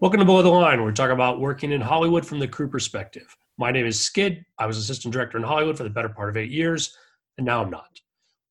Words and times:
Welcome 0.00 0.20
to 0.20 0.26
Below 0.26 0.42
the 0.42 0.48
Line, 0.48 0.78
where 0.78 0.86
we 0.86 0.92
talk 0.92 1.10
about 1.10 1.40
working 1.40 1.72
in 1.72 1.80
Hollywood 1.80 2.24
from 2.24 2.38
the 2.38 2.46
crew 2.46 2.68
perspective. 2.68 3.36
My 3.58 3.72
name 3.72 3.84
is 3.84 4.00
Skid. 4.00 4.44
I 4.56 4.64
was 4.64 4.78
assistant 4.78 5.12
director 5.12 5.38
in 5.38 5.42
Hollywood 5.42 5.76
for 5.76 5.82
the 5.82 5.90
better 5.90 6.08
part 6.08 6.28
of 6.28 6.36
eight 6.36 6.52
years, 6.52 6.96
and 7.36 7.44
now 7.44 7.64
I'm 7.64 7.70
not. 7.70 7.98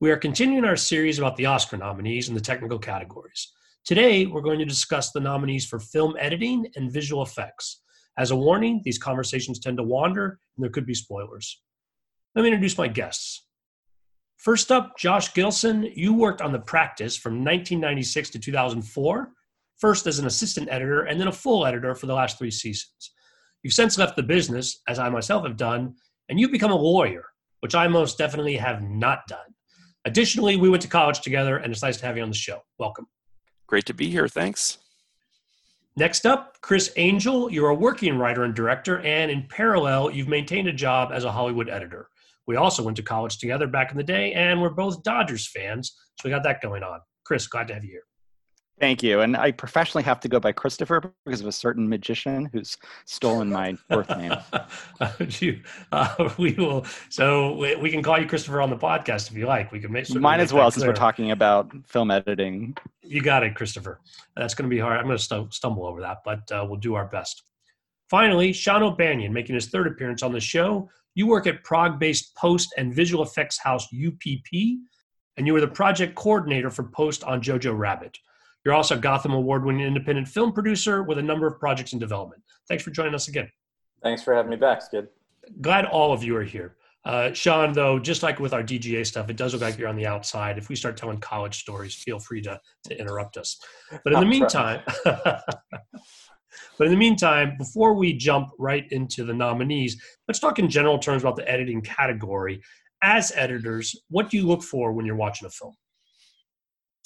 We 0.01 0.11
are 0.11 0.17
continuing 0.17 0.65
our 0.65 0.75
series 0.75 1.19
about 1.19 1.37
the 1.37 1.45
Oscar 1.45 1.77
nominees 1.77 2.27
in 2.27 2.35
the 2.35 2.41
technical 2.41 2.77
categories. 2.77 3.53
Today, 3.85 4.25
we're 4.25 4.41
going 4.41 4.59
to 4.59 4.65
discuss 4.65 5.13
the 5.13 5.21
nominees 5.21 5.65
for 5.65 5.79
film 5.79 6.17
editing 6.19 6.67
and 6.75 6.91
visual 6.91 7.23
effects. 7.23 7.81
As 8.17 8.31
a 8.31 8.35
warning, 8.35 8.81
these 8.83 8.97
conversations 8.97 9.59
tend 9.59 9.77
to 9.77 9.83
wander, 9.83 10.41
and 10.57 10.63
there 10.65 10.69
could 10.69 10.85
be 10.85 10.93
spoilers. 10.93 11.61
Let 12.35 12.41
me 12.41 12.49
introduce 12.49 12.77
my 12.77 12.89
guests. 12.89 13.45
First 14.35 14.69
up, 14.69 14.97
Josh 14.97 15.33
Gilson. 15.33 15.93
You 15.95 16.13
worked 16.13 16.41
on 16.41 16.51
The 16.51 16.59
Practice 16.59 17.15
from 17.15 17.35
1996 17.35 18.31
to 18.31 18.39
2004 18.39 19.31
first 19.79 20.07
as 20.07 20.19
an 20.19 20.25
assistant 20.25 20.69
editor 20.69 21.03
and 21.03 21.19
then 21.19 21.27
a 21.27 21.31
full 21.31 21.65
editor 21.65 21.93
for 21.95 22.05
the 22.05 22.13
last 22.13 22.37
three 22.37 22.51
seasons. 22.51 23.11
You've 23.63 23.73
since 23.73 23.97
left 23.97 24.15
the 24.15 24.23
business, 24.23 24.81
as 24.87 24.99
I 24.99 25.09
myself 25.09 25.45
have 25.45 25.57
done, 25.57 25.95
and 26.29 26.39
you've 26.39 26.51
become 26.51 26.71
a 26.71 26.75
lawyer, 26.75 27.25
which 27.61 27.75
I 27.75 27.87
most 27.87 28.17
definitely 28.17 28.55
have 28.57 28.81
not 28.81 29.27
done. 29.27 29.39
Additionally, 30.05 30.55
we 30.55 30.69
went 30.69 30.81
to 30.83 30.87
college 30.87 31.21
together, 31.21 31.57
and 31.57 31.71
it's 31.71 31.81
nice 31.81 31.97
to 31.97 32.05
have 32.05 32.15
you 32.15 32.23
on 32.23 32.29
the 32.29 32.35
show. 32.35 32.61
Welcome. 32.79 33.07
Great 33.67 33.85
to 33.85 33.93
be 33.93 34.09
here. 34.09 34.27
Thanks. 34.27 34.77
Next 35.97 36.25
up, 36.25 36.57
Chris 36.61 36.93
Angel. 36.95 37.51
You're 37.51 37.69
a 37.69 37.75
working 37.75 38.17
writer 38.17 38.43
and 38.43 38.53
director, 38.53 38.99
and 38.99 39.31
in 39.31 39.47
parallel, 39.49 40.11
you've 40.11 40.27
maintained 40.27 40.67
a 40.67 40.73
job 40.73 41.09
as 41.11 41.23
a 41.23 41.31
Hollywood 41.31 41.69
editor. 41.69 42.07
We 42.45 42.55
also 42.55 42.83
went 42.83 42.95
to 42.97 43.03
college 43.03 43.39
together 43.39 43.67
back 43.67 43.91
in 43.91 43.97
the 43.97 44.03
day, 44.03 44.31
and 44.33 44.61
we're 44.61 44.69
both 44.69 45.03
Dodgers 45.03 45.47
fans, 45.47 45.97
so 46.15 46.29
we 46.29 46.29
got 46.29 46.43
that 46.43 46.61
going 46.61 46.83
on. 46.83 46.99
Chris, 47.25 47.47
glad 47.47 47.67
to 47.67 47.73
have 47.73 47.83
you 47.83 47.89
here. 47.89 48.03
Thank 48.79 49.01
you. 49.01 49.21
And 49.21 49.35
I 49.35 49.51
professionally 49.51 50.03
have 50.03 50.19
to 50.19 50.29
go 50.29 50.39
by 50.39 50.51
Christopher 50.51 51.11
because 51.25 51.41
of 51.41 51.47
a 51.47 51.51
certain 51.51 51.89
magician 51.89 52.47
who's 52.53 52.77
stolen 53.05 53.49
my 53.49 53.75
birth 53.89 54.09
name. 54.15 54.33
you, 55.39 55.61
uh, 55.91 56.29
we 56.37 56.53
will. 56.53 56.85
So 57.09 57.55
we, 57.55 57.75
we, 57.75 57.89
can 57.89 58.03
call 58.03 58.19
you 58.19 58.27
Christopher 58.27 58.61
on 58.61 58.69
the 58.69 58.77
podcast 58.77 59.31
if 59.31 59.37
you 59.37 59.47
like. 59.47 59.71
We 59.71 59.79
can 59.79 59.91
make. 59.91 60.13
Might 60.13 60.41
as 60.41 60.53
well, 60.53 60.69
since 60.69 60.85
we're 60.85 60.93
talking 60.93 61.31
about 61.31 61.71
film 61.87 62.11
editing. 62.11 62.77
You 63.01 63.21
got 63.21 63.43
it, 63.43 63.55
Christopher. 63.55 63.99
That's 64.35 64.53
going 64.53 64.69
to 64.69 64.75
be 64.75 64.79
hard. 64.79 64.97
I'm 64.99 65.05
going 65.05 65.17
to 65.17 65.23
st- 65.23 65.53
stumble 65.53 65.87
over 65.87 66.01
that, 66.01 66.19
but 66.23 66.51
uh, 66.51 66.63
we'll 66.67 66.79
do 66.79 66.93
our 66.93 67.05
best. 67.05 67.43
Finally, 68.09 68.53
Sean 68.53 68.83
O'Banion 68.83 69.33
making 69.33 69.55
his 69.55 69.67
third 69.67 69.87
appearance 69.87 70.21
on 70.21 70.31
the 70.31 70.39
show. 70.39 70.87
You 71.15 71.25
work 71.25 71.47
at 71.47 71.63
Prague-based 71.63 72.35
post 72.35 72.75
and 72.77 72.93
visual 72.93 73.23
effects 73.23 73.57
house 73.57 73.87
UPP, 73.87 74.77
and 75.35 75.47
you 75.47 75.53
were 75.53 75.61
the 75.61 75.67
project 75.67 76.13
coordinator 76.13 76.69
for 76.69 76.83
post 76.83 77.23
on 77.23 77.41
Jojo 77.41 77.75
Rabbit. 77.75 78.19
You're 78.65 78.73
also 78.73 78.97
a 78.97 78.99
Gotham 78.99 79.33
Award 79.33 79.63
winning 79.65 79.85
independent 79.85 80.27
film 80.27 80.51
producer 80.51 81.03
with 81.03 81.17
a 81.17 81.23
number 81.23 81.47
of 81.47 81.59
projects 81.59 81.93
in 81.93 81.99
development. 81.99 82.41
Thanks 82.67 82.83
for 82.83 82.91
joining 82.91 83.15
us 83.15 83.27
again. 83.27 83.49
Thanks 84.03 84.23
for 84.23 84.33
having 84.33 84.49
me 84.49 84.57
back, 84.57 84.81
Skid. 84.81 85.07
Glad 85.61 85.85
all 85.85 86.13
of 86.13 86.23
you 86.23 86.35
are 86.35 86.43
here. 86.43 86.75
Uh, 87.05 87.31
Sean, 87.31 87.71
though, 87.71 87.97
just 87.97 88.21
like 88.21 88.37
with 88.37 88.53
our 88.53 88.61
DGA 88.61 89.05
stuff, 89.05 89.29
it 89.29 89.37
does 89.37 89.53
look 89.53 89.61
like 89.61 89.77
you're 89.77 89.87
on 89.87 89.95
the 89.95 90.05
outside. 90.05 90.57
If 90.57 90.67
we 90.67 90.75
start 90.75 90.97
telling 90.97 91.19
college 91.19 91.59
stories, 91.61 91.95
feel 91.95 92.19
free 92.19 92.41
to, 92.41 92.59
to 92.83 92.99
interrupt 92.99 93.37
us. 93.37 93.57
But 94.03 94.11
in 94.11 94.19
the 94.19 94.25
meantime, 94.25 94.81
but 95.05 95.45
in 96.81 96.89
the 96.89 96.97
meantime, 96.97 97.55
before 97.57 97.93
we 97.93 98.11
jump 98.11 98.49
right 98.59 98.85
into 98.91 99.23
the 99.23 99.33
nominees, 99.33 100.01
let's 100.27 100.39
talk 100.39 100.59
in 100.59 100.69
general 100.69 100.99
terms 100.99 101.23
about 101.23 101.37
the 101.37 101.49
editing 101.49 101.81
category. 101.81 102.61
As 103.01 103.31
editors, 103.35 103.95
what 104.09 104.29
do 104.29 104.35
you 104.35 104.45
look 104.45 104.61
for 104.61 104.91
when 104.91 105.05
you're 105.05 105.15
watching 105.15 105.45
a 105.45 105.49
film? 105.49 105.75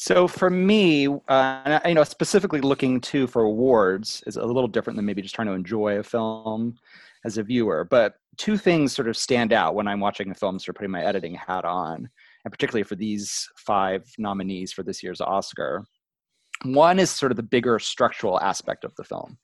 So 0.02 0.28
for 0.28 0.50
me, 0.50 1.08
uh, 1.28 1.80
you 1.86 1.94
know, 1.94 2.04
specifically 2.04 2.60
looking 2.60 3.02
to 3.02 3.28
for 3.28 3.44
awards 3.44 4.24
is 4.26 4.36
a 4.36 4.44
little 4.44 4.68
different 4.68 4.98
than 4.98 5.06
maybe 5.06 5.22
just 5.22 5.36
trying 5.36 5.46
to 5.46 5.54
enjoy 5.54 6.00
a 6.00 6.04
film 6.04 6.74
as 7.24 7.38
a 7.38 7.44
viewer. 7.44 7.84
But 7.88 8.16
two 8.36 8.58
things 8.58 8.94
sort 8.94 9.08
of 9.08 9.16
stand 9.16 9.54
out 9.54 9.76
when 9.76 9.88
I'm 9.88 10.00
watching 10.00 10.32
a 10.32 10.34
film, 10.34 10.58
sort 10.58 10.70
of 10.70 10.80
putting 10.80 10.90
my 10.90 11.04
editing 11.04 11.36
hat 11.36 11.66
on, 11.66 12.10
and 12.44 12.52
particularly 12.52 12.82
for 12.82 12.96
these 12.96 13.48
five 13.56 14.04
nominees 14.18 14.74
for 14.74 14.82
this 14.82 15.04
year's 15.04 15.22
Oscar. 15.22 15.86
One 16.64 16.98
is 16.98 17.12
sort 17.12 17.32
of 17.32 17.36
the 17.36 17.44
bigger 17.44 17.78
structural 17.78 18.42
aspect 18.42 18.84
of 18.84 18.96
the 18.96 19.04
film. 19.04 19.38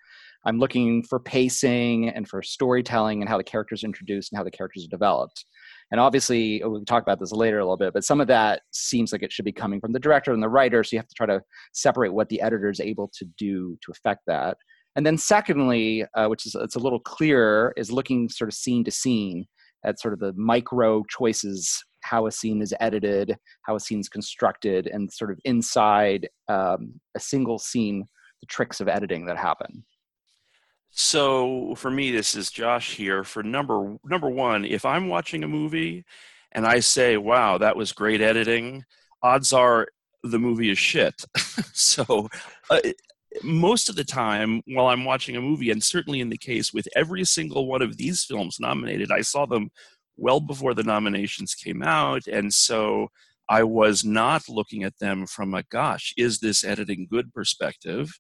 I'm 0.43 0.57
looking 0.57 1.03
for 1.03 1.19
pacing 1.19 2.09
and 2.09 2.27
for 2.27 2.41
storytelling 2.41 3.21
and 3.21 3.29
how 3.29 3.37
the 3.37 3.43
characters 3.43 3.83
are 3.83 3.87
introduced 3.87 4.31
and 4.31 4.37
how 4.37 4.43
the 4.43 4.49
characters 4.49 4.85
are 4.85 4.89
developed. 4.89 5.45
And 5.91 6.01
obviously, 6.01 6.61
uh, 6.61 6.69
we'll 6.69 6.85
talk 6.85 7.03
about 7.03 7.19
this 7.19 7.31
later 7.31 7.59
a 7.59 7.63
little 7.63 7.77
bit, 7.77 7.93
but 7.93 8.03
some 8.03 8.19
of 8.19 8.27
that 8.27 8.61
seems 8.71 9.11
like 9.11 9.23
it 9.23 9.31
should 9.31 9.45
be 9.45 9.53
coming 9.53 9.79
from 9.79 9.93
the 9.93 9.99
director 9.99 10.33
and 10.33 10.43
the 10.43 10.49
writer. 10.49 10.83
So 10.83 10.95
you 10.95 10.99
have 10.99 11.07
to 11.07 11.15
try 11.15 11.27
to 11.27 11.41
separate 11.73 12.13
what 12.13 12.29
the 12.29 12.41
editor 12.41 12.69
is 12.69 12.79
able 12.79 13.09
to 13.17 13.25
do 13.37 13.77
to 13.83 13.91
affect 13.91 14.21
that. 14.27 14.57
And 14.95 15.05
then, 15.05 15.17
secondly, 15.17 16.05
uh, 16.15 16.27
which 16.27 16.45
is 16.45 16.55
it's 16.55 16.75
a 16.75 16.79
little 16.79 16.99
clearer, 16.99 17.73
is 17.77 17.91
looking 17.91 18.29
sort 18.29 18.49
of 18.49 18.55
scene 18.55 18.83
to 18.83 18.91
scene 18.91 19.45
at 19.85 19.99
sort 19.99 20.13
of 20.13 20.19
the 20.19 20.33
micro 20.33 21.03
choices, 21.09 21.83
how 22.01 22.25
a 22.25 22.31
scene 22.31 22.61
is 22.61 22.73
edited, 22.79 23.37
how 23.63 23.75
a 23.75 23.79
scene 23.79 23.99
is 23.99 24.09
constructed, 24.09 24.87
and 24.87 25.11
sort 25.11 25.31
of 25.31 25.39
inside 25.45 26.27
um, 26.49 26.99
a 27.15 27.19
single 27.19 27.59
scene, 27.59 28.05
the 28.41 28.47
tricks 28.47 28.81
of 28.81 28.87
editing 28.87 29.25
that 29.25 29.37
happen. 29.37 29.85
So 30.91 31.75
for 31.75 31.91
me, 31.91 32.11
this 32.11 32.35
is 32.35 32.49
Josh 32.49 32.95
here. 32.95 33.23
For 33.23 33.43
number 33.43 33.97
number 34.03 34.29
one, 34.29 34.65
if 34.65 34.85
I'm 34.85 35.09
watching 35.09 35.43
a 35.43 35.47
movie 35.47 36.05
and 36.51 36.65
I 36.65 36.79
say, 36.79 37.17
"Wow, 37.17 37.57
that 37.59 37.75
was 37.75 37.91
great 37.91 38.21
editing," 38.21 38.83
odds 39.21 39.53
are 39.53 39.87
the 40.23 40.39
movie 40.39 40.69
is 40.71 40.79
shit. 40.79 41.23
so 41.73 42.27
uh, 42.69 42.79
most 43.43 43.89
of 43.89 43.95
the 43.95 44.03
time, 44.03 44.61
while 44.67 44.87
I'm 44.87 45.05
watching 45.05 45.35
a 45.35 45.41
movie, 45.41 45.71
and 45.71 45.83
certainly 45.83 46.19
in 46.21 46.29
the 46.29 46.37
case 46.37 46.73
with 46.73 46.87
every 46.95 47.23
single 47.25 47.67
one 47.67 47.81
of 47.81 47.97
these 47.97 48.23
films 48.25 48.57
nominated, 48.59 49.11
I 49.11 49.21
saw 49.21 49.45
them 49.45 49.69
well 50.17 50.39
before 50.39 50.73
the 50.73 50.83
nominations 50.83 51.53
came 51.53 51.83
out, 51.83 52.27
and 52.27 52.53
so 52.53 53.09
I 53.49 53.63
was 53.63 54.03
not 54.03 54.49
looking 54.49 54.83
at 54.83 54.97
them 54.99 55.27
from 55.27 55.53
a 55.53 55.63
"Gosh, 55.63 56.13
is 56.17 56.39
this 56.39 56.63
editing 56.63 57.07
good?" 57.09 57.33
perspective. 57.33 58.11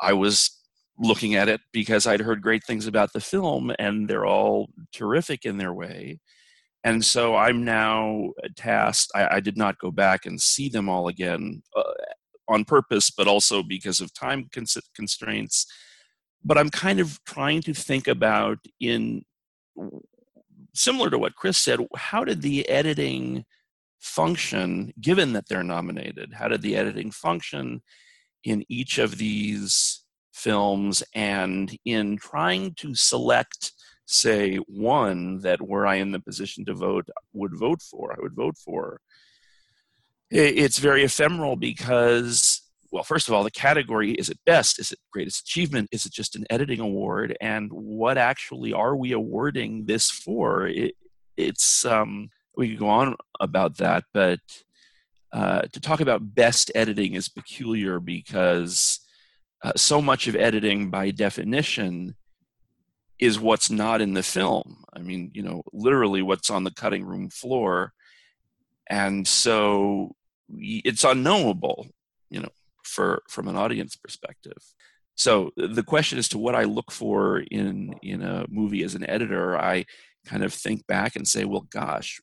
I 0.00 0.12
was 0.12 0.57
looking 0.98 1.34
at 1.34 1.48
it 1.48 1.60
because 1.72 2.06
I'd 2.06 2.20
heard 2.20 2.42
great 2.42 2.64
things 2.64 2.86
about 2.86 3.12
the 3.12 3.20
film 3.20 3.72
and 3.78 4.08
they're 4.08 4.26
all 4.26 4.68
terrific 4.92 5.44
in 5.44 5.58
their 5.58 5.72
way. 5.72 6.20
And 6.84 7.04
so 7.04 7.36
I'm 7.36 7.64
now 7.64 8.30
tasked. 8.56 9.10
I, 9.14 9.36
I 9.36 9.40
did 9.40 9.56
not 9.56 9.78
go 9.78 9.90
back 9.90 10.26
and 10.26 10.40
see 10.40 10.68
them 10.68 10.88
all 10.88 11.08
again 11.08 11.62
uh, 11.76 11.82
on 12.48 12.64
purpose, 12.64 13.10
but 13.10 13.28
also 13.28 13.62
because 13.62 14.00
of 14.00 14.14
time 14.14 14.48
cons- 14.52 14.76
constraints. 14.94 15.66
But 16.44 16.56
I'm 16.56 16.70
kind 16.70 17.00
of 17.00 17.18
trying 17.24 17.62
to 17.62 17.74
think 17.74 18.08
about 18.08 18.58
in 18.80 19.22
similar 20.74 21.10
to 21.10 21.18
what 21.18 21.34
Chris 21.34 21.58
said, 21.58 21.80
how 21.96 22.24
did 22.24 22.42
the 22.42 22.68
editing 22.68 23.44
function, 23.98 24.92
given 25.00 25.32
that 25.32 25.48
they're 25.48 25.64
nominated? 25.64 26.32
How 26.34 26.48
did 26.48 26.62
the 26.62 26.76
editing 26.76 27.10
function 27.10 27.82
in 28.44 28.64
each 28.68 28.98
of 28.98 29.18
these 29.18 29.97
films 30.38 31.02
and 31.14 31.76
in 31.84 32.16
trying 32.16 32.74
to 32.74 32.94
select 32.94 33.72
say 34.06 34.56
one 34.68 35.38
that 35.40 35.60
were 35.60 35.86
i 35.86 35.96
in 35.96 36.12
the 36.12 36.20
position 36.20 36.64
to 36.64 36.74
vote 36.74 37.08
would 37.32 37.54
vote 37.54 37.82
for 37.82 38.12
i 38.12 38.16
would 38.20 38.34
vote 38.34 38.56
for 38.56 39.00
it's 40.30 40.78
very 40.78 41.04
ephemeral 41.04 41.56
because 41.56 42.62
well 42.90 43.02
first 43.02 43.28
of 43.28 43.34
all 43.34 43.44
the 43.44 43.50
category 43.50 44.12
is 44.12 44.28
it 44.28 44.38
best 44.44 44.78
is 44.78 44.92
it 44.92 44.98
greatest 45.12 45.40
achievement? 45.40 45.88
Is 45.92 46.06
it 46.06 46.12
just 46.12 46.36
an 46.36 46.44
editing 46.50 46.80
award? 46.80 47.36
And 47.40 47.70
what 47.72 48.18
actually 48.18 48.72
are 48.72 48.96
we 48.96 49.12
awarding 49.12 49.86
this 49.86 50.10
for? 50.10 50.66
It, 50.66 50.94
it's 51.36 51.84
um, 51.84 52.30
we 52.56 52.70
could 52.70 52.78
go 52.78 52.88
on 52.88 53.16
about 53.40 53.76
that 53.78 54.04
but 54.12 54.40
uh, 55.32 55.62
to 55.72 55.80
talk 55.80 56.00
about 56.00 56.34
best 56.34 56.70
editing 56.74 57.14
is 57.14 57.28
peculiar 57.28 58.00
because 58.00 59.00
uh, 59.62 59.72
so 59.76 60.00
much 60.00 60.28
of 60.28 60.36
editing 60.36 60.90
by 60.90 61.10
definition 61.10 62.14
is 63.18 63.40
what's 63.40 63.70
not 63.70 64.00
in 64.00 64.14
the 64.14 64.22
film. 64.22 64.84
I 64.94 65.00
mean 65.00 65.30
you 65.34 65.42
know 65.42 65.62
literally 65.72 66.22
what's 66.22 66.50
on 66.50 66.64
the 66.64 66.70
cutting 66.70 67.04
room 67.04 67.30
floor. 67.30 67.92
And 68.90 69.26
so 69.26 70.14
it's 70.50 71.04
unknowable 71.04 71.88
you 72.30 72.40
know 72.40 72.48
for 72.84 73.22
from 73.28 73.48
an 73.48 73.56
audience 73.56 73.96
perspective. 73.96 74.62
So 75.14 75.50
the 75.56 75.82
question 75.82 76.18
as 76.18 76.28
to 76.28 76.38
what 76.38 76.54
i 76.54 76.62
look 76.62 76.92
for 76.92 77.40
in 77.40 77.94
in 78.02 78.22
a 78.22 78.46
movie 78.48 78.84
as 78.84 78.94
an 78.94 79.08
editor 79.10 79.58
i 79.58 79.84
kind 80.24 80.44
of 80.44 80.54
think 80.54 80.86
back 80.86 81.16
and 81.16 81.26
say 81.26 81.44
well 81.44 81.66
gosh 81.70 82.20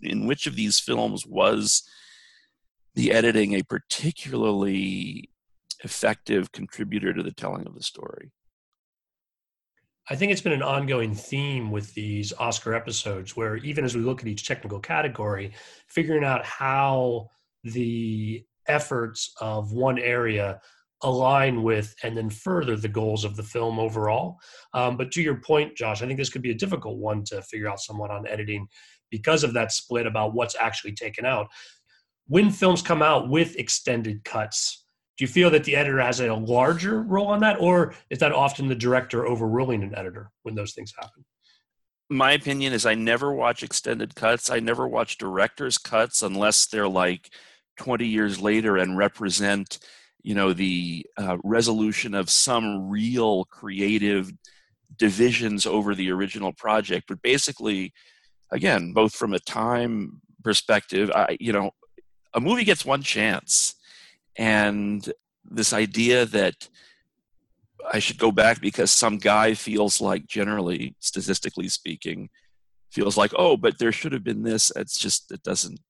in 0.00 0.26
which 0.26 0.46
of 0.46 0.54
these 0.54 0.78
films 0.78 1.26
was 1.26 1.82
the 2.94 3.10
editing 3.10 3.54
a 3.54 3.62
particularly 3.62 5.30
effective 5.82 6.52
contributor 6.52 7.12
to 7.12 7.22
the 7.22 7.32
telling 7.32 7.66
of 7.66 7.74
the 7.74 7.82
story. 7.82 8.32
I 10.10 10.16
think 10.16 10.32
it's 10.32 10.40
been 10.40 10.52
an 10.52 10.62
ongoing 10.62 11.14
theme 11.14 11.70
with 11.70 11.94
these 11.94 12.32
Oscar 12.38 12.74
episodes 12.74 13.36
where 13.36 13.56
even 13.58 13.84
as 13.84 13.94
we 13.94 14.02
look 14.02 14.20
at 14.20 14.26
each 14.26 14.46
technical 14.46 14.80
category, 14.80 15.52
figuring 15.88 16.24
out 16.24 16.44
how 16.44 17.28
the 17.62 18.44
efforts 18.66 19.32
of 19.40 19.72
one 19.72 19.98
area 19.98 20.60
align 21.02 21.62
with 21.62 21.94
and 22.02 22.16
then 22.16 22.30
further 22.30 22.76
the 22.76 22.88
goals 22.88 23.24
of 23.24 23.36
the 23.36 23.42
film 23.42 23.78
overall. 23.78 24.38
Um, 24.74 24.96
but 24.96 25.10
to 25.12 25.22
your 25.22 25.36
point, 25.36 25.76
Josh, 25.76 26.02
I 26.02 26.06
think 26.06 26.18
this 26.18 26.30
could 26.30 26.42
be 26.42 26.50
a 26.50 26.54
difficult 26.54 26.98
one 26.98 27.24
to 27.24 27.42
figure 27.42 27.68
out 27.68 27.80
someone 27.80 28.10
on 28.10 28.26
editing 28.26 28.66
because 29.10 29.44
of 29.44 29.52
that 29.54 29.72
split 29.72 30.06
about 30.06 30.34
what's 30.34 30.56
actually 30.58 30.92
taken 30.92 31.24
out. 31.24 31.48
When 32.28 32.50
films 32.50 32.82
come 32.82 33.02
out 33.02 33.28
with 33.28 33.56
extended 33.56 34.24
cuts, 34.24 34.81
do 35.18 35.24
you 35.24 35.28
feel 35.28 35.50
that 35.50 35.64
the 35.64 35.76
editor 35.76 36.00
has 36.00 36.20
a 36.20 36.32
larger 36.32 37.02
role 37.02 37.28
on 37.28 37.40
that, 37.40 37.60
or 37.60 37.94
is 38.10 38.18
that 38.20 38.32
often 38.32 38.68
the 38.68 38.74
director 38.74 39.26
overruling 39.26 39.82
an 39.82 39.94
editor 39.94 40.30
when 40.42 40.54
those 40.54 40.72
things 40.72 40.92
happen? 40.98 41.24
My 42.08 42.32
opinion 42.32 42.72
is 42.72 42.86
I 42.86 42.94
never 42.94 43.32
watch 43.32 43.62
extended 43.62 44.14
cuts. 44.14 44.50
I 44.50 44.60
never 44.60 44.86
watch 44.88 45.18
director's 45.18 45.78
cuts 45.78 46.22
unless 46.22 46.66
they're 46.66 46.88
like 46.88 47.30
20 47.78 48.06
years 48.06 48.40
later 48.40 48.76
and 48.76 48.96
represent 48.96 49.78
you 50.22 50.34
know 50.34 50.52
the 50.52 51.04
uh, 51.16 51.36
resolution 51.42 52.14
of 52.14 52.30
some 52.30 52.88
real 52.88 53.44
creative 53.46 54.32
divisions 54.96 55.66
over 55.66 55.94
the 55.94 56.10
original 56.10 56.52
project 56.52 57.06
but 57.08 57.20
basically 57.22 57.92
again 58.50 58.92
both 58.92 59.14
from 59.14 59.32
a 59.32 59.38
time 59.40 60.20
perspective 60.44 61.10
i 61.14 61.36
you 61.40 61.52
know 61.52 61.70
a 62.34 62.40
movie 62.40 62.64
gets 62.64 62.84
one 62.84 63.02
chance 63.02 63.74
and 64.36 65.12
this 65.44 65.72
idea 65.72 66.24
that 66.26 66.68
i 67.92 67.98
should 67.98 68.18
go 68.18 68.30
back 68.30 68.60
because 68.60 68.90
some 68.90 69.18
guy 69.18 69.54
feels 69.54 70.00
like 70.00 70.26
generally 70.26 70.94
statistically 71.00 71.68
speaking 71.68 72.28
feels 72.90 73.16
like 73.16 73.32
oh 73.36 73.56
but 73.56 73.78
there 73.78 73.92
should 73.92 74.12
have 74.12 74.24
been 74.24 74.42
this 74.42 74.70
it's 74.76 74.98
just 74.98 75.32
it 75.32 75.42
doesn't 75.42 75.80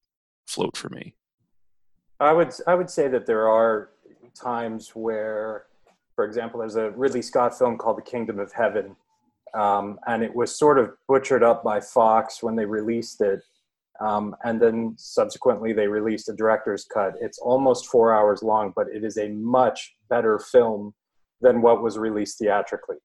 float 0.47 0.77
for 0.77 0.89
me 0.89 1.15
i 2.21 2.33
would 2.33 2.53
i 2.67 2.75
would 2.75 2.91
say 2.91 3.09
that 3.09 3.27
there 3.27 3.49
are 3.49 3.91
times 4.35 4.91
where, 4.95 5.65
for 6.15 6.25
example, 6.25 6.61
there's 6.61 6.77
a 6.77 6.91
Ridley 6.91 7.23
Scott 7.23 7.57
film 7.57 7.79
called 7.79 7.99
The 7.99 8.03
Kingdom 8.03 8.39
of 8.39 8.53
Heaven, 8.53 8.97
um, 9.55 9.99
and 10.07 10.23
it 10.23 10.35
was 10.35 10.57
sort 10.57 10.79
of 10.79 10.93
butchered 11.09 11.43
up 11.43 11.63
by 11.63 11.81
Fox 11.81 12.43
when 12.43 12.57
they 12.57 12.65
released 12.65 13.21
it. 13.21 13.43
Um, 14.03 14.35
and 14.45 14.61
then 14.61 14.95
subsequently, 14.99 15.73
they 15.73 15.87
released 15.87 16.29
a 16.29 16.33
director's 16.33 16.85
cut. 16.85 17.15
It's 17.21 17.39
almost 17.39 17.87
four 17.87 18.13
hours 18.13 18.43
long, 18.43 18.73
but 18.75 18.89
it 18.89 19.05
is 19.05 19.17
a 19.17 19.29
much 19.29 19.95
better 20.11 20.39
film 20.39 20.95
than 21.41 21.63
what 21.63 21.83
was 21.83 21.99
released 21.99 22.39
theatrically. 22.39 22.97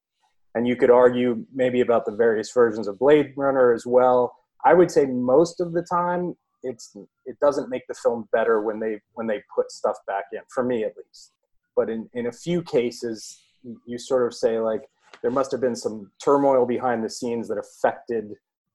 And 0.56 0.68
you 0.68 0.76
could 0.76 0.90
argue 0.90 1.46
maybe 1.54 1.82
about 1.82 2.06
the 2.06 2.16
various 2.16 2.52
versions 2.52 2.88
of 2.88 2.98
Blade 2.98 3.34
Runner 3.36 3.74
as 3.74 3.86
well. 3.86 4.34
I 4.66 4.74
would 4.74 4.90
say 4.90 5.06
most 5.06 5.62
of 5.62 5.74
the 5.74 5.84
time, 5.84 6.36
it's 6.64 6.96
it 7.26 7.40
doesn't 7.40 7.70
make 7.70 7.86
the 7.88 7.94
film 7.94 8.28
better 8.32 8.62
when 8.62 8.80
they 8.80 9.00
when 9.14 9.28
they 9.28 9.42
put 9.54 9.72
stuff 9.72 9.98
back 10.08 10.26
in 10.34 10.40
for 10.50 10.64
me 10.64 10.84
at 10.84 10.96
least 10.98 11.34
but 11.76 11.90
in 11.90 12.10
in 12.14 12.28
a 12.28 12.32
few 12.32 12.62
cases 12.62 13.42
you 13.86 13.98
sort 13.98 14.26
of 14.26 14.34
say 14.34 14.60
like 14.60 14.82
there 15.22 15.32
must 15.32 15.52
have 15.52 15.62
been 15.62 15.76
some 15.76 16.12
turmoil 16.24 16.66
behind 16.66 17.04
the 17.04 17.10
scenes 17.10 17.48
that 17.48 17.58
affected 17.58 18.34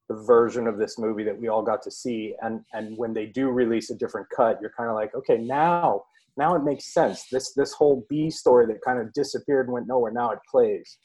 the 0.09 0.15
version 0.15 0.67
of 0.67 0.77
this 0.77 0.97
movie 0.97 1.23
that 1.23 1.39
we 1.39 1.47
all 1.47 1.63
got 1.63 1.81
to 1.83 1.91
see. 1.91 2.35
And 2.41 2.61
and 2.73 2.97
when 2.97 3.13
they 3.13 3.25
do 3.25 3.49
release 3.49 3.89
a 3.89 3.95
different 3.95 4.27
cut 4.35 4.59
you're 4.61 4.73
kind 4.75 4.89
of 4.89 4.95
like 4.95 5.13
okay 5.15 5.37
now 5.37 6.03
now 6.35 6.55
it 6.55 6.63
makes 6.63 6.93
sense. 6.93 7.25
This 7.31 7.53
this 7.53 7.73
whole 7.73 8.05
b 8.09 8.29
story 8.29 8.65
that 8.67 8.81
kind 8.81 8.99
of 8.99 9.13
disappeared 9.13 9.67
and 9.67 9.73
went 9.73 9.87
nowhere 9.87 10.11
now 10.11 10.31
it 10.31 10.39
plays. 10.49 10.97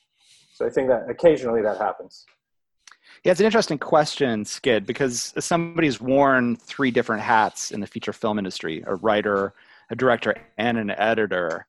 So 0.52 0.66
i 0.66 0.70
think 0.70 0.88
that 0.88 1.08
occasionally 1.08 1.62
that 1.62 1.78
happens. 1.78 2.24
Yeah, 3.24 3.32
it's 3.32 3.40
an 3.40 3.46
interesting 3.46 3.78
question, 3.78 4.44
Skid, 4.44 4.86
because 4.86 5.32
somebody's 5.38 6.00
worn 6.00 6.56
three 6.56 6.90
different 6.90 7.22
hats 7.22 7.72
in 7.72 7.80
the 7.80 7.86
feature 7.86 8.12
film 8.12 8.38
industry 8.38 8.84
a 8.86 8.94
writer, 8.96 9.54
a 9.90 9.96
director, 9.96 10.34
and 10.56 10.78
an 10.78 10.90
editor. 10.90 11.66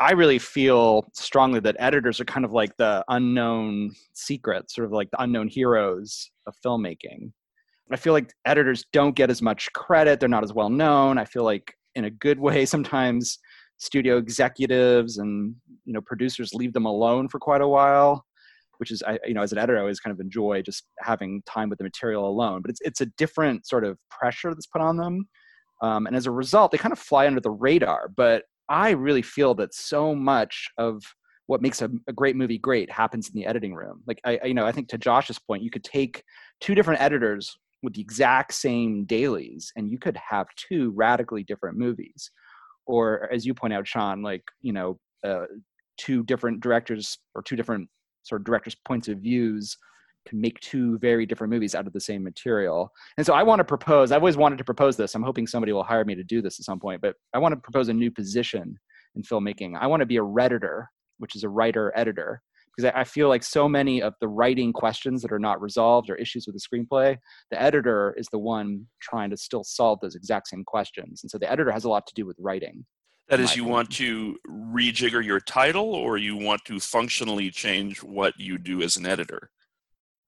I 0.00 0.12
really 0.12 0.38
feel 0.38 1.10
strongly 1.12 1.60
that 1.60 1.76
editors 1.78 2.20
are 2.20 2.24
kind 2.24 2.46
of 2.46 2.52
like 2.52 2.74
the 2.78 3.04
unknown 3.08 3.92
secret, 4.14 4.70
sort 4.70 4.86
of 4.86 4.92
like 4.92 5.10
the 5.10 5.22
unknown 5.22 5.48
heroes 5.48 6.30
of 6.46 6.54
filmmaking. 6.64 7.32
I 7.92 7.96
feel 7.96 8.12
like 8.12 8.32
editors 8.44 8.84
don't 8.92 9.16
get 9.16 9.30
as 9.30 9.42
much 9.42 9.72
credit, 9.72 10.20
they're 10.20 10.28
not 10.28 10.44
as 10.44 10.52
well 10.52 10.70
known. 10.70 11.18
I 11.18 11.24
feel 11.24 11.44
like, 11.44 11.74
in 11.96 12.04
a 12.04 12.10
good 12.10 12.38
way, 12.38 12.64
sometimes 12.66 13.38
studio 13.78 14.18
executives 14.18 15.18
and 15.18 15.54
you 15.86 15.92
know 15.94 16.02
producers 16.02 16.52
leave 16.52 16.74
them 16.74 16.84
alone 16.84 17.26
for 17.26 17.38
quite 17.38 17.62
a 17.62 17.66
while 17.66 18.26
which 18.80 18.90
is 18.90 19.02
I, 19.02 19.18
you 19.26 19.32
know 19.34 19.42
as 19.42 19.52
an 19.52 19.58
editor 19.58 19.78
I 19.78 19.80
always 19.80 20.00
kind 20.00 20.12
of 20.12 20.20
enjoy 20.20 20.62
just 20.62 20.84
having 20.98 21.42
time 21.46 21.68
with 21.68 21.78
the 21.78 21.84
material 21.84 22.26
alone. 22.26 22.62
But 22.62 22.70
it's 22.70 22.80
it's 22.82 23.02
a 23.02 23.06
different 23.06 23.66
sort 23.66 23.84
of 23.84 23.98
pressure 24.10 24.50
that's 24.50 24.66
put 24.66 24.80
on 24.80 24.96
them, 24.96 25.28
um, 25.82 26.06
and 26.06 26.16
as 26.16 26.26
a 26.26 26.30
result, 26.30 26.72
they 26.72 26.78
kind 26.78 26.92
of 26.92 26.98
fly 26.98 27.26
under 27.26 27.40
the 27.40 27.50
radar. 27.50 28.08
But 28.08 28.44
I 28.70 28.90
really 28.90 29.22
feel 29.22 29.54
that 29.56 29.74
so 29.74 30.14
much 30.14 30.70
of 30.78 31.02
what 31.46 31.60
makes 31.60 31.82
a, 31.82 31.90
a, 32.06 32.12
great 32.12 32.36
movie 32.36 32.58
great 32.58 32.88
happens 32.90 33.28
in 33.28 33.34
the 33.34 33.44
editing 33.44 33.74
room. 33.74 34.02
Like 34.06 34.20
I, 34.24 34.38
I, 34.42 34.46
you 34.46 34.54
know, 34.54 34.64
I 34.64 34.70
think 34.70 34.88
to 34.90 34.98
Josh's 34.98 35.40
point, 35.40 35.64
you 35.64 35.70
could 35.70 35.82
take 35.82 36.22
two 36.60 36.76
different 36.76 37.00
editors 37.00 37.58
with 37.82 37.94
the 37.94 38.00
exact 38.00 38.54
same 38.54 39.04
dailies, 39.04 39.72
and 39.74 39.90
you 39.90 39.98
could 39.98 40.16
have 40.16 40.46
two 40.54 40.92
radically 40.94 41.42
different 41.42 41.76
movies. 41.76 42.30
Or 42.86 43.28
as 43.32 43.44
you 43.44 43.52
point 43.52 43.72
out, 43.72 43.88
Sean, 43.88 44.22
like 44.22 44.44
you 44.60 44.72
know, 44.72 45.00
uh, 45.24 45.46
two 45.96 46.22
different 46.22 46.60
directors 46.60 47.18
or 47.34 47.42
two 47.42 47.56
different 47.56 47.88
sort 48.22 48.40
of 48.40 48.44
directors' 48.44 48.76
points 48.86 49.08
of 49.08 49.18
views 49.18 49.76
can 50.26 50.40
make 50.40 50.60
two 50.60 50.98
very 50.98 51.26
different 51.26 51.52
movies 51.52 51.74
out 51.74 51.86
of 51.86 51.92
the 51.92 52.00
same 52.00 52.22
material. 52.22 52.90
And 53.16 53.26
so 53.26 53.32
I 53.32 53.42
want 53.42 53.60
to 53.60 53.64
propose, 53.64 54.12
I've 54.12 54.22
always 54.22 54.36
wanted 54.36 54.58
to 54.58 54.64
propose 54.64 54.96
this. 54.96 55.14
I'm 55.14 55.22
hoping 55.22 55.46
somebody 55.46 55.72
will 55.72 55.82
hire 55.82 56.04
me 56.04 56.14
to 56.14 56.24
do 56.24 56.42
this 56.42 56.60
at 56.60 56.64
some 56.64 56.78
point, 56.78 57.00
but 57.00 57.16
I 57.34 57.38
want 57.38 57.52
to 57.52 57.60
propose 57.60 57.88
a 57.88 57.94
new 57.94 58.10
position 58.10 58.78
in 59.14 59.22
filmmaking. 59.22 59.76
I 59.78 59.86
want 59.86 60.00
to 60.00 60.06
be 60.06 60.18
a 60.18 60.22
redditor, 60.22 60.86
which 61.18 61.36
is 61.36 61.42
a 61.42 61.48
writer 61.48 61.92
editor, 61.96 62.42
because 62.76 62.92
I 62.94 63.04
feel 63.04 63.28
like 63.28 63.42
so 63.42 63.68
many 63.68 64.00
of 64.00 64.14
the 64.20 64.28
writing 64.28 64.72
questions 64.72 65.22
that 65.22 65.32
are 65.32 65.40
not 65.40 65.60
resolved 65.60 66.08
or 66.08 66.14
issues 66.14 66.46
with 66.46 66.54
the 66.54 66.60
screenplay, 66.60 67.16
the 67.50 67.60
editor 67.60 68.14
is 68.16 68.28
the 68.30 68.38
one 68.38 68.86
trying 69.00 69.30
to 69.30 69.36
still 69.36 69.64
solve 69.64 69.98
those 70.00 70.14
exact 70.14 70.48
same 70.48 70.62
questions. 70.64 71.22
And 71.24 71.30
so 71.30 71.38
the 71.38 71.50
editor 71.50 71.72
has 71.72 71.84
a 71.84 71.88
lot 71.88 72.06
to 72.06 72.14
do 72.14 72.26
with 72.26 72.36
writing. 72.38 72.84
That 73.28 73.40
is, 73.40 73.54
you 73.54 73.64
want 73.64 73.90
to 73.92 74.36
rejigger 74.48 75.24
your 75.24 75.38
title, 75.38 75.94
or 75.94 76.16
you 76.16 76.36
want 76.36 76.64
to 76.64 76.80
functionally 76.80 77.50
change 77.50 78.02
what 78.02 78.34
you 78.38 78.58
do 78.58 78.82
as 78.82 78.96
an 78.96 79.06
editor. 79.06 79.50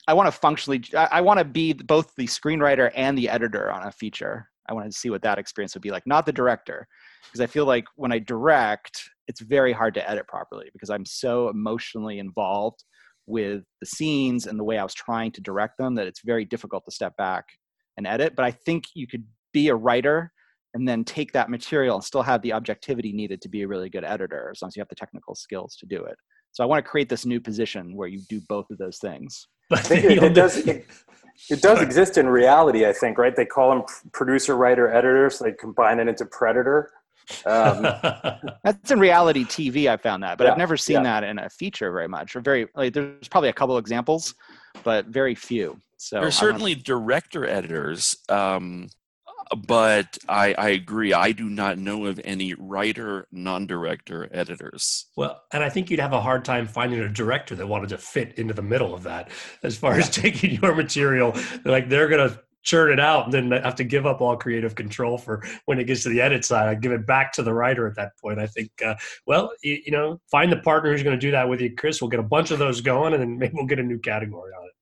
I 0.09 0.15
want 0.15 0.27
to 0.27 0.33
functionally. 0.33 0.83
I 0.95 1.21
want 1.21 1.39
to 1.39 1.45
be 1.45 1.73
both 1.73 2.15
the 2.17 2.27
screenwriter 2.27 2.91
and 2.95 3.17
the 3.17 3.29
editor 3.29 3.71
on 3.71 3.87
a 3.87 3.93
feature. 3.93 4.49
I 4.69 4.75
want 4.75 4.91
to 4.91 4.97
see 4.97 5.11
what 5.11 5.23
that 5.23 5.39
experience 5.39 5.75
would 5.75 5.83
be 5.83 5.91
like, 5.91 6.07
not 6.07 6.25
the 6.25 6.33
director, 6.33 6.87
because 7.25 7.41
I 7.41 7.47
feel 7.47 7.67
like 7.67 7.85
when 7.97 8.13
I 8.13 8.19
direct, 8.21 9.03
it's 9.29 9.41
very 9.41 9.73
hard 9.73 9.95
to 9.95 10.09
edit 10.09 10.27
properly 10.29 10.71
because 10.73 10.91
I'm 10.91 11.05
so 11.05 11.49
emotionally 11.49 12.19
involved 12.19 12.85
with 13.27 13.65
the 13.81 13.87
scenes 13.87 14.47
and 14.47 14.59
the 14.59 14.65
way 14.65 14.79
I 14.79 14.85
was 14.85 14.95
trying 14.95 15.33
to 15.33 15.41
direct 15.41 15.79
them 15.79 15.95
that 15.97 16.07
it's 16.07 16.23
very 16.25 16.45
difficult 16.45 16.85
to 16.85 16.91
step 16.93 17.17
back 17.17 17.45
and 17.97 18.07
edit. 18.07 18.35
But 18.37 18.45
I 18.45 18.51
think 18.51 18.85
you 18.95 19.07
could 19.07 19.25
be 19.53 19.69
a 19.69 19.75
writer 19.75 20.33
and 20.75 20.89
then 20.89 21.05
take 21.05 21.33
that 21.33 21.51
material 21.51 21.97
and 21.97 22.05
still 22.05 22.23
have 22.23 22.43
the 22.43 22.53
objectivity 22.53 23.13
needed 23.13 23.41
to 23.43 23.49
be 23.49 23.63
a 23.63 23.69
really 23.69 23.91
good 23.91 24.05
editor 24.05 24.51
as 24.51 24.63
long 24.63 24.69
as 24.69 24.77
you 24.77 24.81
have 24.81 24.89
the 24.89 24.95
technical 24.95 25.35
skills 25.35 25.77
to 25.77 25.87
do 25.87 26.03
it 26.05 26.17
so 26.51 26.63
i 26.63 26.67
want 26.67 26.83
to 26.83 26.91
create 26.91 27.09
this 27.09 27.27
new 27.27 27.41
position 27.41 27.97
where 27.97 28.09
you 28.09 28.21
do 28.29 28.41
both 28.49 28.71
of 28.71 28.79
those 28.79 28.99
things 28.99 29.49
I 29.73 29.81
think 29.81 30.05
it, 30.05 30.23
it 30.23 30.35
does 30.35 30.57
it, 30.59 30.87
it 31.51 31.63
does 31.63 31.81
exist 31.81 32.19
in 32.19 32.29
reality 32.29 32.87
i 32.87 32.93
think 32.93 33.19
right? 33.19 33.35
They 33.35 33.47
call 33.47 33.71
them 33.71 33.83
producer 34.13 34.57
writer 34.57 34.93
editors 34.93 35.39
so 35.39 35.45
they 35.45 35.53
combine 35.53 35.99
it 35.99 36.09
into 36.09 36.27
predator. 36.27 36.91
Um, 37.47 37.83
that's 38.65 38.91
in 38.91 38.99
reality 38.99 39.45
tv 39.45 39.89
i 39.89 39.97
found 39.97 40.23
that 40.25 40.37
but 40.39 40.45
yeah, 40.45 40.53
i've 40.53 40.59
never 40.59 40.77
seen 40.77 40.97
yeah. 40.97 41.21
that 41.21 41.25
in 41.25 41.39
a 41.39 41.49
feature 41.49 41.93
very 41.93 42.09
much 42.09 42.35
or 42.35 42.41
very 42.41 42.67
like 42.75 42.93
there's 42.93 43.29
probably 43.29 43.49
a 43.49 43.53
couple 43.53 43.79
examples 43.79 44.35
but 44.83 45.07
very 45.07 45.35
few 45.35 45.81
so 45.99 46.21
there's 46.21 46.37
certainly 46.37 46.75
director 46.75 47.47
editors 47.47 48.17
um, 48.29 48.89
but 49.57 50.19
I, 50.29 50.55
I 50.55 50.69
agree. 50.71 51.13
I 51.13 51.33
do 51.33 51.49
not 51.49 51.79
know 51.79 52.07
of 52.07 52.21
any 52.25 52.55
writer, 52.55 53.27
non-director 53.33 54.29
editors. 54.33 55.07
Well, 55.17 55.43
and 55.53 55.63
I 55.63 55.69
think 55.69 55.91
you'd 55.91 56.01
have 56.01 56.13
a 56.13 56.21
hard 56.21 56.45
time 56.45 56.67
finding 56.67 57.01
a 57.01 57.09
director 57.09 57.55
that 57.57 57.67
wanted 57.67 57.91
to 57.91 57.99
fit 57.99 58.39
into 58.39 58.55
the 58.55 58.63
middle 58.63 58.95
of 58.95 59.03
that. 59.05 59.31
As 59.63 59.77
far 59.77 59.95
as 59.95 60.11
taking 60.11 60.61
your 60.63 60.75
material, 60.75 61.35
like 61.65 61.89
they're 61.89 62.09
gonna 62.09 62.39
churn 62.63 62.93
it 62.93 63.01
out 63.01 63.25
and 63.25 63.35
then 63.35 63.63
have 63.63 63.75
to 63.75 63.85
give 63.85 64.07
up 64.07 64.21
all 64.21 64.37
creative 64.37 64.75
control 64.75 65.19
for 65.19 65.43
when 65.67 65.79
it 65.79 65.85
gets 65.85 66.03
to 66.05 66.09
the 66.09 66.21
edit 66.21 66.45
side. 66.45 66.69
I 66.69 66.75
give 66.75 66.93
it 66.93 67.07
back 67.07 67.33
to 67.35 67.43
the 67.43 67.53
writer 67.53 67.87
at 67.87 67.97
that 67.97 68.13
point. 68.21 68.39
I 68.39 68.47
think, 68.47 68.71
uh, 68.85 68.95
well, 69.27 69.53
you, 69.63 69.81
you, 69.87 69.93
know, 69.93 70.21
find 70.31 70.51
the 70.51 70.59
partner 70.59 70.93
who's 70.93 71.03
going 71.03 71.19
to 71.19 71.21
do 71.21 71.33
that 71.33 71.49
with 71.49 71.61
you, 71.61 71.75
Chris. 71.75 72.01
We'll 72.01 72.11
get 72.11 72.21
a 72.21 72.25
bunch 72.25 72.51
of 72.51 72.59
those 72.59 72.81
going, 72.81 73.15
and 73.15 73.23
then 73.23 73.39
maybe 73.39 73.55
we'll 73.55 73.67
get 73.67 73.79
a 73.79 73.83
new 73.83 73.99
category 73.99 74.53
on 74.53 74.67
it. 74.67 74.73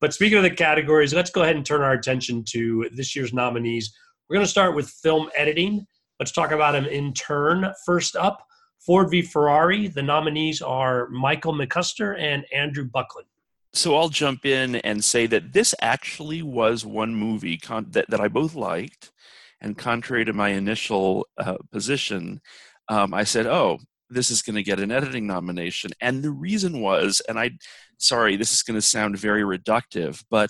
But 0.00 0.12
speaking 0.12 0.38
of 0.38 0.44
the 0.44 0.50
categories, 0.50 1.14
let's 1.14 1.30
go 1.30 1.42
ahead 1.42 1.56
and 1.56 1.64
turn 1.64 1.80
our 1.80 1.92
attention 1.92 2.44
to 2.50 2.88
this 2.92 3.14
year's 3.14 3.32
nominees 3.32 3.94
we're 4.32 4.36
going 4.36 4.46
to 4.46 4.50
start 4.50 4.74
with 4.74 4.88
film 4.88 5.28
editing. 5.36 5.86
Let's 6.18 6.32
talk 6.32 6.52
about 6.52 6.72
them 6.72 6.86
in 6.86 7.12
turn. 7.12 7.70
First 7.84 8.16
up, 8.16 8.46
Ford 8.80 9.10
v 9.10 9.20
Ferrari. 9.20 9.88
The 9.88 10.02
nominees 10.02 10.62
are 10.62 11.06
Michael 11.10 11.52
McCusker 11.52 12.18
and 12.18 12.46
Andrew 12.50 12.86
Buckland. 12.86 13.26
So 13.74 13.94
I'll 13.94 14.08
jump 14.08 14.46
in 14.46 14.76
and 14.76 15.04
say 15.04 15.26
that 15.26 15.52
this 15.52 15.74
actually 15.82 16.40
was 16.40 16.86
one 16.86 17.14
movie 17.14 17.58
con- 17.58 17.88
that, 17.90 18.08
that 18.08 18.22
I 18.22 18.28
both 18.28 18.54
liked. 18.54 19.12
And 19.60 19.76
contrary 19.76 20.24
to 20.24 20.32
my 20.32 20.48
initial 20.48 21.26
uh, 21.36 21.58
position, 21.70 22.40
um, 22.88 23.12
I 23.12 23.24
said, 23.24 23.46
oh, 23.46 23.80
this 24.08 24.30
is 24.30 24.40
going 24.40 24.56
to 24.56 24.62
get 24.62 24.80
an 24.80 24.90
editing 24.90 25.26
nomination. 25.26 25.90
And 26.00 26.22
the 26.22 26.30
reason 26.30 26.80
was, 26.80 27.20
and 27.28 27.38
I, 27.38 27.50
sorry, 27.98 28.36
this 28.36 28.54
is 28.54 28.62
going 28.62 28.78
to 28.78 28.86
sound 28.86 29.18
very 29.18 29.42
reductive, 29.42 30.24
but 30.30 30.48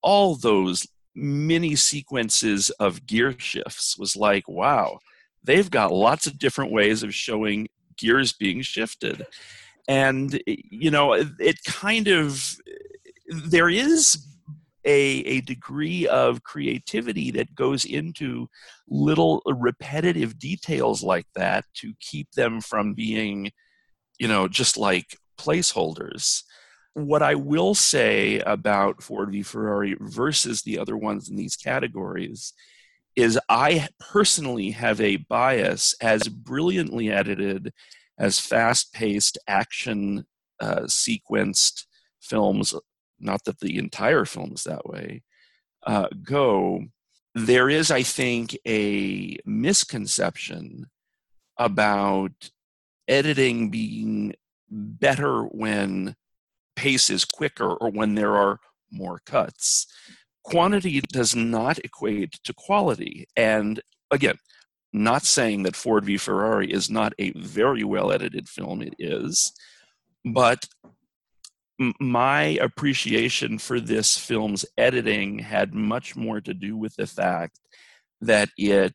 all 0.00 0.36
those 0.36 0.86
mini 1.16 1.74
sequences 1.74 2.70
of 2.78 3.06
gear 3.06 3.34
shifts 3.38 3.96
was 3.98 4.14
like, 4.14 4.46
wow, 4.46 4.98
they've 5.42 5.70
got 5.70 5.92
lots 5.92 6.26
of 6.26 6.38
different 6.38 6.70
ways 6.70 7.02
of 7.02 7.14
showing 7.14 7.68
gears 7.96 8.32
being 8.32 8.60
shifted. 8.60 9.26
And, 9.88 10.34
eh, 10.46 10.56
you 10.70 10.90
know, 10.90 11.14
it 11.14 11.56
kind 11.64 12.08
of, 12.08 12.56
there 13.28 13.70
is 13.70 14.24
a, 14.84 15.20
a 15.20 15.40
degree 15.40 16.06
of 16.06 16.44
creativity 16.44 17.30
that 17.32 17.54
goes 17.54 17.84
into 17.84 18.48
little 18.88 19.42
repetitive 19.46 20.38
details 20.38 21.02
like 21.02 21.26
that 21.34 21.64
to 21.74 21.92
keep 22.00 22.30
them 22.32 22.60
from 22.60 22.94
being, 22.94 23.50
you 24.18 24.28
know, 24.28 24.46
just 24.46 24.76
like 24.76 25.16
placeholders. 25.38 26.42
What 26.96 27.22
I 27.22 27.34
will 27.34 27.74
say 27.74 28.40
about 28.40 29.02
Ford 29.02 29.30
v 29.30 29.42
Ferrari 29.42 29.96
versus 30.00 30.62
the 30.62 30.78
other 30.78 30.96
ones 30.96 31.28
in 31.28 31.36
these 31.36 31.54
categories 31.54 32.54
is 33.14 33.38
I 33.48 33.88
personally 34.00 34.70
have 34.70 35.00
a 35.00 35.16
bias 35.16 35.94
as 36.00 36.28
brilliantly 36.28 37.10
edited, 37.10 37.72
as 38.18 38.40
fast 38.40 38.94
paced, 38.94 39.36
action 39.46 40.24
uh, 40.58 40.84
sequenced 40.84 41.84
films 42.20 42.74
not 43.18 43.44
that 43.44 43.60
the 43.60 43.78
entire 43.78 44.24
film 44.24 44.52
is 44.54 44.64
that 44.64 44.86
way, 44.86 45.22
uh, 45.86 46.08
go, 46.22 46.84
there 47.34 47.68
is, 47.68 47.90
I 47.90 48.02
think, 48.02 48.56
a 48.66 49.38
misconception 49.44 50.86
about 51.58 52.50
editing 53.08 53.70
being 53.70 54.34
better 54.68 55.42
when 55.44 56.16
pace 56.76 57.10
is 57.10 57.24
quicker 57.24 57.74
or 57.74 57.90
when 57.90 58.14
there 58.14 58.36
are 58.36 58.60
more 58.92 59.20
cuts. 59.26 59.86
Quantity 60.44 61.00
does 61.00 61.34
not 61.34 61.78
equate 61.78 62.38
to 62.44 62.54
quality. 62.54 63.26
And 63.36 63.80
again, 64.10 64.38
not 64.92 65.24
saying 65.24 65.64
that 65.64 65.76
Ford 65.76 66.04
v 66.04 66.16
Ferrari 66.16 66.72
is 66.72 66.88
not 66.88 67.12
a 67.18 67.32
very 67.32 67.82
well 67.84 68.12
edited 68.12 68.48
film, 68.48 68.80
it 68.80 68.94
is. 68.98 69.52
But 70.24 70.66
my 72.00 72.58
appreciation 72.60 73.58
for 73.58 73.80
this 73.80 74.16
film's 74.16 74.64
editing 74.78 75.38
had 75.38 75.74
much 75.74 76.16
more 76.16 76.40
to 76.40 76.54
do 76.54 76.76
with 76.76 76.96
the 76.96 77.06
fact 77.06 77.60
that 78.20 78.48
it 78.56 78.94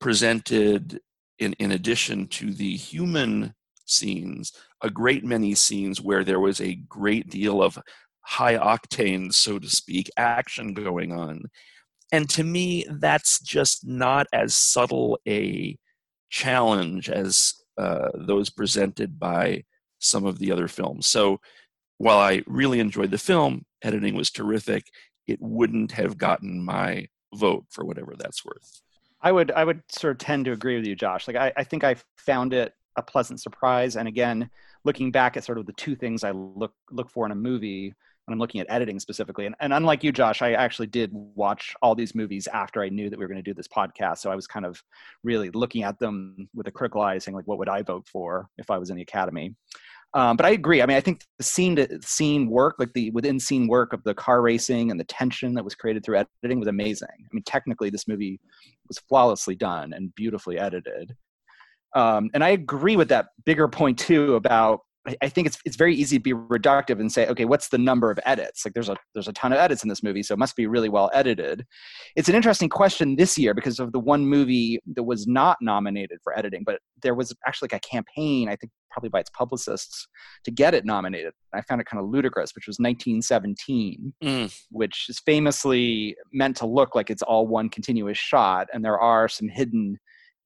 presented, 0.00 1.00
in, 1.38 1.52
in 1.54 1.72
addition 1.72 2.28
to 2.28 2.52
the 2.52 2.76
human 2.76 3.54
scenes, 3.84 4.52
a 4.82 4.90
great 4.90 5.24
many 5.24 5.54
scenes 5.54 6.00
where 6.00 6.24
there 6.24 6.40
was 6.40 6.60
a 6.60 6.74
great 6.88 7.28
deal 7.28 7.62
of 7.62 7.78
high 8.20 8.56
octane, 8.56 9.32
so 9.32 9.58
to 9.58 9.68
speak, 9.68 10.10
action 10.16 10.74
going 10.74 11.12
on. 11.12 11.42
And 12.12 12.28
to 12.30 12.44
me, 12.44 12.86
that's 12.88 13.40
just 13.40 13.86
not 13.86 14.26
as 14.32 14.54
subtle 14.54 15.18
a 15.26 15.78
challenge 16.30 17.08
as 17.08 17.54
uh, 17.78 18.10
those 18.14 18.50
presented 18.50 19.18
by 19.18 19.64
some 19.98 20.26
of 20.26 20.38
the 20.38 20.52
other 20.52 20.68
films. 20.68 21.06
So 21.06 21.40
while 21.98 22.18
I 22.18 22.42
really 22.46 22.80
enjoyed 22.80 23.10
the 23.10 23.18
film, 23.18 23.64
editing 23.82 24.14
was 24.14 24.30
terrific. 24.30 24.84
It 25.26 25.38
wouldn't 25.40 25.92
have 25.92 26.18
gotten 26.18 26.64
my 26.64 27.06
vote 27.34 27.64
for 27.70 27.84
whatever 27.84 28.14
that's 28.18 28.44
worth. 28.44 28.82
I 29.20 29.30
would 29.30 29.52
I 29.52 29.64
would 29.64 29.82
sort 29.88 30.12
of 30.12 30.18
tend 30.18 30.46
to 30.46 30.52
agree 30.52 30.76
with 30.76 30.86
you, 30.86 30.96
Josh. 30.96 31.28
Like 31.28 31.36
I, 31.36 31.52
I 31.56 31.64
think 31.64 31.84
I 31.84 31.96
found 32.18 32.52
it 32.52 32.74
a 32.96 33.02
pleasant 33.02 33.40
surprise. 33.40 33.96
And 33.96 34.08
again, 34.08 34.50
looking 34.84 35.10
back 35.10 35.36
at 35.36 35.44
sort 35.44 35.58
of 35.58 35.66
the 35.66 35.72
two 35.74 35.94
things 35.94 36.24
I 36.24 36.32
look 36.32 36.72
look 36.90 37.10
for 37.10 37.26
in 37.26 37.32
a 37.32 37.36
movie 37.36 37.94
when 38.24 38.34
I'm 38.34 38.38
looking 38.38 38.60
at 38.60 38.70
editing 38.70 39.00
specifically. 39.00 39.46
And, 39.46 39.54
and 39.60 39.72
unlike 39.72 40.04
you, 40.04 40.12
Josh, 40.12 40.42
I 40.42 40.52
actually 40.52 40.86
did 40.86 41.10
watch 41.12 41.74
all 41.82 41.94
these 41.94 42.14
movies 42.14 42.46
after 42.46 42.82
I 42.82 42.88
knew 42.88 43.10
that 43.10 43.18
we 43.18 43.24
were 43.24 43.28
going 43.28 43.42
to 43.42 43.50
do 43.50 43.54
this 43.54 43.66
podcast. 43.66 44.18
So 44.18 44.30
I 44.30 44.36
was 44.36 44.46
kind 44.46 44.64
of 44.64 44.80
really 45.24 45.50
looking 45.50 45.82
at 45.82 45.98
them 45.98 46.48
with 46.54 46.68
a 46.68 46.70
critical 46.70 47.00
eye, 47.00 47.18
saying 47.18 47.34
like, 47.34 47.48
what 47.48 47.58
would 47.58 47.68
I 47.68 47.82
vote 47.82 48.06
for 48.06 48.48
if 48.58 48.70
I 48.70 48.78
was 48.78 48.90
in 48.90 48.96
the 48.96 49.02
Academy? 49.02 49.56
Um, 50.14 50.36
but 50.36 50.44
I 50.44 50.50
agree. 50.50 50.82
I 50.82 50.86
mean, 50.86 50.96
I 50.96 51.00
think 51.00 51.24
the 51.38 51.44
scene 51.44 51.74
to 51.76 52.00
scene 52.02 52.48
work, 52.48 52.76
like 52.78 52.92
the 52.92 53.10
within 53.10 53.40
scene 53.40 53.66
work 53.66 53.92
of 53.92 54.04
the 54.04 54.14
car 54.14 54.42
racing 54.42 54.90
and 54.90 55.00
the 55.00 55.04
tension 55.04 55.54
that 55.54 55.64
was 55.64 55.74
created 55.74 56.04
through 56.04 56.22
editing 56.42 56.58
was 56.58 56.68
amazing. 56.68 57.08
I 57.10 57.28
mean, 57.32 57.42
technically, 57.44 57.88
this 57.88 58.06
movie 58.06 58.38
was 58.88 58.98
flawlessly 58.98 59.54
done 59.54 59.94
and 59.94 60.14
beautifully 60.14 60.58
edited. 60.58 61.16
Um, 61.94 62.30
and 62.34 62.42
I 62.42 62.50
agree 62.50 62.96
with 62.96 63.08
that 63.08 63.26
bigger 63.44 63.68
point 63.68 63.98
too 63.98 64.34
about 64.34 64.80
I 65.20 65.28
think 65.28 65.48
it's 65.48 65.58
it's 65.64 65.74
very 65.74 65.96
easy 65.96 66.18
to 66.18 66.22
be 66.22 66.32
reductive 66.32 67.00
and 67.00 67.10
say, 67.10 67.26
okay, 67.26 67.44
what's 67.44 67.68
the 67.68 67.78
number 67.78 68.08
of 68.12 68.20
edits? 68.24 68.64
Like 68.64 68.74
there's 68.74 68.88
a 68.88 68.96
there's 69.14 69.26
a 69.26 69.32
ton 69.32 69.52
of 69.52 69.58
edits 69.58 69.82
in 69.82 69.88
this 69.88 70.02
movie, 70.02 70.22
so 70.22 70.32
it 70.32 70.38
must 70.38 70.54
be 70.54 70.68
really 70.68 70.88
well 70.88 71.10
edited. 71.12 71.66
It's 72.14 72.28
an 72.28 72.36
interesting 72.36 72.68
question 72.68 73.16
this 73.16 73.36
year 73.36 73.52
because 73.52 73.80
of 73.80 73.90
the 73.90 73.98
one 73.98 74.24
movie 74.24 74.78
that 74.94 75.02
was 75.02 75.26
not 75.26 75.56
nominated 75.60 76.18
for 76.22 76.38
editing, 76.38 76.62
but 76.64 76.78
there 77.02 77.16
was 77.16 77.34
actually 77.48 77.70
like 77.72 77.82
a 77.84 77.88
campaign, 77.88 78.48
I 78.48 78.54
think 78.54 78.70
probably 78.92 79.08
by 79.08 79.20
its 79.20 79.30
publicists, 79.30 80.06
to 80.44 80.52
get 80.52 80.72
it 80.72 80.84
nominated. 80.84 81.32
I 81.52 81.62
found 81.62 81.80
it 81.80 81.88
kind 81.88 82.00
of 82.00 82.08
ludicrous, 82.08 82.54
which 82.54 82.68
was 82.68 82.78
1917, 82.78 84.12
mm. 84.22 84.60
which 84.70 85.06
is 85.08 85.18
famously 85.18 86.14
meant 86.32 86.56
to 86.58 86.66
look 86.66 86.94
like 86.94 87.10
it's 87.10 87.22
all 87.22 87.48
one 87.48 87.70
continuous 87.70 88.18
shot, 88.18 88.68
and 88.72 88.84
there 88.84 89.00
are 89.00 89.28
some 89.28 89.48
hidden 89.48 89.98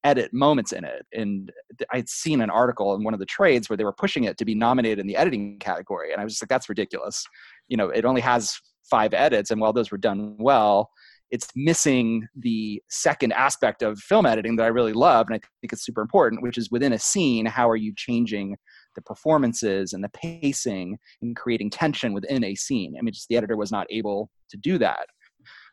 edit 0.03 0.33
moments 0.33 0.71
in 0.71 0.83
it. 0.83 1.05
And 1.13 1.51
I'd 1.91 2.09
seen 2.09 2.41
an 2.41 2.49
article 2.49 2.95
in 2.95 3.03
one 3.03 3.13
of 3.13 3.19
the 3.19 3.25
trades 3.25 3.69
where 3.69 3.77
they 3.77 3.83
were 3.83 3.93
pushing 3.93 4.25
it 4.25 4.37
to 4.37 4.45
be 4.45 4.55
nominated 4.55 4.99
in 4.99 5.07
the 5.07 5.17
editing 5.17 5.59
category. 5.59 6.11
And 6.11 6.21
I 6.21 6.23
was 6.23 6.33
just 6.33 6.43
like, 6.43 6.49
that's 6.49 6.69
ridiculous. 6.69 7.25
You 7.67 7.77
know, 7.77 7.89
it 7.89 8.05
only 8.05 8.21
has 8.21 8.57
five 8.89 9.13
edits. 9.13 9.51
And 9.51 9.59
while 9.59 9.73
those 9.73 9.91
were 9.91 9.97
done 9.97 10.35
well, 10.37 10.89
it's 11.29 11.47
missing 11.55 12.25
the 12.37 12.81
second 12.89 13.33
aspect 13.33 13.81
of 13.81 13.99
film 13.99 14.25
editing 14.25 14.55
that 14.55 14.63
I 14.63 14.67
really 14.67 14.93
love. 14.93 15.27
And 15.27 15.35
I 15.35 15.41
think 15.61 15.73
it's 15.73 15.83
super 15.85 16.01
important, 16.01 16.41
which 16.41 16.57
is 16.57 16.71
within 16.71 16.93
a 16.93 16.99
scene, 16.99 17.45
how 17.45 17.69
are 17.69 17.75
you 17.75 17.93
changing 17.95 18.55
the 18.95 19.01
performances 19.01 19.93
and 19.93 20.03
the 20.03 20.09
pacing 20.09 20.97
and 21.21 21.35
creating 21.35 21.69
tension 21.69 22.13
within 22.13 22.45
a 22.45 22.55
scene? 22.55 22.95
I 22.97 23.01
mean, 23.01 23.13
just 23.13 23.27
the 23.27 23.35
editor 23.35 23.57
was 23.57 23.71
not 23.71 23.87
able 23.89 24.29
to 24.49 24.57
do 24.57 24.77
that. 24.77 25.07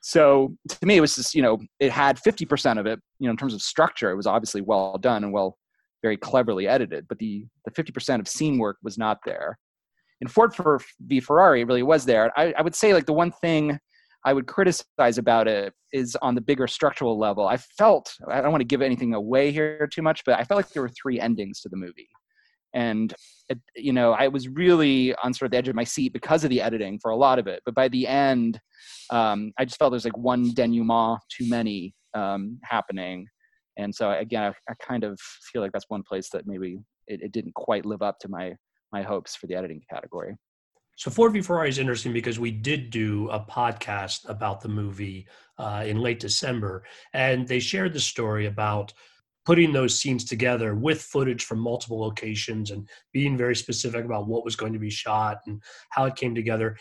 So 0.06 0.54
to 0.68 0.87
me, 0.87 0.99
it 0.99 1.00
was 1.00 1.14
just, 1.14 1.34
you 1.34 1.40
know, 1.40 1.58
it 1.80 1.90
had 1.90 2.18
50% 2.18 2.78
of 2.78 2.84
it, 2.84 3.00
you 3.20 3.26
know, 3.26 3.30
in 3.30 3.38
terms 3.38 3.54
of 3.54 3.62
structure, 3.62 4.11
it 4.11 4.16
was 4.16 4.26
obviously 4.26 4.61
well 4.61 4.99
done 4.99 5.25
and 5.25 5.32
well, 5.32 5.56
very 6.02 6.18
cleverly 6.18 6.68
edited, 6.68 7.08
but 7.08 7.18
the, 7.18 7.46
the 7.64 7.70
50% 7.70 8.20
of 8.20 8.28
scene 8.28 8.58
work 8.58 8.76
was 8.82 8.99
not 8.99 9.16
there. 9.25 9.58
In 10.20 10.28
Ford 10.28 10.54
for 10.54 10.78
v 11.06 11.20
Ferrari, 11.20 11.62
it 11.62 11.66
really 11.66 11.82
was 11.82 12.04
there. 12.04 12.38
I, 12.38 12.52
I 12.52 12.61
would 12.61 12.75
say 12.75 12.92
like 12.92 13.06
the 13.06 13.14
one 13.14 13.30
thing 13.30 13.78
I 14.26 14.34
would 14.34 14.46
criticize 14.46 15.16
about 15.16 15.49
it 15.49 15.73
is 15.90 16.18
on 16.20 16.34
the 16.34 16.42
bigger 16.42 16.66
structural 16.66 17.18
level. 17.18 17.49
I 17.49 17.56
felt, 17.56 18.14
I 18.28 18.42
don't 18.42 18.52
want 18.52 18.61
to 18.61 18.66
give 18.66 18.82
anything 18.82 19.14
away 19.14 19.52
here 19.52 19.88
too 19.90 20.02
much, 20.02 20.23
but 20.26 20.38
I 20.38 20.44
felt 20.44 20.58
like 20.58 20.68
there 20.68 20.82
were 20.82 20.90
three 20.90 21.18
endings 21.18 21.62
to 21.62 21.70
the 21.70 21.78
movie 21.78 22.11
and 22.75 23.14
it, 23.49 23.59
you 23.76 23.93
know 23.93 24.12
i 24.12 24.28
was 24.28 24.49
really 24.49 25.14
on 25.16 25.33
sort 25.33 25.47
of 25.47 25.52
the 25.52 25.57
edge 25.57 25.69
of 25.69 25.75
my 25.75 25.85
seat 25.85 26.12
because 26.12 26.45
of 26.45 26.50
the 26.50 26.61
editing 26.61 26.99
for 27.00 27.11
a 27.11 27.16
lot 27.16 27.38
of 27.38 27.47
it. 27.47 27.62
But 27.64 27.75
by 27.75 27.88
the 27.88 28.07
end 28.07 28.61
um, 29.11 29.52
i 29.59 29.64
just 29.64 29.78
felt 29.78 29.93
there's 29.93 30.04
like 30.04 30.19
one 30.19 30.52
denouement 30.54 31.19
too 31.31 31.49
many 31.49 31.95
um, 32.14 32.59
happening. 32.62 33.26
And 33.76 33.95
so 33.95 34.11
again 34.11 34.43
I, 34.43 34.49
I, 34.71 34.75
kind 34.87 35.04
of 35.04 35.19
feel 35.52 35.62
like 35.62 35.73
that's 35.73 35.88
one 35.88 36.02
place 36.02 36.28
that 36.31 36.47
maybe 36.47 36.78
it, 37.07 37.23
it, 37.23 37.33
didn't 37.33 37.54
quite 37.54 37.85
live 37.85 38.02
up 38.02 38.19
to 38.21 38.28
my 38.28 38.54
my 38.93 39.02
hopes 39.02 39.35
for 39.35 39.47
the 39.47 39.54
editing 39.54 39.83
category. 39.90 40.37
So 40.97 41.11
Ford 41.11 41.33
v 41.33 41.40
Ferrari 41.40 41.69
is 41.69 41.81
interesting 41.81 42.12
because 42.12 42.38
we 42.38 42.52
did 42.52 42.90
do 42.90 43.28
a 43.31 43.40
podcast 43.40 44.28
about 44.28 44.61
the 44.61 44.69
movie 44.69 45.26
uh, 45.59 45.83
in 45.85 45.99
late 45.99 46.21
December, 46.21 46.85
and 47.12 47.49
they 47.49 47.59
shared 47.59 47.93
the 47.93 48.00
story 48.00 48.47
about 48.47 48.93
putting 49.44 49.72
those 49.72 49.98
scenes 49.98 50.24
together 50.24 50.74
with 50.74 51.02
footage 51.02 51.44
from 51.44 51.58
multiple 51.58 52.00
locations 52.00 52.70
and 52.70 52.88
being 53.12 53.36
very 53.36 53.54
specific 53.54 54.04
about 54.04 54.26
what 54.26 54.44
was 54.44 54.56
going 54.56 54.72
to 54.72 54.78
be 54.78 54.90
shot 54.90 55.38
and 55.46 55.62
how 55.90 56.04
it 56.04 56.16
came 56.16 56.34
together. 56.34 56.76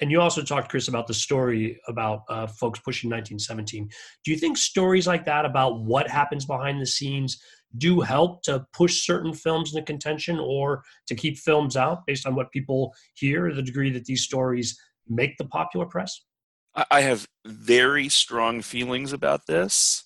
And 0.00 0.10
you 0.10 0.20
also 0.20 0.42
talked, 0.42 0.68
Chris, 0.68 0.88
about 0.88 1.06
the 1.06 1.14
story 1.14 1.80
about 1.88 2.22
uh, 2.28 2.46
folks 2.46 2.78
pushing 2.80 3.10
1917. 3.10 3.88
Do 4.24 4.30
you 4.30 4.36
think 4.36 4.56
stories 4.56 5.06
like 5.06 5.24
that 5.24 5.44
about 5.44 5.80
what 5.80 6.08
happens 6.08 6.44
behind 6.44 6.80
the 6.80 6.86
scenes 6.86 7.40
do 7.76 8.00
help 8.00 8.42
to 8.44 8.64
push 8.72 9.04
certain 9.04 9.34
films 9.34 9.74
into 9.74 9.84
contention 9.84 10.38
or 10.38 10.82
to 11.06 11.14
keep 11.14 11.36
films 11.36 11.76
out 11.76 12.06
based 12.06 12.26
on 12.26 12.34
what 12.34 12.50
people 12.52 12.94
hear, 13.14 13.52
the 13.52 13.62
degree 13.62 13.90
that 13.90 14.04
these 14.04 14.22
stories 14.22 14.78
make 15.08 15.36
the 15.36 15.44
popular 15.44 15.84
press? 15.84 16.22
I 16.90 17.00
have 17.00 17.26
very 17.44 18.08
strong 18.08 18.62
feelings 18.62 19.12
about 19.12 19.46
this. 19.46 20.04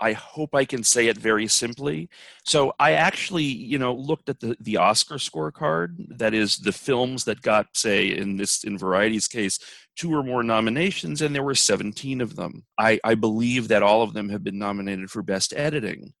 I 0.00 0.12
hope 0.12 0.54
I 0.54 0.64
can 0.64 0.82
say 0.82 1.06
it 1.08 1.16
very 1.16 1.46
simply. 1.46 2.08
So 2.44 2.74
I 2.78 2.92
actually, 2.92 3.44
you 3.44 3.78
know, 3.78 3.94
looked 3.94 4.28
at 4.28 4.40
the, 4.40 4.56
the 4.60 4.76
Oscar 4.76 5.16
scorecard. 5.16 6.18
That 6.18 6.34
is 6.34 6.56
the 6.56 6.72
films 6.72 7.24
that 7.24 7.42
got, 7.42 7.68
say, 7.74 8.08
in 8.08 8.36
this 8.36 8.64
in 8.64 8.76
Variety's 8.76 9.28
case, 9.28 9.58
two 9.96 10.12
or 10.12 10.22
more 10.22 10.42
nominations, 10.42 11.22
and 11.22 11.34
there 11.34 11.44
were 11.44 11.54
17 11.54 12.20
of 12.20 12.36
them. 12.36 12.64
I, 12.78 12.98
I 13.04 13.14
believe 13.14 13.68
that 13.68 13.82
all 13.82 14.02
of 14.02 14.12
them 14.12 14.28
have 14.30 14.42
been 14.42 14.58
nominated 14.58 15.10
for 15.10 15.22
best 15.22 15.54
editing. 15.56 16.12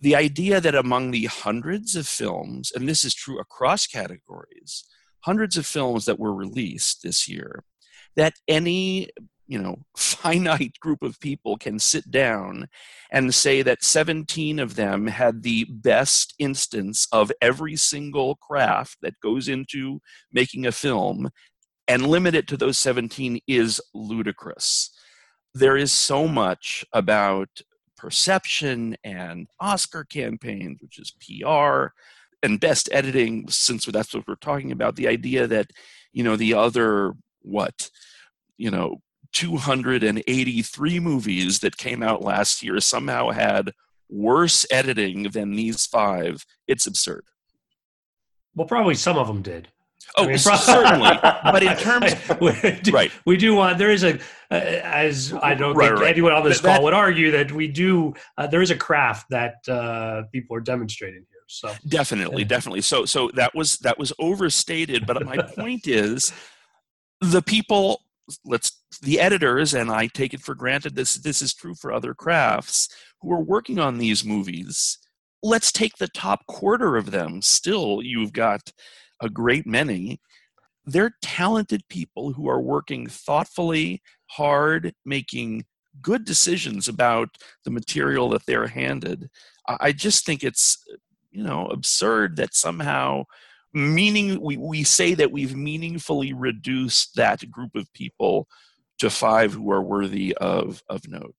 the 0.00 0.14
idea 0.14 0.60
that 0.60 0.74
among 0.74 1.10
the 1.10 1.24
hundreds 1.24 1.96
of 1.96 2.06
films, 2.06 2.70
and 2.74 2.88
this 2.88 3.04
is 3.04 3.14
true 3.14 3.38
across 3.40 3.86
categories, 3.86 4.84
hundreds 5.20 5.56
of 5.56 5.66
films 5.66 6.04
that 6.04 6.18
were 6.18 6.34
released 6.34 7.02
this 7.02 7.28
year, 7.28 7.64
that 8.14 8.34
any 8.46 9.08
you 9.46 9.58
know 9.58 9.76
finite 9.96 10.78
group 10.80 11.02
of 11.02 11.20
people 11.20 11.56
can 11.56 11.78
sit 11.78 12.10
down 12.10 12.68
and 13.10 13.34
say 13.34 13.62
that 13.62 13.84
17 13.84 14.58
of 14.58 14.76
them 14.76 15.06
had 15.06 15.42
the 15.42 15.64
best 15.68 16.34
instance 16.38 17.06
of 17.12 17.32
every 17.40 17.76
single 17.76 18.36
craft 18.36 18.98
that 19.02 19.20
goes 19.22 19.48
into 19.48 20.00
making 20.32 20.66
a 20.66 20.72
film 20.72 21.30
and 21.88 22.06
limit 22.06 22.34
it 22.34 22.48
to 22.48 22.56
those 22.56 22.78
17 22.78 23.38
is 23.46 23.80
ludicrous. 23.94 24.90
There 25.54 25.76
is 25.76 25.92
so 25.92 26.26
much 26.26 26.84
about 26.92 27.48
perception 27.96 28.94
and 29.04 29.48
oscar 29.58 30.04
campaigns 30.04 30.78
which 30.82 30.98
is 30.98 31.12
pr 31.18 31.86
and 32.42 32.60
best 32.60 32.90
editing 32.92 33.48
since 33.48 33.86
that's 33.86 34.14
what 34.14 34.28
we're 34.28 34.34
talking 34.34 34.70
about 34.70 34.96
the 34.96 35.08
idea 35.08 35.46
that 35.46 35.70
you 36.12 36.22
know 36.22 36.36
the 36.36 36.52
other 36.52 37.14
what 37.40 37.90
you 38.58 38.70
know 38.70 39.00
283 39.36 40.98
movies 40.98 41.58
that 41.58 41.76
came 41.76 42.02
out 42.02 42.22
last 42.22 42.62
year 42.62 42.80
somehow 42.80 43.28
had 43.30 43.72
worse 44.08 44.64
editing 44.70 45.24
than 45.24 45.54
these 45.54 45.84
five, 45.84 46.46
it's 46.66 46.86
absurd. 46.86 47.22
Well, 48.54 48.66
probably 48.66 48.94
some 48.94 49.18
of 49.18 49.26
them 49.26 49.42
did. 49.42 49.68
Oh, 50.16 50.24
I 50.24 50.28
mean, 50.28 50.38
certainly. 50.38 51.10
but 51.20 51.62
in 51.62 51.76
terms, 51.76 52.14
we 52.40 52.80
do, 52.80 52.90
right? 52.92 53.12
We 53.26 53.36
do 53.36 53.54
want 53.54 53.76
there 53.76 53.90
is 53.90 54.04
a, 54.04 54.14
uh, 54.50 54.54
as 54.54 55.34
I 55.34 55.52
don't 55.54 55.76
right, 55.76 55.88
think 55.88 56.00
right. 56.00 56.10
anyone 56.12 56.32
on 56.32 56.42
this 56.42 56.60
that, 56.60 56.76
call 56.76 56.84
would 56.84 56.94
argue 56.94 57.30
that 57.32 57.52
we 57.52 57.68
do. 57.68 58.14
Uh, 58.38 58.46
there 58.46 58.62
is 58.62 58.70
a 58.70 58.76
craft 58.76 59.26
that 59.28 59.56
uh, 59.68 60.22
people 60.32 60.56
are 60.56 60.60
demonstrating 60.60 61.26
here. 61.28 61.42
So 61.46 61.74
definitely, 61.86 62.44
definitely. 62.44 62.80
So, 62.80 63.04
so 63.04 63.30
that 63.34 63.54
was 63.54 63.76
that 63.78 63.98
was 63.98 64.14
overstated. 64.18 65.06
But 65.06 65.26
my 65.26 65.36
point 65.56 65.86
is, 65.86 66.32
the 67.20 67.42
people 67.42 68.00
let's 68.44 68.80
the 69.02 69.20
editors 69.20 69.74
and 69.74 69.90
i 69.90 70.06
take 70.06 70.32
it 70.32 70.40
for 70.40 70.54
granted 70.54 70.94
this 70.94 71.16
this 71.16 71.42
is 71.42 71.54
true 71.54 71.74
for 71.74 71.92
other 71.92 72.14
crafts 72.14 72.88
who 73.20 73.32
are 73.32 73.42
working 73.42 73.78
on 73.78 73.98
these 73.98 74.24
movies 74.24 74.98
let's 75.46 75.70
take 75.70 75.96
the 75.96 76.08
top 76.08 76.46
quarter 76.46 76.96
of 76.96 77.10
them. 77.10 77.40
Still 77.42 78.02
you've 78.02 78.32
got 78.32 78.72
a 79.20 79.30
great 79.30 79.66
many. 79.66 80.20
They're 80.84 81.14
talented 81.22 81.88
people 81.88 82.32
who 82.32 82.48
are 82.48 82.60
working 82.60 83.06
thoughtfully 83.06 84.02
hard 84.26 84.92
making 85.04 85.64
good 86.02 86.24
decisions 86.24 86.88
about 86.88 87.28
the 87.64 87.70
material 87.70 88.28
that 88.30 88.44
they're 88.46 88.66
handed. 88.66 89.30
I 89.68 89.92
just 89.92 90.26
think 90.26 90.42
it's 90.42 90.78
you 91.30 91.42
know 91.42 91.66
absurd 91.66 92.36
that 92.36 92.54
somehow 92.54 93.24
meaning 93.72 94.40
we, 94.40 94.56
we 94.56 94.82
say 94.84 95.14
that 95.14 95.32
we've 95.32 95.56
meaningfully 95.56 96.32
reduced 96.32 97.14
that 97.16 97.50
group 97.50 97.74
of 97.74 97.92
people 97.92 98.48
to 98.98 99.10
five 99.10 99.52
who 99.52 99.70
are 99.70 99.82
worthy 99.82 100.34
of 100.36 100.82
of 100.88 101.06
note 101.08 101.34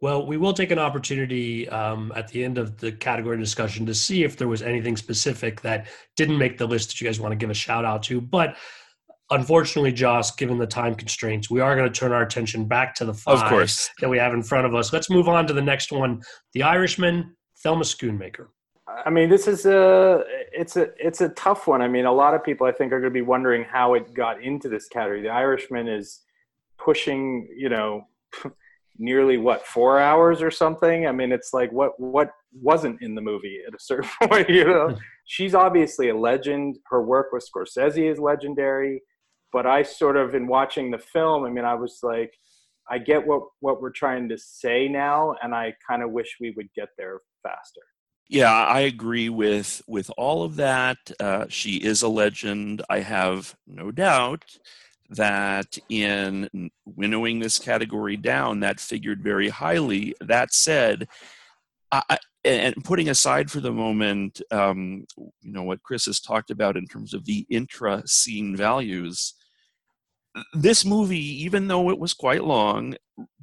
well 0.00 0.26
we 0.26 0.36
will 0.36 0.52
take 0.52 0.70
an 0.70 0.78
opportunity 0.78 1.68
um, 1.68 2.12
at 2.16 2.28
the 2.28 2.42
end 2.42 2.58
of 2.58 2.78
the 2.78 2.92
category 2.92 3.38
discussion 3.38 3.86
to 3.86 3.94
see 3.94 4.24
if 4.24 4.36
there 4.36 4.48
was 4.48 4.62
anything 4.62 4.96
specific 4.96 5.60
that 5.60 5.86
didn't 6.16 6.38
make 6.38 6.58
the 6.58 6.66
list 6.66 6.90
that 6.90 7.00
you 7.00 7.06
guys 7.06 7.20
want 7.20 7.32
to 7.32 7.36
give 7.36 7.50
a 7.50 7.54
shout 7.54 7.84
out 7.84 8.02
to 8.02 8.20
but 8.20 8.56
unfortunately 9.30 9.92
josh 9.92 10.34
given 10.36 10.58
the 10.58 10.66
time 10.66 10.94
constraints 10.94 11.50
we 11.50 11.60
are 11.60 11.76
going 11.76 11.90
to 11.90 11.98
turn 11.98 12.12
our 12.12 12.22
attention 12.22 12.66
back 12.66 12.94
to 12.94 13.04
the 13.04 13.14
five 13.14 13.38
of 13.38 13.48
course. 13.48 13.90
that 14.00 14.08
we 14.08 14.18
have 14.18 14.34
in 14.34 14.42
front 14.42 14.66
of 14.66 14.74
us 14.74 14.92
let's 14.92 15.10
move 15.10 15.28
on 15.28 15.46
to 15.46 15.52
the 15.52 15.62
next 15.62 15.92
one 15.92 16.20
the 16.52 16.62
irishman 16.62 17.34
thelma 17.62 17.84
schoonmaker 17.84 18.48
I 19.04 19.10
mean, 19.10 19.30
this 19.30 19.46
is 19.46 19.66
a 19.66 20.24
it's 20.52 20.76
a 20.76 20.88
it's 20.98 21.20
a 21.20 21.28
tough 21.30 21.66
one. 21.66 21.82
I 21.82 21.88
mean, 21.88 22.06
a 22.06 22.12
lot 22.12 22.34
of 22.34 22.42
people 22.42 22.66
I 22.66 22.72
think 22.72 22.92
are 22.92 23.00
going 23.00 23.12
to 23.12 23.14
be 23.14 23.22
wondering 23.22 23.64
how 23.64 23.94
it 23.94 24.12
got 24.14 24.42
into 24.42 24.68
this 24.68 24.88
category. 24.88 25.22
The 25.22 25.30
Irishman 25.30 25.88
is 25.88 26.20
pushing, 26.82 27.48
you 27.56 27.68
know, 27.68 28.06
nearly 28.98 29.38
what 29.38 29.66
four 29.66 29.98
hours 29.98 30.42
or 30.42 30.50
something. 30.50 31.06
I 31.06 31.12
mean, 31.12 31.32
it's 31.32 31.52
like 31.52 31.72
what 31.72 31.98
what 31.98 32.30
wasn't 32.52 33.00
in 33.02 33.14
the 33.14 33.20
movie 33.20 33.60
at 33.66 33.74
a 33.74 33.78
certain 33.80 34.10
point. 34.28 34.48
You 34.48 34.64
know, 34.64 34.96
she's 35.24 35.54
obviously 35.54 36.10
a 36.10 36.16
legend. 36.16 36.78
Her 36.90 37.02
work 37.02 37.28
with 37.32 37.48
Scorsese 37.48 38.10
is 38.10 38.18
legendary. 38.18 39.02
But 39.52 39.66
I 39.66 39.82
sort 39.82 40.16
of, 40.16 40.36
in 40.36 40.46
watching 40.46 40.92
the 40.92 40.98
film, 40.98 41.44
I 41.44 41.50
mean, 41.50 41.64
I 41.64 41.74
was 41.74 41.98
like, 42.04 42.32
I 42.88 42.98
get 42.98 43.26
what 43.26 43.42
what 43.60 43.80
we're 43.80 43.90
trying 43.90 44.28
to 44.28 44.38
say 44.38 44.88
now, 44.88 45.34
and 45.42 45.54
I 45.54 45.74
kind 45.88 46.02
of 46.02 46.10
wish 46.10 46.36
we 46.40 46.52
would 46.56 46.68
get 46.74 46.88
there 46.98 47.20
faster. 47.42 47.80
Yeah, 48.28 48.52
I 48.52 48.80
agree 48.80 49.28
with 49.28 49.82
with 49.86 50.10
all 50.16 50.44
of 50.44 50.56
that. 50.56 50.98
Uh, 51.18 51.46
she 51.48 51.76
is 51.76 52.02
a 52.02 52.08
legend. 52.08 52.82
I 52.88 53.00
have 53.00 53.56
no 53.66 53.90
doubt 53.90 54.44
that 55.10 55.76
in 55.88 56.70
winnowing 56.84 57.40
this 57.40 57.58
category 57.58 58.16
down, 58.16 58.60
that 58.60 58.80
figured 58.80 59.22
very 59.22 59.48
highly. 59.48 60.14
That 60.20 60.54
said, 60.54 61.08
I, 61.92 62.18
and 62.44 62.74
putting 62.84 63.08
aside 63.08 63.50
for 63.50 63.60
the 63.60 63.72
moment, 63.72 64.40
um, 64.50 65.04
you 65.16 65.52
know 65.52 65.64
what 65.64 65.82
Chris 65.82 66.06
has 66.06 66.20
talked 66.20 66.50
about 66.50 66.76
in 66.76 66.86
terms 66.86 67.12
of 67.12 67.24
the 67.24 67.46
intra-scene 67.50 68.56
values. 68.56 69.34
This 70.54 70.84
movie, 70.84 71.42
even 71.44 71.66
though 71.66 71.90
it 71.90 71.98
was 71.98 72.14
quite 72.14 72.44
long, 72.44 72.94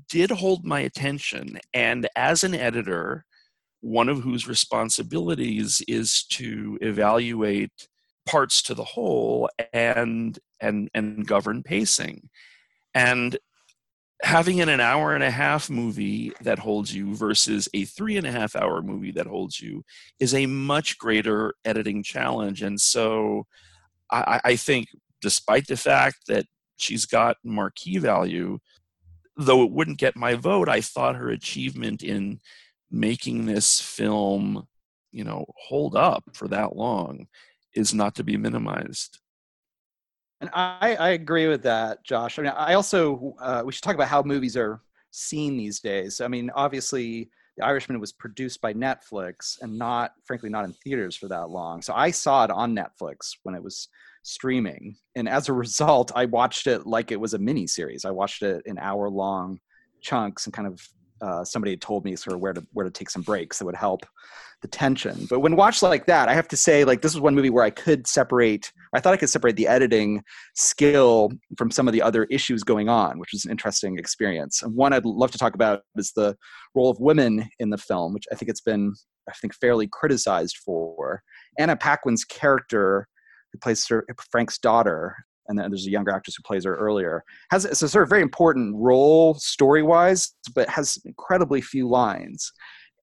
did 0.10 0.32
hold 0.32 0.66
my 0.66 0.80
attention, 0.80 1.60
and 1.74 2.08
as 2.16 2.44
an 2.44 2.56
editor 2.56 3.26
one 3.82 4.10
of 4.10 4.22
whose 4.22 4.48
responsibilities 4.48 5.82
is 5.88 6.24
to 6.24 6.78
evaluate 6.82 7.88
parts 8.28 8.62
to 8.64 8.74
the 8.74 8.84
whole 8.84 9.50
and 9.74 10.38
and 10.60 10.90
and 10.94 11.26
govern 11.26 11.64
pacing. 11.64 12.30
And 12.94 13.38
having 14.24 14.62
an, 14.62 14.70
an 14.70 14.80
hour 14.80 15.14
and 15.14 15.24
a 15.24 15.30
half 15.32 15.70
movie 15.70 16.32
that 16.42 16.60
holds 16.60 16.94
you 16.94 17.16
versus 17.16 17.70
a 17.74 17.86
three 17.86 18.18
and 18.18 18.26
a 18.26 18.32
half 18.32 18.56
hour 18.56 18.82
movie 18.82 19.12
that 19.12 19.28
holds 19.28 19.62
you 19.62 19.84
is 20.20 20.34
a 20.34 20.48
much 20.48 20.98
greater 20.98 21.54
editing 21.66 22.02
challenge. 22.04 22.62
And 22.62 22.80
so 22.80 23.46
i, 24.12 24.40
I 24.44 24.56
think 24.56 24.88
despite 25.22 25.68
the 25.68 25.78
fact 25.78 26.18
that 26.28 26.46
she's 26.78 27.06
got 27.06 27.38
marquee 27.44 27.98
value 27.98 28.60
though 29.36 29.64
it 29.64 29.72
wouldn't 29.72 29.98
get 29.98 30.16
my 30.16 30.34
vote 30.36 30.70
i 30.70 30.80
thought 30.80 31.16
her 31.16 31.30
achievement 31.30 32.02
in 32.04 32.40
making 32.92 33.46
this 33.46 33.80
film, 33.80 34.68
you 35.12 35.24
know, 35.24 35.46
hold 35.58 35.96
up 35.96 36.24
for 36.34 36.48
that 36.48 36.76
long 36.76 37.28
is 37.78 37.94
not 37.94 38.16
to 38.16 38.24
be 38.24 38.36
minimized. 38.38 39.20
And 40.42 40.50
I, 40.54 40.96
I 41.00 41.10
agree 41.10 41.48
with 41.48 41.64
that, 41.64 42.04
Josh. 42.04 42.38
I 42.38 42.42
mean, 42.42 42.52
I 42.56 42.74
also 42.74 43.36
uh, 43.40 43.64
we 43.66 43.72
should 43.72 43.84
talk 43.84 43.96
about 43.96 44.08
how 44.08 44.22
movies 44.22 44.58
are 44.58 44.82
seen 45.12 45.58
these 45.58 45.80
days. 45.80 46.22
I 46.22 46.28
mean, 46.28 46.52
obviously, 46.54 47.30
The 47.58 47.66
Irishman 47.66 48.00
was 48.00 48.12
produced 48.12 48.62
by 48.62 48.74
Netflix 48.74 49.58
and 49.62 49.78
not, 49.78 50.12
frankly, 50.26 50.50
not 50.50 50.66
in 50.66 50.74
theaters 50.74 51.16
for 51.16 51.28
that 51.30 51.50
long. 51.50 51.82
So 51.82 51.94
I 51.94 52.12
saw 52.12 52.44
it 52.44 52.52
on 52.52 52.76
Netflix 52.76 53.36
when 53.44 53.56
it 53.56 53.64
was 53.64 53.88
streaming, 54.24 54.98
and 55.16 55.28
as 55.30 55.50
a 55.50 55.54
result, 55.66 56.12
I 56.16 56.26
watched 56.26 56.68
it 56.68 56.86
like 56.86 57.12
it 57.12 57.20
was 57.20 57.34
a 57.34 57.40
mini 57.40 57.66
series. 57.68 58.06
I 58.06 58.12
watched 58.12 58.44
it 58.44 58.64
in 58.66 58.78
hour 58.78 59.10
long 59.10 59.60
chunks 60.02 60.46
and 60.46 60.54
kind 60.54 60.68
of 60.68 60.88
uh, 61.22 61.44
somebody 61.44 61.72
had 61.72 61.82
told 61.82 62.06
me 62.06 62.16
sort 62.16 62.36
of 62.36 62.42
where 62.42 62.54
to 62.54 62.66
where 62.74 62.86
to 62.86 62.92
take 62.92 63.10
some 63.10 63.24
breaks 63.24 63.58
that 63.58 63.66
would 63.66 63.76
help 63.76 64.06
the 64.62 64.68
tension. 64.68 65.28
But 65.30 65.42
when 65.42 65.56
watched 65.56 65.84
like 65.84 66.08
that, 66.08 66.30
I 66.30 66.34
have 66.34 66.48
to 66.50 66.58
say 66.58 66.84
like 66.84 67.02
this 67.02 67.14
was 67.14 67.22
one 67.22 67.36
movie 67.36 67.50
where 67.50 67.64
I 67.64 67.70
could 67.70 68.08
separate. 68.08 68.72
I 68.94 69.00
thought 69.00 69.14
I 69.14 69.18
could 69.18 69.30
separate 69.30 69.56
the 69.56 69.68
editing 69.68 70.24
skill 70.56 71.30
from 71.58 71.70
some 71.70 71.88
of 71.88 71.94
the 71.94 72.02
other 72.02 72.26
issues 72.26 72.64
going 72.64 72.90
on, 72.90 73.20
which 73.20 73.30
was 73.34 73.46
an 73.46 73.52
interesting 73.52 74.00
experience. 74.00 74.64
And 74.64 74.76
one 74.76 74.94
I'd 74.94 75.06
love 75.06 75.32
to 75.32 75.38
talk 75.38 75.54
about 75.54 75.82
is 75.96 76.12
the 76.16 76.36
role 76.74 76.90
of 76.90 77.00
women 77.00 77.48
in 77.60 77.70
the 77.70 77.78
film, 77.78 78.14
which 78.14 78.26
I 78.32 78.36
think 78.36 78.50
it's 78.50 78.62
been 78.62 78.94
I 79.30 79.34
think 79.34 79.54
fairly 79.54 79.88
criticized 79.92 80.58
for. 80.58 81.22
Anna 81.60 81.76
Paquin's 81.76 82.24
character, 82.24 83.08
who 83.52 83.60
plays 83.60 83.88
Frank's 84.32 84.58
daughter, 84.58 85.16
and 85.48 85.58
then 85.58 85.70
there's 85.70 85.88
a 85.88 85.92
younger 85.92 86.12
actress 86.12 86.36
who 86.36 86.44
plays 86.44 86.66
her 86.66 86.76
earlier 86.76 87.24
has 87.52 87.64
it's 87.64 87.82
a 87.82 87.88
sort 87.88 88.04
of 88.04 88.10
very 88.10 88.22
important 88.22 88.76
role 88.76 89.34
story 89.36 89.82
wise 89.82 90.34
but 90.54 90.68
has 90.68 90.98
incredibly 91.06 91.62
few 91.62 91.88
lines 91.88 92.52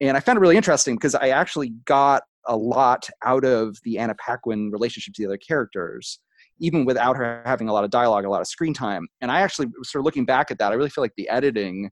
and 0.00 0.16
i 0.16 0.20
found 0.20 0.36
it 0.36 0.40
really 0.40 0.56
interesting 0.56 0.94
because 0.94 1.14
i 1.14 1.28
actually 1.28 1.70
got 1.84 2.22
a 2.48 2.56
lot 2.56 3.08
out 3.24 3.44
of 3.44 3.76
the 3.84 3.98
anna 3.98 4.14
paquin 4.14 4.70
relationship 4.70 5.14
to 5.14 5.22
the 5.22 5.28
other 5.28 5.38
characters 5.38 6.20
even 6.60 6.84
without 6.84 7.16
her 7.16 7.42
having 7.44 7.68
a 7.68 7.72
lot 7.72 7.84
of 7.84 7.90
dialogue 7.90 8.24
a 8.24 8.30
lot 8.30 8.40
of 8.40 8.46
screen 8.46 8.74
time 8.74 9.06
and 9.20 9.30
i 9.30 9.40
actually 9.40 9.68
sort 9.82 10.00
of 10.00 10.04
looking 10.04 10.24
back 10.24 10.50
at 10.50 10.58
that 10.58 10.72
i 10.72 10.74
really 10.74 10.90
feel 10.90 11.02
like 11.02 11.14
the 11.16 11.28
editing 11.28 11.90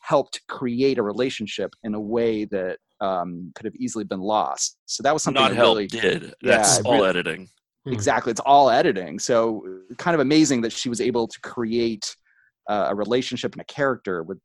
helped 0.00 0.40
create 0.48 0.98
a 0.98 1.02
relationship 1.02 1.72
in 1.84 1.94
a 1.94 2.00
way 2.00 2.44
that 2.44 2.78
um, 3.00 3.50
could 3.56 3.64
have 3.64 3.74
easily 3.76 4.04
been 4.04 4.20
lost 4.20 4.78
so 4.86 5.02
that 5.02 5.12
was 5.12 5.22
something 5.24 5.42
not 5.42 5.52
that 5.52 5.60
really, 5.60 5.86
did 5.88 6.34
that's 6.42 6.78
yeah, 6.78 6.82
all 6.84 6.94
really, 6.94 7.08
editing 7.08 7.48
Hmm. 7.84 7.92
Exactly. 7.92 8.30
It's 8.30 8.40
all 8.40 8.70
editing. 8.70 9.18
So 9.18 9.64
kind 9.98 10.14
of 10.14 10.20
amazing 10.20 10.60
that 10.62 10.72
she 10.72 10.88
was 10.88 11.00
able 11.00 11.26
to 11.26 11.40
create 11.40 12.14
uh, 12.68 12.86
a 12.90 12.94
relationship 12.94 13.52
and 13.52 13.60
a 13.60 13.64
character 13.64 14.22
with 14.22 14.38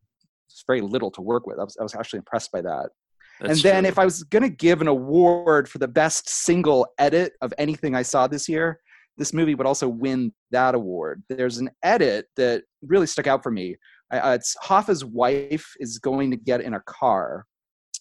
very 0.65 0.81
little 0.81 1.11
to 1.11 1.21
work 1.21 1.45
with. 1.45 1.59
I 1.59 1.63
was, 1.63 1.77
I 1.79 1.83
was 1.83 1.95
actually 1.95 2.17
impressed 2.17 2.51
by 2.51 2.61
that. 2.61 2.89
That's 3.39 3.53
and 3.53 3.59
then 3.61 3.83
true. 3.83 3.89
if 3.89 3.99
I 3.99 4.05
was 4.05 4.23
going 4.23 4.43
to 4.43 4.49
give 4.49 4.81
an 4.81 4.87
award 4.87 5.69
for 5.69 5.77
the 5.77 5.87
best 5.87 6.27
single 6.27 6.87
edit 6.97 7.33
of 7.41 7.53
anything 7.57 7.95
I 7.95 8.01
saw 8.01 8.27
this 8.27 8.49
year, 8.49 8.79
this 9.17 9.33
movie 9.33 9.55
would 9.55 9.67
also 9.67 9.87
win 9.87 10.31
that 10.51 10.75
award. 10.75 11.23
There's 11.29 11.57
an 11.57 11.69
edit 11.83 12.27
that 12.35 12.63
really 12.81 13.07
stuck 13.07 13.27
out 13.27 13.43
for 13.43 13.51
me. 13.51 13.75
Uh, 14.11 14.33
it's 14.35 14.55
Hoffa's 14.61 15.03
wife 15.03 15.67
is 15.79 15.99
going 15.99 16.31
to 16.31 16.37
get 16.37 16.61
in 16.61 16.75
a 16.75 16.81
car 16.81 17.45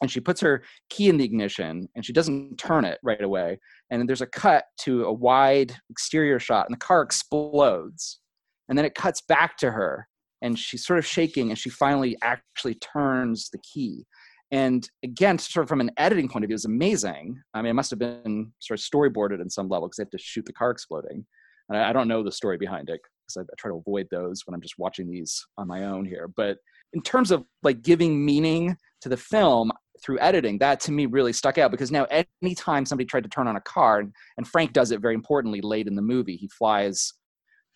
and 0.01 0.11
she 0.11 0.21
puts 0.21 0.41
her 0.41 0.63
key 0.91 1.09
in 1.09 1.17
the 1.17 1.25
ignition 1.25 1.89
and 1.95 2.05
she 2.05 2.13
doesn't 2.13 2.57
turn 2.59 2.85
it 2.85 2.99
right 3.03 3.23
away 3.23 3.59
and 3.91 4.09
there's 4.09 4.21
a 4.21 4.27
cut 4.27 4.65
to 4.81 5.05
a 5.05 5.13
wide 5.13 5.75
exterior 5.91 6.39
shot 6.39 6.67
and 6.67 6.75
the 6.75 6.85
car 6.85 7.03
explodes 7.03 8.21
and 8.69 8.77
then 8.77 8.85
it 8.85 8.95
cuts 8.95 9.23
back 9.23 9.57
to 9.57 9.71
her 9.71 10.07
and 10.43 10.59
she's 10.59 10.85
sort 10.85 10.99
of 10.99 11.07
shaking 11.07 11.51
and 11.51 11.59
she 11.59 11.71
finally 11.71 12.17
actually 12.23 12.75
turns 12.75 13.51
the 13.51 13.59
key. 13.59 14.07
And 14.51 14.89
again 15.03 15.39
sort 15.39 15.65
of 15.65 15.69
from 15.69 15.81
an 15.81 15.91
editing 15.97 16.29
point 16.29 16.45
of 16.45 16.49
view 16.49 16.55
is 16.55 16.65
amazing. 16.65 17.41
I 17.55 17.63
mean 17.63 17.71
it 17.71 17.75
must 17.75 17.91
have 17.91 17.99
been 17.99 18.53
sort 18.61 18.79
of 18.79 18.85
storyboarded 18.85 19.41
in 19.41 19.51
some 19.51 19.69
level 19.69 19.89
because 19.89 19.97
they 19.97 20.03
have 20.03 20.11
to 20.11 20.19
shoot 20.19 20.45
the 20.45 20.53
car 20.53 20.71
exploding. 20.71 21.27
And 21.69 21.77
I, 21.77 21.93
don't 21.93 22.07
know 22.07 22.23
the 22.23 22.31
story 22.31 22.57
behind 22.57 22.91
it 22.91 23.01
because 23.27 23.39
I, 23.39 23.41
I 23.41 23.55
try 23.59 23.73
to 23.73 23.79
avoid 23.79 24.07
those 24.13 24.43
when 24.47 24.55
i'm 24.55 24.61
just 24.61 24.79
watching 24.79 25.11
these 25.11 25.45
on 25.59 25.67
my 25.67 25.85
own 25.85 26.05
here. 26.05 26.29
But 26.29 26.59
in 26.93 27.03
terms 27.03 27.33
of 27.33 27.45
like 27.65 27.83
giving 27.83 28.25
meaning 28.25 28.77
to 29.01 29.09
the 29.09 29.17
film 29.17 29.73
through 30.03 30.19
editing 30.21 30.59
that 30.59 30.81
to 30.81 30.93
me 30.93 31.07
really 31.07 31.33
stuck 31.33 31.59
out 31.59 31.71
because 31.71 31.91
now 31.91 32.07
anytime 32.43 32.85
somebody 32.85 33.07
tried 33.07 33.23
to 33.23 33.29
turn 33.29 33.49
on 33.49 33.57
a 33.57 33.61
car 33.63 34.05
and 34.37 34.47
frank 34.47 34.73
does 34.73 34.91
it 34.91 35.01
very 35.01 35.15
importantly 35.15 35.61
late 35.61 35.87
in 35.87 35.95
the 35.95 36.03
movie 36.03 36.37
he 36.37 36.49
flies 36.49 37.15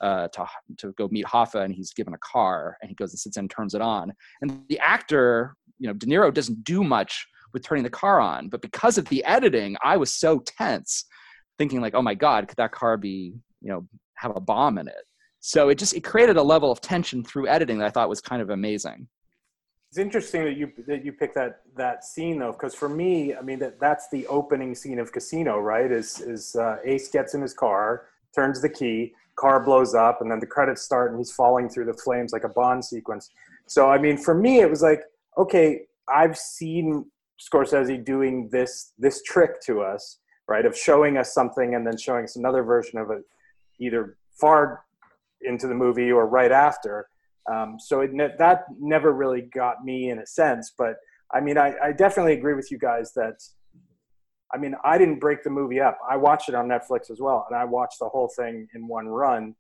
uh, 0.00 0.28
to 0.28 0.46
to 0.78 0.92
go 0.92 1.08
meet 1.10 1.26
Hoffa, 1.26 1.64
and 1.64 1.74
he's 1.74 1.92
given 1.92 2.14
a 2.14 2.18
car, 2.18 2.76
and 2.80 2.88
he 2.88 2.94
goes 2.94 3.12
and 3.12 3.18
sits 3.18 3.36
in 3.36 3.42
and 3.42 3.50
turns 3.50 3.74
it 3.74 3.80
on. 3.80 4.12
And 4.40 4.62
the 4.68 4.78
actor, 4.78 5.54
you 5.78 5.88
know, 5.88 5.94
De 5.94 6.06
Niro 6.06 6.32
doesn't 6.32 6.64
do 6.64 6.82
much 6.82 7.26
with 7.52 7.64
turning 7.64 7.84
the 7.84 7.90
car 7.90 8.20
on, 8.20 8.48
but 8.48 8.62
because 8.62 8.98
of 8.98 9.06
the 9.06 9.24
editing, 9.24 9.76
I 9.82 9.96
was 9.96 10.14
so 10.14 10.42
tense, 10.46 11.04
thinking 11.58 11.80
like, 11.80 11.94
oh 11.94 12.02
my 12.02 12.14
god, 12.14 12.48
could 12.48 12.56
that 12.56 12.72
car 12.72 12.96
be, 12.96 13.34
you 13.60 13.70
know, 13.70 13.86
have 14.14 14.36
a 14.36 14.40
bomb 14.40 14.78
in 14.78 14.88
it? 14.88 15.04
So 15.40 15.70
it 15.70 15.78
just 15.78 15.94
it 15.94 16.04
created 16.04 16.36
a 16.36 16.42
level 16.42 16.70
of 16.70 16.80
tension 16.80 17.24
through 17.24 17.48
editing 17.48 17.78
that 17.78 17.86
I 17.86 17.90
thought 17.90 18.08
was 18.08 18.20
kind 18.20 18.42
of 18.42 18.50
amazing. 18.50 19.08
It's 19.90 19.98
interesting 19.98 20.44
that 20.44 20.56
you 20.56 20.70
that 20.86 21.04
you 21.04 21.12
picked 21.12 21.34
that 21.34 21.62
that 21.76 22.04
scene 22.04 22.38
though, 22.38 22.52
because 22.52 22.74
for 22.74 22.88
me, 22.88 23.34
I 23.34 23.40
mean 23.40 23.58
that 23.58 23.80
that's 23.80 24.08
the 24.10 24.26
opening 24.28 24.74
scene 24.74 24.98
of 24.98 25.10
Casino, 25.10 25.58
right? 25.58 25.90
Is 25.90 26.20
is 26.20 26.54
uh, 26.56 26.76
Ace 26.84 27.08
gets 27.08 27.34
in 27.34 27.40
his 27.40 27.54
car, 27.54 28.06
turns 28.34 28.60
the 28.60 28.68
key, 28.68 29.14
car 29.40 29.58
blows 29.64 29.94
up 29.94 30.20
and 30.20 30.30
then 30.30 30.38
the 30.38 30.46
credits 30.46 30.82
start 30.82 31.10
and 31.10 31.18
he's 31.18 31.32
falling 31.32 31.68
through 31.68 31.86
the 31.86 31.94
flames 31.94 32.32
like 32.32 32.44
a 32.44 32.48
bond 32.48 32.84
sequence. 32.84 33.30
So 33.66 33.88
i 33.88 33.98
mean 33.98 34.16
for 34.16 34.34
me 34.34 34.60
it 34.60 34.68
was 34.68 34.82
like 34.82 35.02
okay 35.38 35.82
i've 36.08 36.36
seen 36.36 37.06
scorsese 37.40 38.04
doing 38.04 38.48
this 38.50 38.92
this 38.98 39.22
trick 39.22 39.62
to 39.62 39.80
us 39.80 40.18
right 40.48 40.66
of 40.66 40.76
showing 40.76 41.16
us 41.16 41.32
something 41.32 41.74
and 41.76 41.86
then 41.86 41.96
showing 41.96 42.24
us 42.24 42.36
another 42.36 42.62
version 42.64 42.98
of 42.98 43.10
it 43.10 43.22
either 43.78 44.16
far 44.40 44.84
into 45.42 45.66
the 45.66 45.74
movie 45.74 46.10
or 46.12 46.26
right 46.26 46.52
after. 46.52 47.08
Um, 47.50 47.78
so 47.78 48.00
it 48.00 48.12
ne- 48.12 48.34
that 48.38 48.64
never 48.78 49.12
really 49.12 49.42
got 49.42 49.84
me 49.84 50.10
in 50.10 50.18
a 50.18 50.26
sense 50.26 50.72
but 50.76 50.96
i 51.32 51.40
mean 51.40 51.56
I, 51.56 51.68
I 51.82 51.92
definitely 51.92 52.34
agree 52.34 52.54
with 52.54 52.70
you 52.70 52.78
guys 52.78 53.12
that 53.14 53.36
I 54.52 54.58
mean, 54.58 54.74
I 54.84 54.98
didn't 54.98 55.20
break 55.20 55.42
the 55.42 55.50
movie 55.50 55.80
up. 55.80 55.98
I 56.08 56.16
watched 56.16 56.48
it 56.48 56.54
on 56.54 56.68
Netflix 56.68 57.10
as 57.10 57.20
well, 57.20 57.46
and 57.48 57.58
I 57.58 57.64
watched 57.64 57.98
the 58.00 58.08
whole 58.08 58.30
thing 58.36 58.66
in 58.74 58.88
one 58.88 59.06
run. 59.06 59.54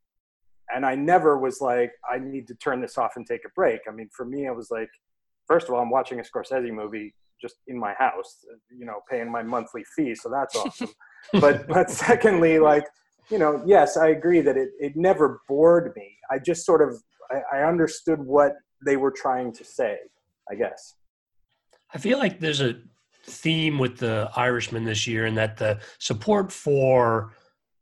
And 0.74 0.86
I 0.86 0.94
never 0.94 1.38
was 1.38 1.60
like, 1.60 1.92
I 2.10 2.18
need 2.18 2.46
to 2.48 2.54
turn 2.54 2.80
this 2.80 2.96
off 2.98 3.12
and 3.16 3.26
take 3.26 3.44
a 3.44 3.50
break. 3.54 3.80
I 3.88 3.92
mean, 3.92 4.08
for 4.16 4.24
me, 4.24 4.48
I 4.48 4.52
was 4.52 4.70
like, 4.70 4.88
first 5.46 5.68
of 5.68 5.74
all, 5.74 5.80
I'm 5.80 5.90
watching 5.90 6.20
a 6.20 6.22
Scorsese 6.22 6.72
movie 6.72 7.14
just 7.40 7.56
in 7.66 7.78
my 7.78 7.94
house, 7.94 8.44
you 8.70 8.84
know, 8.84 9.00
paying 9.10 9.30
my 9.30 9.42
monthly 9.42 9.84
fee, 9.96 10.14
so 10.14 10.28
that's 10.28 10.54
awesome. 10.56 10.90
but 11.40 11.66
but 11.68 11.90
secondly, 12.06 12.58
like, 12.58 12.84
you 13.30 13.38
know, 13.38 13.62
yes, 13.66 13.96
I 13.96 14.08
agree 14.08 14.40
that 14.40 14.56
it 14.56 14.70
it 14.78 14.96
never 14.96 15.40
bored 15.48 15.92
me. 15.96 16.16
I 16.30 16.38
just 16.38 16.66
sort 16.66 16.82
of 16.82 17.02
I, 17.30 17.58
I 17.58 17.68
understood 17.68 18.20
what 18.20 18.54
they 18.84 18.96
were 18.96 19.10
trying 19.10 19.52
to 19.54 19.64
say, 19.64 19.98
I 20.50 20.54
guess. 20.54 20.94
I 21.92 21.98
feel 21.98 22.18
like 22.18 22.38
there's 22.40 22.60
a 22.60 22.74
theme 23.24 23.78
with 23.78 23.98
the 23.98 24.30
Irishman 24.36 24.84
this 24.84 25.06
year, 25.06 25.26
and 25.26 25.36
that 25.36 25.56
the 25.56 25.78
support 25.98 26.52
for 26.52 27.32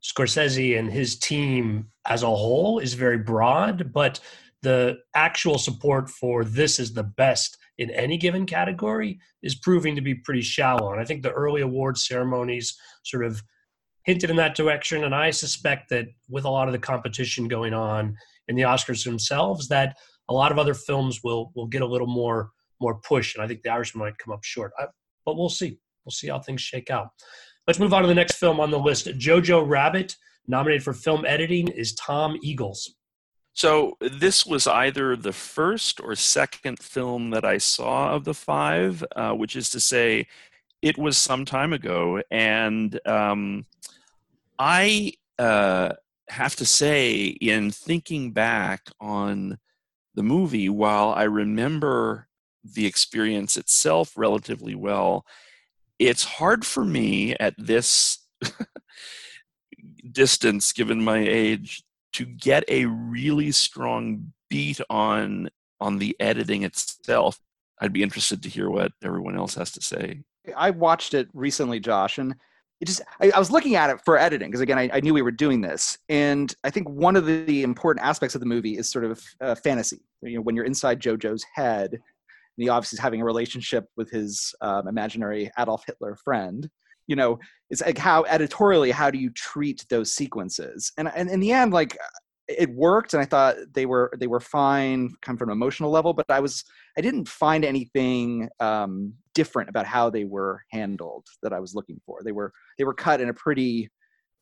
Scorsese 0.02 0.78
and 0.78 0.90
his 0.90 1.18
team 1.18 1.88
as 2.06 2.22
a 2.22 2.26
whole 2.26 2.78
is 2.78 2.94
very 2.94 3.18
broad, 3.18 3.92
but 3.92 4.20
the 4.62 4.98
actual 5.14 5.58
support 5.58 6.10
for 6.10 6.44
this 6.44 6.78
is 6.78 6.92
the 6.92 7.02
best 7.02 7.56
in 7.78 7.90
any 7.90 8.16
given 8.16 8.44
category 8.44 9.20
is 9.42 9.54
proving 9.54 9.94
to 9.94 10.00
be 10.00 10.14
pretty 10.14 10.42
shallow. 10.42 10.92
And 10.92 11.00
I 11.00 11.04
think 11.04 11.22
the 11.22 11.32
early 11.32 11.60
awards 11.62 12.06
ceremonies 12.06 12.76
sort 13.04 13.24
of 13.24 13.42
hinted 14.02 14.30
in 14.30 14.36
that 14.36 14.56
direction. 14.56 15.04
And 15.04 15.14
I 15.14 15.30
suspect 15.30 15.90
that 15.90 16.06
with 16.28 16.44
a 16.44 16.50
lot 16.50 16.66
of 16.66 16.72
the 16.72 16.78
competition 16.78 17.46
going 17.46 17.74
on 17.74 18.16
in 18.48 18.56
the 18.56 18.62
Oscars 18.62 19.04
themselves, 19.04 19.68
that 19.68 19.96
a 20.28 20.34
lot 20.34 20.50
of 20.50 20.58
other 20.58 20.74
films 20.74 21.22
will 21.22 21.52
will 21.54 21.66
get 21.66 21.82
a 21.82 21.86
little 21.86 22.06
more 22.06 22.50
more 22.80 22.96
push. 23.00 23.34
And 23.34 23.44
I 23.44 23.46
think 23.46 23.62
the 23.62 23.70
Irishman 23.70 24.04
might 24.04 24.18
come 24.18 24.32
up 24.34 24.44
short. 24.44 24.72
I, 24.78 24.86
but 25.28 25.36
we'll 25.36 25.50
see. 25.50 25.76
We'll 26.06 26.12
see 26.12 26.28
how 26.28 26.38
things 26.38 26.62
shake 26.62 26.90
out. 26.90 27.08
Let's 27.66 27.78
move 27.78 27.92
on 27.92 28.00
to 28.00 28.08
the 28.08 28.14
next 28.14 28.36
film 28.36 28.60
on 28.60 28.70
the 28.70 28.78
list. 28.78 29.08
Jojo 29.18 29.62
Rabbit, 29.68 30.16
nominated 30.46 30.82
for 30.82 30.94
film 30.94 31.26
editing, 31.26 31.68
is 31.68 31.94
Tom 31.96 32.38
Eagles. 32.42 32.94
So 33.52 33.98
this 34.00 34.46
was 34.46 34.66
either 34.66 35.16
the 35.16 35.34
first 35.34 36.00
or 36.00 36.14
second 36.14 36.78
film 36.78 37.28
that 37.30 37.44
I 37.44 37.58
saw 37.58 38.14
of 38.14 38.24
the 38.24 38.32
five, 38.32 39.04
uh, 39.14 39.32
which 39.32 39.54
is 39.54 39.68
to 39.70 39.80
say, 39.80 40.28
it 40.80 40.96
was 40.96 41.18
some 41.18 41.44
time 41.44 41.74
ago, 41.74 42.22
and 42.30 42.98
um, 43.04 43.66
I 44.58 45.12
uh, 45.38 45.92
have 46.30 46.56
to 46.56 46.64
say, 46.64 47.24
in 47.26 47.70
thinking 47.70 48.30
back 48.32 48.88
on 48.98 49.58
the 50.14 50.22
movie, 50.22 50.70
while 50.70 51.10
I 51.10 51.24
remember 51.24 52.27
the 52.74 52.86
experience 52.86 53.56
itself 53.56 54.12
relatively 54.16 54.74
well. 54.74 55.24
It's 55.98 56.24
hard 56.24 56.64
for 56.64 56.84
me 56.84 57.34
at 57.34 57.54
this 57.58 58.18
distance, 60.12 60.72
given 60.72 61.02
my 61.02 61.18
age, 61.18 61.82
to 62.14 62.24
get 62.24 62.64
a 62.68 62.86
really 62.86 63.52
strong 63.52 64.32
beat 64.48 64.80
on 64.88 65.48
on 65.80 65.98
the 65.98 66.16
editing 66.18 66.62
itself. 66.62 67.38
I'd 67.80 67.92
be 67.92 68.02
interested 68.02 68.42
to 68.42 68.48
hear 68.48 68.68
what 68.68 68.92
everyone 69.02 69.36
else 69.36 69.54
has 69.54 69.70
to 69.72 69.80
say. 69.80 70.22
I 70.56 70.70
watched 70.70 71.14
it 71.14 71.28
recently, 71.32 71.78
Josh, 71.78 72.18
and 72.18 72.34
it 72.80 72.86
just 72.86 73.02
I, 73.20 73.30
I 73.30 73.38
was 73.38 73.50
looking 73.50 73.76
at 73.76 73.90
it 73.90 74.00
for 74.04 74.18
editing 74.18 74.48
because 74.48 74.60
again 74.60 74.78
I, 74.78 74.90
I, 74.92 75.00
knew 75.00 75.14
we 75.14 75.22
were 75.22 75.30
doing 75.30 75.60
this, 75.60 75.98
and 76.08 76.54
I 76.64 76.70
think 76.70 76.88
one 76.88 77.16
of 77.16 77.26
the, 77.26 77.62
important 77.62 78.06
aspects 78.06 78.34
of 78.34 78.40
the 78.40 78.46
movie 78.46 78.76
is 78.76 78.88
sort 78.88 79.04
of 79.04 79.22
uh, 79.40 79.54
fantasy. 79.54 80.00
You 80.22 80.36
know, 80.36 80.42
when 80.42 80.56
you're 80.56 80.64
inside 80.64 81.00
JoJo's 81.00 81.44
head, 81.54 82.00
and 82.58 82.64
he 82.64 82.68
obviously 82.68 82.96
is 82.96 83.00
having 83.00 83.22
a 83.22 83.24
relationship 83.24 83.86
with 83.96 84.10
his 84.10 84.52
um, 84.60 84.88
imaginary 84.88 85.50
Adolf 85.58 85.84
Hitler 85.86 86.16
friend. 86.16 86.68
You 87.06 87.16
know, 87.16 87.38
it's 87.70 87.80
like 87.80 87.96
how 87.96 88.24
editorially, 88.24 88.90
how 88.90 89.10
do 89.10 89.18
you 89.18 89.30
treat 89.30 89.86
those 89.88 90.12
sequences? 90.12 90.92
And, 90.98 91.10
and 91.14 91.30
in 91.30 91.40
the 91.40 91.52
end, 91.52 91.72
like 91.72 91.96
it 92.48 92.70
worked, 92.70 93.14
and 93.14 93.22
I 93.22 93.26
thought 93.26 93.56
they 93.72 93.86
were 93.86 94.12
they 94.18 94.26
were 94.26 94.40
fine, 94.40 95.14
kind 95.22 95.38
from 95.38 95.50
an 95.50 95.52
emotional 95.52 95.90
level. 95.90 96.12
But 96.12 96.26
I 96.28 96.40
was 96.40 96.64
I 96.96 97.00
didn't 97.00 97.28
find 97.28 97.64
anything 97.64 98.48
um, 98.58 99.14
different 99.34 99.68
about 99.68 99.86
how 99.86 100.10
they 100.10 100.24
were 100.24 100.62
handled 100.72 101.26
that 101.42 101.52
I 101.52 101.60
was 101.60 101.74
looking 101.74 102.00
for. 102.04 102.20
They 102.24 102.32
were 102.32 102.52
they 102.76 102.84
were 102.84 102.94
cut 102.94 103.20
in 103.20 103.28
a 103.28 103.34
pretty 103.34 103.88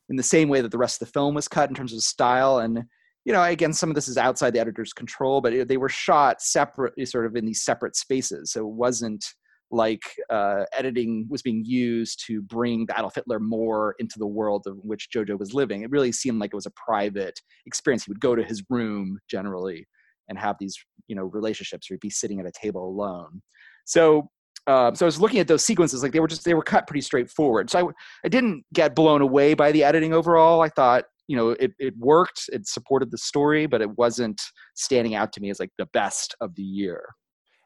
in 0.09 0.17
the 0.17 0.23
same 0.23 0.49
way 0.49 0.63
that 0.63 0.71
the 0.71 0.79
rest 0.79 1.03
of 1.03 1.09
the 1.09 1.13
film 1.13 1.35
was 1.35 1.49
cut 1.49 1.69
in 1.69 1.75
terms 1.75 1.93
of 1.93 2.01
style 2.01 2.61
and 2.61 2.85
you 3.27 3.33
know, 3.33 3.43
again, 3.43 3.73
some 3.73 3.89
of 3.89 3.97
this 3.97 4.07
is 4.07 4.17
outside 4.17 4.53
the 4.53 4.61
editor's 4.61 4.93
control, 4.93 5.41
but 5.41 5.67
they 5.67 5.77
were 5.77 5.89
shot 5.89 6.41
separately, 6.41 7.05
sort 7.05 7.27
of 7.27 7.35
in 7.35 7.45
these 7.45 7.62
separate 7.62 7.97
spaces. 7.97 8.53
So 8.53 8.61
it 8.61 8.73
wasn't 8.73 9.25
like 9.73 10.03
uh, 10.31 10.62
editing 10.73 11.27
was 11.29 11.43
being 11.43 11.65
used 11.67 12.23
to 12.29 12.41
bring 12.41 12.87
Adolf 12.97 13.17
Hitler 13.17 13.41
more 13.41 13.97
into 13.99 14.21
the 14.21 14.29
world 14.29 14.62
of 14.69 14.77
which 14.83 15.09
Jojo 15.12 15.37
was 15.37 15.53
living. 15.53 15.83
It 15.83 15.91
really 15.91 16.12
seemed 16.12 16.41
like 16.41 16.53
it 16.53 16.57
was 16.57 16.67
a 16.67 16.73
private 16.87 17.41
experience. 17.67 18.05
He 18.05 18.12
would 18.12 18.21
go 18.21 18.37
to 18.37 18.45
his 18.45 18.62
room 18.71 19.19
generally 19.29 19.89
and 20.29 20.39
have 20.39 20.55
these, 20.61 20.79
you 21.09 21.17
know, 21.17 21.25
relationships, 21.25 21.91
or 21.91 21.95
he'd 21.95 22.01
be 22.01 22.11
sitting 22.11 22.39
at 22.39 22.47
a 22.47 22.53
table 22.53 22.89
alone. 22.89 23.43
So 23.87 24.31
uh, 24.69 24.95
so 24.95 25.05
I 25.05 25.09
was 25.09 25.21
looking 25.21 25.41
at 25.41 25.49
those 25.49 25.65
sequences, 25.65 26.03
like 26.03 26.12
they 26.12 26.21
were 26.21 26.29
just 26.29 26.45
they 26.45 26.55
were 26.55 26.62
cut 26.62 26.87
pretty 26.87 27.01
straightforward. 27.01 27.71
So 27.71 27.89
I 27.89 27.93
I 28.25 28.29
didn't 28.29 28.65
get 28.73 28.95
blown 28.95 29.21
away 29.21 29.55
by 29.55 29.73
the 29.73 29.83
editing 29.83 30.12
overall. 30.15 30.61
I 30.61 30.69
thought 30.69 31.05
you 31.29 31.37
know 31.37 31.51
it, 31.51 31.73
it 31.79 31.97
worked 31.97 32.49
it 32.53 32.67
supported 32.67 33.11
the 33.11 33.19
story 33.19 33.67
but 33.67 33.81
it 33.81 33.99
wasn't 33.99 34.41
standing 34.75 35.15
out 35.15 35.33
to 35.33 35.41
me 35.41 35.51
as 35.51 35.61
like 35.61 35.73
the 35.79 35.87
best 35.87 36.35
of 36.41 36.55
the 36.55 36.62
year 36.62 37.05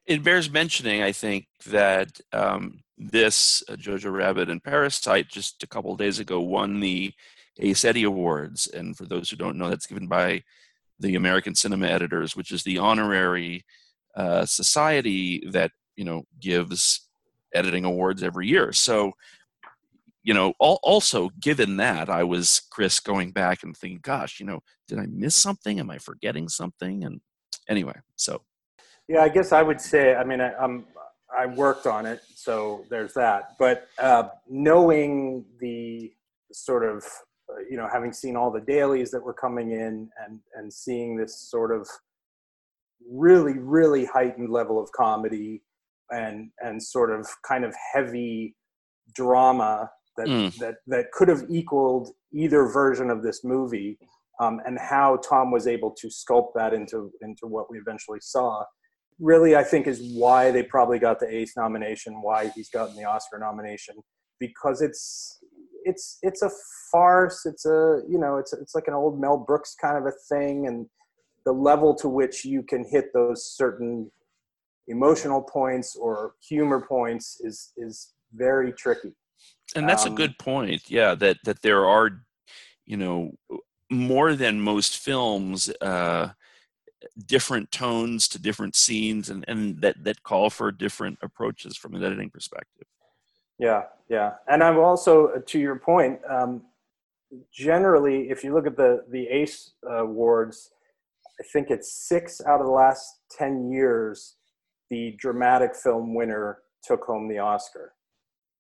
it 0.07 0.23
bears 0.23 0.51
mentioning 0.51 1.03
i 1.03 1.13
think 1.13 1.47
that 1.67 2.21
um, 2.33 2.81
this 2.99 3.63
uh, 3.69 3.75
jojo 3.75 4.13
rabbit 4.13 4.51
and 4.51 4.63
parasite 4.63 5.29
just 5.29 5.63
a 5.63 5.67
couple 5.67 5.95
days 5.97 6.19
ago 6.19 6.41
won 6.41 6.81
the 6.81 7.13
ACE 7.59 7.85
Eddie 7.85 8.05
awards 8.05 8.67
and 8.69 8.97
for 8.97 9.05
those 9.05 9.29
who 9.29 9.37
don't 9.37 9.59
know 9.59 9.69
that's 9.69 9.87
given 9.87 10.07
by 10.07 10.43
the 10.99 11.15
american 11.15 11.55
cinema 11.55 11.87
editors 11.87 12.37
which 12.37 12.51
is 12.53 12.63
the 12.63 12.79
honorary 12.79 13.65
uh, 14.17 14.45
society 14.45 15.43
that 15.51 15.71
you 15.97 16.05
know 16.05 16.25
gives 16.41 17.09
editing 17.55 17.85
awards 17.85 18.23
every 18.23 18.47
year. 18.47 18.73
So, 18.73 19.13
you 20.23 20.35
know, 20.35 20.53
also 20.59 21.31
given 21.41 21.77
that, 21.79 22.11
I 22.11 22.25
was 22.25 22.63
Chris 22.71 23.01
going 23.01 23.33
back 23.33 23.63
and 23.63 23.77
thinking, 23.77 24.01
gosh, 24.03 24.39
you 24.39 24.47
know, 24.47 24.61
did 24.87 24.99
I 24.99 25.07
miss 25.07 25.35
something? 25.35 25.81
Am 25.81 25.91
I 25.91 25.99
forgetting 25.99 26.49
something? 26.49 27.05
And 27.05 27.21
anyway, 27.69 27.95
so. 28.17 28.43
Yeah, 29.09 29.23
I 29.23 29.29
guess 29.29 29.53
I 29.53 29.63
would 29.63 29.81
say, 29.81 30.15
I 30.15 30.25
mean, 30.25 30.41
I, 30.41 30.55
I'm, 30.55 30.85
I 31.37 31.47
worked 31.47 31.87
on 31.87 32.07
it, 32.07 32.21
so 32.35 32.85
there's 32.91 33.15
that. 33.15 33.57
But 33.59 33.89
uh, 33.99 34.25
knowing 34.49 35.45
the 35.61 36.13
sort 36.53 36.85
of, 36.85 37.05
uh, 37.49 37.61
you 37.69 37.77
know, 37.77 37.89
having 37.91 38.13
seen 38.13 38.37
all 38.37 38.51
the 38.51 38.61
dailies 38.61 39.11
that 39.13 39.23
were 39.23 39.35
coming 39.35 39.71
in 39.71 40.11
and 40.27 40.41
and 40.57 40.73
seeing 40.73 41.17
this 41.17 41.49
sort 41.49 41.73
of 41.75 41.89
really, 43.09 43.59
really 43.59 44.05
heightened 44.05 44.51
level 44.51 44.83
of 44.83 44.91
comedy 44.93 45.63
and 46.11 46.51
and 46.61 46.83
sort 46.83 47.11
of 47.11 47.29
kind 47.47 47.65
of 47.65 47.75
heavy 47.95 48.57
drama 49.15 49.91
that 50.21 50.29
mm. 50.29 50.57
that 50.59 50.77
that 50.87 51.11
could 51.13 51.29
have 51.29 51.45
equaled 51.49 52.11
either 52.33 52.67
version 52.67 53.11
of 53.11 53.23
this 53.23 53.43
movie, 53.45 53.99
um, 54.39 54.61
and 54.67 54.79
how 54.79 55.17
Tom 55.29 55.51
was 55.51 55.67
able 55.67 55.91
to 55.93 56.09
sculpt 56.09 56.53
that 56.55 56.75
into 56.75 57.11
into 57.23 57.47
what 57.47 57.71
we 57.71 57.79
eventually 57.79 58.21
saw. 58.21 58.65
Really, 59.19 59.57
I 59.57 59.65
think 59.65 59.87
is 59.87 60.01
why 60.15 60.51
they 60.51 60.63
probably 60.63 60.99
got 60.99 61.21
the 61.21 61.35
Ace 61.35 61.57
nomination, 61.57 62.23
why 62.23 62.51
he's 62.55 62.71
gotten 62.71 62.97
the 62.97 63.05
Oscar 63.05 63.39
nomination, 63.39 63.97
because 64.39 64.83
it's 64.83 65.39
it's 65.85 66.19
it's 66.23 66.43
a 66.43 66.51
farce. 66.93 67.47
It's 67.47 67.65
a 67.65 68.03
you 68.09 68.19
know 68.19 68.37
it's 68.37 68.53
it's 68.53 68.75
like 68.75 68.89
an 68.89 68.95
old 68.95 69.21
Mel 69.21 69.39
Brooks 69.39 69.75
kind 69.81 69.97
of 69.97 70.07
a 70.07 70.13
thing, 70.29 70.67
and 70.67 70.87
the 71.47 71.53
level 71.53 71.95
to 71.97 72.09
which 72.09 72.45
you 72.45 72.63
can 72.63 72.85
hit 72.85 73.07
those 73.15 73.55
certain 73.57 74.11
emotional 74.89 75.43
points 75.43 75.97
or 75.97 76.35
humor 76.47 76.85
points 76.87 77.41
is 77.41 77.73
is 77.77 78.13
very 78.35 78.73
tricky 78.73 79.15
and 79.77 79.89
that's 79.89 80.07
um, 80.07 80.13
a 80.13 80.17
good 80.17 80.39
point 80.39 80.91
yeah 80.91 81.15
that 81.15 81.37
that 81.45 81.63
there 81.63 81.87
are 81.87 82.23
you 82.87 82.97
know 82.97 83.33
more 83.91 84.35
than 84.35 84.61
most 84.61 84.99
films 84.99 85.71
uh 85.81 86.29
different 87.27 87.71
tones 87.73 88.29
to 88.29 88.41
different 88.41 88.77
scenes 88.77 89.31
and 89.31 89.45
and 89.49 89.81
that 89.81 90.03
that 90.05 90.23
call 90.23 90.51
for 90.51 90.71
different 90.71 91.19
approaches 91.23 91.77
from 91.77 91.95
an 91.95 92.05
editing 92.05 92.31
perspective 92.31 92.87
yeah 93.59 93.83
yeah 94.09 94.33
and 94.49 94.63
i'm 94.63 94.79
also 94.79 95.29
uh, 95.29 95.41
to 95.47 95.59
your 95.59 95.77
point 95.77 96.19
um 96.29 96.63
generally 97.53 98.31
if 98.31 98.45
you 98.45 98.53
look 98.53 98.67
at 98.67 98.77
the 98.77 99.05
the 99.11 99.27
ace 99.29 99.73
awards 99.89 100.71
i 101.41 101.43
think 101.53 101.71
it's 101.71 101.93
six 101.93 102.41
out 102.47 102.61
of 102.61 102.67
the 102.67 102.73
last 102.73 103.21
10 103.39 103.71
years 103.71 104.37
the 104.91 105.15
dramatic 105.19 105.75
film 105.75 106.15
winner 106.15 106.59
took 106.83 107.05
home 107.05 107.29
the 107.29 107.39
Oscar. 107.39 107.95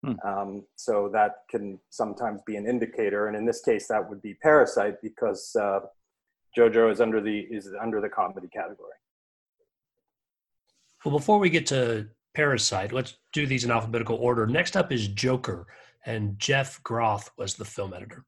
Hmm. 0.04 0.14
Um, 0.24 0.64
so 0.76 1.10
that 1.12 1.42
can 1.50 1.78
sometimes 1.90 2.40
be 2.46 2.56
an 2.56 2.66
indicator, 2.66 3.26
and 3.26 3.36
in 3.36 3.44
this 3.44 3.60
case, 3.60 3.86
that 3.88 4.08
would 4.08 4.22
be 4.22 4.34
Parasite 4.34 4.96
because 5.02 5.54
uh, 5.60 5.80
JoJo 6.56 6.90
is 6.90 7.00
under 7.00 7.20
the 7.20 7.40
is 7.50 7.68
under 7.80 8.00
the 8.00 8.08
comedy 8.08 8.48
category. 8.48 8.92
Well, 11.04 11.16
before 11.16 11.38
we 11.38 11.50
get 11.50 11.66
to 11.66 12.08
Parasite, 12.34 12.92
let's 12.92 13.18
do 13.32 13.46
these 13.46 13.64
in 13.64 13.70
alphabetical 13.70 14.16
order. 14.16 14.46
Next 14.46 14.76
up 14.76 14.90
is 14.90 15.08
Joker, 15.08 15.66
and 16.06 16.38
Jeff 16.38 16.82
Groth 16.82 17.30
was 17.36 17.54
the 17.54 17.64
film 17.64 17.92
editor. 17.92 18.24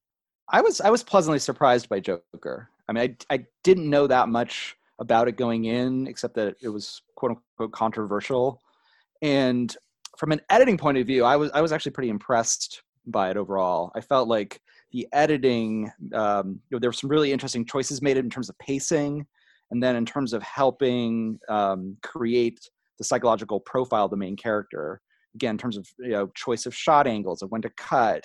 I 0.49 0.61
was 0.61 0.81
I 0.83 0.91
was 0.91 1.03
pleasantly 1.03 1.39
surprised 1.39 1.89
by 1.89 2.01
Joker. 2.01 2.69
I 2.89 2.93
mean, 2.93 3.17
I 3.31 3.35
I 3.35 3.47
didn't 3.63 3.89
know 3.89 4.07
that 4.07 4.29
much 4.29 4.77
about 4.99 5.27
it 5.29 5.37
going 5.37 5.65
in, 5.65 6.07
except 6.07 6.35
that 6.35 6.57
it 6.61 6.69
was 6.69 7.01
quote 7.15 7.33
unquote 7.33 7.73
controversial. 7.73 8.61
And 9.23 9.75
from 10.19 10.33
an 10.33 10.41
editing 10.51 10.77
point 10.77 10.99
of 10.99 11.07
view, 11.07 11.25
I 11.25 11.37
was 11.37 11.51
I 11.53 11.61
was 11.61 11.73
actually 11.73 11.93
pretty 11.93 12.11
impressed 12.11 12.83
by 13.07 13.31
it 13.31 13.37
overall. 13.37 13.91
I 13.95 14.01
felt 14.01 14.29
like 14.29 14.61
the 14.93 15.09
editing, 15.13 15.91
um, 16.15 16.61
you 16.71 16.77
know, 16.77 16.79
there 16.79 16.91
were 16.91 16.95
some 16.95 17.11
really 17.11 17.33
interesting 17.33 17.65
choices 17.65 18.03
made 18.03 18.17
in 18.17 18.31
terms 18.31 18.49
of 18.49 18.59
pacing, 18.59 19.27
and 19.71 19.83
then 19.83 19.97
in 19.97 20.05
terms 20.05 20.33
of 20.33 20.43
helping 20.43 21.39
um, 21.49 21.97
create 22.03 22.61
the 22.99 23.05
psychological 23.05 23.61
profile 23.61 24.05
of 24.05 24.11
the 24.11 24.17
main 24.17 24.37
character. 24.37 25.01
Again, 25.35 25.53
in 25.53 25.59
terms 25.59 25.79
of 25.79 25.89
you 25.99 26.11
know 26.11 26.31
choice 26.35 26.67
of 26.67 26.75
shot 26.75 27.07
angles, 27.07 27.43
of 27.43 27.51
when 27.51 27.63
to 27.63 27.71
cut, 27.71 28.25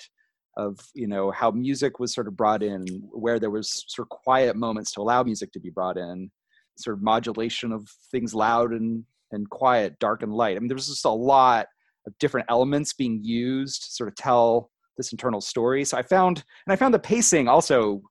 of 0.56 0.78
you 0.94 1.06
know 1.06 1.30
how 1.30 1.50
music 1.50 1.98
was 1.98 2.12
sort 2.12 2.28
of 2.28 2.36
brought 2.36 2.62
in, 2.62 2.84
where 3.12 3.40
there 3.40 3.50
was 3.50 3.84
sort 3.88 4.06
of 4.06 4.10
quiet 4.10 4.56
moments 4.56 4.92
to 4.92 5.00
allow 5.00 5.22
music 5.22 5.52
to 5.52 5.60
be 5.60 5.70
brought 5.70 5.96
in, 5.96 6.30
sort 6.76 6.96
of 6.96 7.02
modulation 7.02 7.72
of 7.72 7.88
things 8.10 8.34
loud 8.34 8.72
and 8.72 9.04
and 9.32 9.48
quiet, 9.50 9.98
dark 9.98 10.22
and 10.22 10.32
light. 10.32 10.56
I 10.56 10.60
mean, 10.60 10.68
there 10.68 10.74
was 10.74 10.88
just 10.88 11.04
a 11.04 11.10
lot 11.10 11.66
of 12.08 12.18
different 12.18 12.46
elements 12.50 12.92
being 12.92 13.22
used 13.22 13.84
to 13.84 13.90
sort 13.92 14.08
of 14.08 14.16
tell 14.16 14.70
this 14.96 15.12
internal 15.12 15.40
story. 15.40 15.84
So 15.84 15.96
I 15.96 16.02
found, 16.02 16.44
and 16.66 16.72
I 16.72 16.76
found 16.76 16.92
the 16.92 16.98
pacing 16.98 17.48
also 17.48 18.02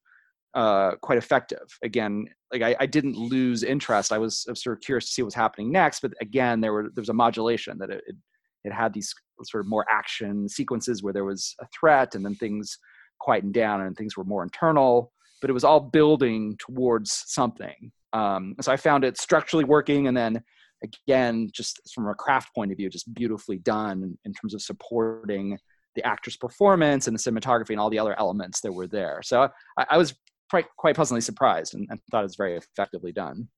uh, 0.53 0.95
quite 1.01 1.17
effective. 1.17 1.67
Again, 1.83 2.25
like 2.51 2.61
I, 2.61 2.75
I, 2.79 2.85
didn't 2.85 3.15
lose 3.15 3.63
interest. 3.63 4.11
I 4.11 4.17
was, 4.17 4.47
sort 4.55 4.77
of 4.77 4.81
curious 4.81 5.05
to 5.05 5.11
see 5.11 5.21
what 5.21 5.27
was 5.27 5.35
happening 5.35 5.71
next, 5.71 5.99
but 5.99 6.13
again, 6.21 6.61
there 6.61 6.73
were 6.73 6.89
there 6.95 7.01
was 7.01 7.09
a 7.09 7.13
modulation 7.13 7.77
that 7.77 7.89
it, 7.89 8.01
it, 8.07 8.15
it 8.63 8.73
had 8.73 8.93
these 8.93 9.13
sort 9.43 9.63
of 9.63 9.69
more 9.69 9.85
action 9.91 10.49
sequences 10.49 11.03
where 11.03 11.13
there 11.13 11.25
was 11.25 11.53
a 11.61 11.67
threat, 11.77 12.15
and 12.15 12.25
then 12.25 12.33
things 12.35 12.79
quietened 13.19 13.53
down 13.53 13.81
and 13.81 13.95
things 13.95 14.17
were 14.17 14.23
more 14.23 14.41
internal. 14.41 15.11
But 15.41 15.51
it 15.51 15.53
was 15.53 15.63
all 15.63 15.79
building 15.79 16.55
towards 16.57 17.23
something. 17.27 17.91
Um, 18.13 18.55
so 18.61 18.71
I 18.71 18.77
found 18.77 19.03
it 19.03 19.19
structurally 19.19 19.65
working, 19.65 20.07
and 20.07 20.17
then 20.17 20.41
again, 20.83 21.49
just 21.51 21.79
from 21.93 22.07
a 22.07 22.15
craft 22.15 22.53
point 22.53 22.71
of 22.71 22.77
view, 22.77 22.89
just 22.89 23.13
beautifully 23.13 23.57
done 23.57 24.17
in 24.25 24.33
terms 24.33 24.53
of 24.53 24.61
supporting 24.61 25.57
the 25.95 26.05
actor's 26.05 26.37
performance 26.37 27.07
and 27.07 27.17
the 27.17 27.19
cinematography 27.19 27.71
and 27.71 27.79
all 27.79 27.89
the 27.89 27.99
other 27.99 28.17
elements 28.19 28.61
that 28.61 28.71
were 28.71 28.87
there. 28.87 29.21
So 29.23 29.49
I, 29.77 29.85
I 29.91 29.97
was 29.97 30.13
quite 30.49 30.65
quite 30.77 30.95
pleasantly 30.95 31.21
surprised 31.21 31.73
and, 31.73 31.87
and 31.89 31.99
thought 32.11 32.21
it 32.21 32.23
was 32.23 32.35
very 32.35 32.55
effectively 32.55 33.11
done. 33.11 33.49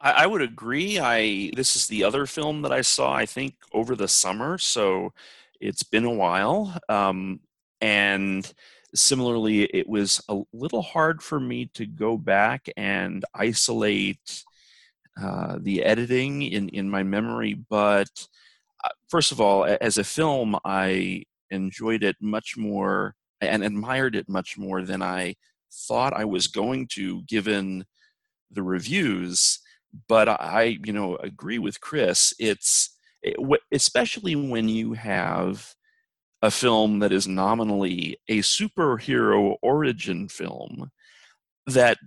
I, 0.00 0.12
I, 0.12 0.26
would 0.26 0.42
agree. 0.42 0.98
I 0.98 1.50
this 1.56 1.76
is 1.76 1.86
the 1.86 2.04
other 2.04 2.26
film 2.26 2.62
that 2.62 2.72
I 2.72 2.82
saw. 2.82 3.12
I 3.12 3.26
think 3.26 3.54
over 3.72 3.96
the 3.96 4.08
summer, 4.08 4.58
so 4.58 5.12
it's 5.60 5.82
been 5.82 6.04
a 6.04 6.12
while. 6.12 6.78
Um, 6.88 7.40
and 7.80 8.50
similarly, 8.94 9.64
it 9.64 9.88
was 9.88 10.22
a 10.28 10.40
little 10.52 10.82
hard 10.82 11.22
for 11.22 11.40
me 11.40 11.66
to 11.74 11.86
go 11.86 12.16
back 12.16 12.68
and 12.76 13.24
isolate 13.34 14.44
uh, 15.20 15.58
the 15.60 15.82
editing 15.82 16.42
in, 16.42 16.68
in 16.70 16.90
my 16.90 17.02
memory. 17.02 17.54
But 17.68 18.10
uh, 18.84 18.90
first 19.08 19.32
of 19.32 19.40
all, 19.40 19.64
as 19.64 19.98
a 19.98 20.04
film, 20.04 20.56
I 20.64 21.24
enjoyed 21.50 22.02
it 22.02 22.16
much 22.20 22.56
more 22.56 23.14
and 23.40 23.64
admired 23.64 24.16
it 24.16 24.28
much 24.28 24.56
more 24.58 24.82
than 24.82 25.02
I 25.02 25.36
thought 25.72 26.12
I 26.12 26.24
was 26.24 26.46
going 26.46 26.88
to, 26.92 27.22
given 27.22 27.84
the 28.50 28.62
reviews. 28.62 29.60
But 30.08 30.28
I, 30.28 30.78
you 30.84 30.92
know, 30.92 31.16
agree 31.16 31.58
with 31.58 31.80
Chris. 31.80 32.34
It's 32.38 32.94
it, 33.22 33.36
especially 33.72 34.36
when 34.36 34.68
you 34.68 34.92
have 34.92 35.74
a 36.42 36.50
film 36.50 36.98
that 36.98 37.12
is 37.12 37.26
nominally 37.26 38.18
a 38.28 38.38
superhero 38.38 39.56
origin 39.62 40.28
film 40.28 40.90
that 41.66 41.98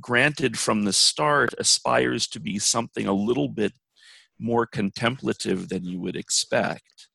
granted 0.00 0.58
from 0.58 0.84
the 0.84 0.92
start 0.92 1.54
aspires 1.58 2.26
to 2.28 2.40
be 2.40 2.58
something 2.58 3.06
a 3.06 3.12
little 3.12 3.48
bit 3.48 3.72
more 4.38 4.66
contemplative 4.66 5.68
than 5.68 5.84
you 5.84 6.00
would 6.00 6.16
expect 6.16 7.08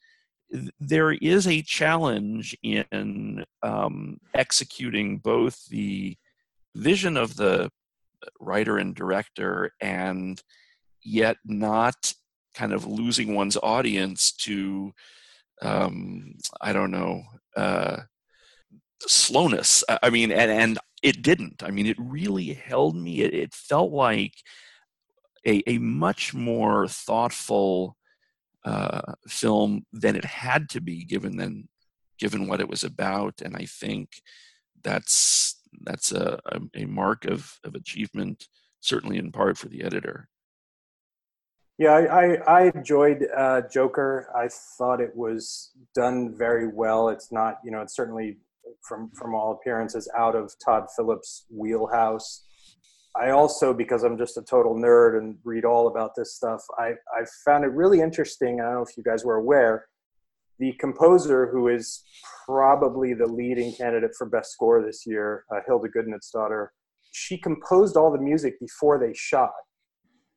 there 0.79 1.11
is 1.13 1.47
a 1.47 1.61
challenge 1.61 2.57
in 2.63 3.43
um, 3.63 4.17
executing 4.33 5.17
both 5.17 5.65
the 5.69 6.17
vision 6.75 7.17
of 7.17 7.35
the 7.35 7.69
writer 8.39 8.77
and 8.77 8.95
director 8.95 9.71
and 9.81 10.41
yet 11.03 11.37
not 11.45 12.13
kind 12.53 12.73
of 12.73 12.85
losing 12.85 13.33
one's 13.33 13.57
audience 13.63 14.33
to 14.33 14.91
um, 15.61 16.33
I 16.59 16.73
don't 16.73 16.91
know, 16.91 17.21
uh, 17.55 17.97
slowness. 19.01 19.83
I 20.01 20.09
mean, 20.09 20.31
and, 20.31 20.49
and 20.49 20.79
it 21.01 21.21
didn't. 21.21 21.63
I 21.63 21.71
mean, 21.71 21.85
it 21.85 21.97
really 21.99 22.53
held 22.53 22.95
me. 22.95 23.21
It, 23.21 23.33
it 23.33 23.53
felt 23.53 23.91
like 23.91 24.33
a, 25.45 25.63
a 25.67 25.77
much 25.79 26.33
more 26.33 26.87
thoughtful 26.87 27.97
uh, 28.65 29.13
film 29.27 29.85
than 29.91 30.15
it 30.15 30.25
had 30.25 30.69
to 30.69 30.81
be, 30.81 31.03
given 31.03 31.37
then, 31.37 31.67
given 32.19 32.47
what 32.47 32.59
it 32.59 32.69
was 32.69 32.83
about. 32.83 33.41
And 33.41 33.55
I 33.55 33.65
think 33.65 34.09
that's 34.83 35.59
that's 35.83 36.11
a, 36.11 36.39
a, 36.75 36.85
mark 36.85 37.25
of, 37.25 37.57
of 37.63 37.75
achievement, 37.75 38.47
certainly 38.81 39.17
in 39.17 39.31
part 39.31 39.57
for 39.57 39.69
the 39.69 39.83
editor. 39.83 40.27
Yeah, 41.77 41.93
I, 41.93 42.35
I, 42.45 42.71
enjoyed 42.75 43.27
uh, 43.35 43.61
Joker. 43.61 44.29
I 44.35 44.49
thought 44.49 45.01
it 45.01 45.15
was 45.15 45.71
done 45.95 46.35
very 46.37 46.67
well. 46.67 47.09
It's 47.09 47.31
not, 47.31 47.59
you 47.63 47.71
know, 47.71 47.81
it's 47.81 47.95
certainly 47.95 48.37
from 48.87 49.11
from 49.11 49.33
all 49.35 49.53
appearances 49.53 50.09
out 50.17 50.35
of 50.35 50.53
Todd 50.63 50.87
Phillips' 50.95 51.45
wheelhouse. 51.49 52.45
I 53.13 53.31
also, 53.31 53.73
because 53.73 54.03
I'm 54.03 54.17
just 54.17 54.37
a 54.37 54.41
total 54.41 54.73
nerd 54.73 55.17
and 55.17 55.35
read 55.43 55.65
all 55.65 55.89
about 55.89 56.11
this 56.15 56.33
stuff, 56.33 56.61
I, 56.77 56.91
I 57.13 57.25
found 57.43 57.65
it 57.65 57.71
really 57.73 57.99
interesting. 57.99 58.61
I 58.61 58.63
don't 58.63 58.75
know 58.75 58.81
if 58.83 58.95
you 58.95 59.03
guys 59.03 59.25
were 59.25 59.35
aware 59.35 59.87
the 60.61 60.71
composer, 60.73 61.49
who 61.51 61.67
is 61.67 62.03
probably 62.45 63.15
the 63.15 63.25
leading 63.25 63.73
candidate 63.73 64.11
for 64.15 64.29
best 64.29 64.51
score 64.51 64.85
this 64.85 65.05
year, 65.07 65.43
uh, 65.53 65.59
Hildur 65.65 65.89
Guðnadóttir, 65.89 66.67
she 67.11 67.37
composed 67.37 67.97
all 67.97 68.11
the 68.11 68.21
music 68.21 68.59
before 68.59 68.99
they 68.99 69.11
shot, 69.13 69.51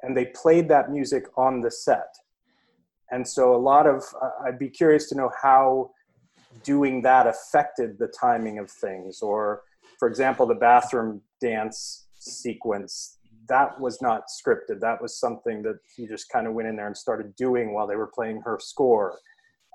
and 0.03 0.17
they 0.17 0.27
played 0.35 0.69
that 0.71 0.91
music 0.91 1.25
on 1.37 1.61
the 1.61 1.71
set. 1.71 2.09
And 3.11 3.29
so, 3.29 3.55
a 3.55 3.61
lot 3.61 3.87
of 3.87 4.03
uh, 4.21 4.31
I'd 4.47 4.59
be 4.59 4.71
curious 4.71 5.11
to 5.11 5.15
know 5.15 5.31
how 5.41 5.91
doing 6.63 7.03
that 7.03 7.27
affected 7.27 7.99
the 7.99 8.09
timing 8.09 8.59
of 8.59 8.71
things, 8.71 9.21
or 9.23 9.63
for 9.99 10.09
example, 10.09 10.47
the 10.47 10.55
bathroom 10.55 11.21
dance 11.41 12.07
sequence 12.19 13.19
that 13.49 13.79
was 13.79 14.01
not 14.01 14.25
scripted. 14.29 14.81
That 14.81 15.03
was 15.03 15.19
something 15.19 15.63
that 15.63 15.79
he 15.95 16.07
just 16.07 16.31
kind 16.31 16.47
of 16.47 16.55
went 16.55 16.69
in 16.69 16.77
there 16.77 16.87
and 16.87 16.97
started 16.97 17.37
doing 17.37 17.75
while 17.75 17.87
they 17.87 17.97
were 17.97 18.07
playing 18.07 18.41
her 18.43 18.59
score. 18.59 19.19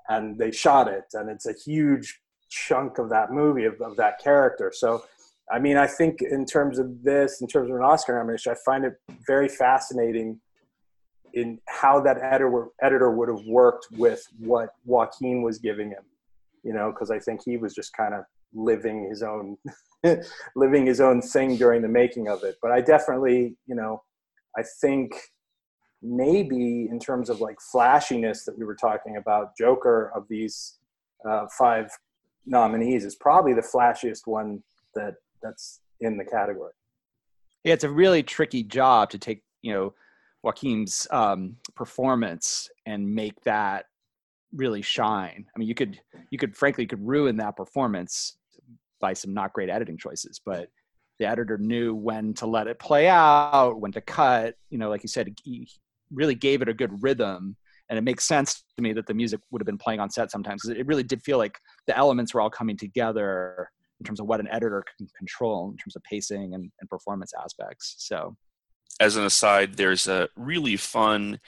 And 0.08 0.36
they 0.36 0.50
shot 0.50 0.88
it 0.88 1.04
and 1.12 1.30
it's 1.30 1.46
a 1.46 1.52
huge 1.52 2.20
chunk 2.48 2.98
of 2.98 3.08
that 3.10 3.30
movie 3.30 3.64
of, 3.64 3.80
of 3.80 3.96
that 3.96 4.18
character. 4.18 4.72
So 4.74 5.04
i 5.50 5.58
mean 5.58 5.76
i 5.76 5.86
think 5.86 6.22
in 6.22 6.46
terms 6.46 6.78
of 6.78 7.02
this 7.02 7.40
in 7.40 7.46
terms 7.46 7.68
of 7.68 7.76
an 7.76 7.82
oscar 7.82 8.16
nomination 8.16 8.52
i 8.52 8.56
find 8.64 8.84
it 8.84 8.94
very 9.26 9.48
fascinating 9.48 10.40
in 11.34 11.58
how 11.66 12.00
that 12.00 12.18
editor 12.18 12.68
editor 12.82 13.10
would 13.10 13.28
have 13.28 13.44
worked 13.46 13.86
with 13.92 14.26
what 14.38 14.70
joaquin 14.84 15.42
was 15.42 15.58
giving 15.58 15.90
him 15.90 16.02
you 16.62 16.72
know 16.72 16.90
because 16.90 17.10
i 17.10 17.18
think 17.18 17.40
he 17.44 17.56
was 17.56 17.74
just 17.74 17.92
kind 17.96 18.14
of 18.14 18.24
living 18.52 19.08
his 19.08 19.22
own 19.22 19.56
living 20.56 20.86
his 20.86 21.00
own 21.00 21.20
thing 21.22 21.56
during 21.56 21.82
the 21.82 21.88
making 21.88 22.28
of 22.28 22.42
it 22.42 22.56
but 22.62 22.70
i 22.70 22.80
definitely 22.80 23.56
you 23.66 23.74
know 23.74 24.02
i 24.58 24.62
think 24.80 25.14
maybe 26.02 26.88
in 26.90 26.98
terms 26.98 27.28
of 27.28 27.40
like 27.40 27.60
flashiness 27.60 28.44
that 28.44 28.58
we 28.58 28.64
were 28.64 28.74
talking 28.74 29.16
about, 29.16 29.56
Joker 29.56 30.12
of 30.14 30.26
these 30.28 30.78
uh, 31.28 31.46
five 31.58 31.90
nominees 32.46 33.04
is 33.04 33.14
probably 33.14 33.52
the 33.52 33.60
flashiest 33.60 34.26
one 34.26 34.62
that 34.94 35.14
that's 35.42 35.80
in 36.00 36.16
the 36.16 36.24
category. 36.24 36.72
Yeah, 37.64 37.74
it's 37.74 37.84
a 37.84 37.90
really 37.90 38.22
tricky 38.22 38.62
job 38.62 39.10
to 39.10 39.18
take, 39.18 39.42
you 39.62 39.72
know, 39.72 39.94
Joaquin's 40.42 41.06
um, 41.10 41.56
performance 41.74 42.70
and 42.86 43.14
make 43.14 43.38
that 43.42 43.86
really 44.54 44.82
shine. 44.82 45.46
I 45.54 45.58
mean, 45.58 45.68
you 45.68 45.74
could, 45.74 46.00
you 46.30 46.38
could, 46.38 46.56
frankly, 46.56 46.86
could 46.86 47.06
ruin 47.06 47.36
that 47.38 47.56
performance 47.56 48.36
by 49.00 49.12
some 49.12 49.32
not 49.32 49.52
great 49.52 49.70
editing 49.70 49.96
choices, 49.96 50.40
but 50.44 50.68
the 51.18 51.26
editor 51.26 51.58
knew 51.58 51.94
when 51.94 52.34
to 52.34 52.46
let 52.46 52.66
it 52.66 52.78
play 52.78 53.08
out, 53.08 53.80
when 53.80 53.92
to 53.92 54.00
cut. 54.00 54.54
You 54.70 54.78
know, 54.78 54.88
like 54.88 55.02
you 55.02 55.08
said, 55.08 55.34
he, 55.42 55.68
really 56.10 56.34
gave 56.34 56.62
it 56.62 56.68
a 56.68 56.74
good 56.74 57.02
rhythm 57.02 57.56
and 57.88 57.98
it 57.98 58.02
makes 58.02 58.24
sense 58.24 58.64
to 58.76 58.82
me 58.82 58.92
that 58.92 59.06
the 59.06 59.14
music 59.14 59.40
would 59.50 59.60
have 59.60 59.66
been 59.66 59.78
playing 59.78 60.00
on 60.00 60.10
set 60.10 60.30
sometimes 60.30 60.62
because 60.62 60.78
it 60.78 60.86
really 60.86 61.02
did 61.02 61.22
feel 61.22 61.38
like 61.38 61.58
the 61.86 61.96
elements 61.96 62.34
were 62.34 62.40
all 62.40 62.50
coming 62.50 62.76
together 62.76 63.68
in 64.00 64.04
terms 64.04 64.20
of 64.20 64.26
what 64.26 64.40
an 64.40 64.48
editor 64.48 64.84
can 64.96 65.08
control 65.16 65.70
in 65.70 65.76
terms 65.76 65.96
of 65.96 66.02
pacing 66.02 66.54
and, 66.54 66.70
and 66.80 66.90
performance 66.90 67.32
aspects 67.42 67.96
so 67.98 68.36
as 68.98 69.16
an 69.16 69.24
aside 69.24 69.74
there's 69.74 70.08
a 70.08 70.28
really 70.36 70.76
fun 70.76 71.38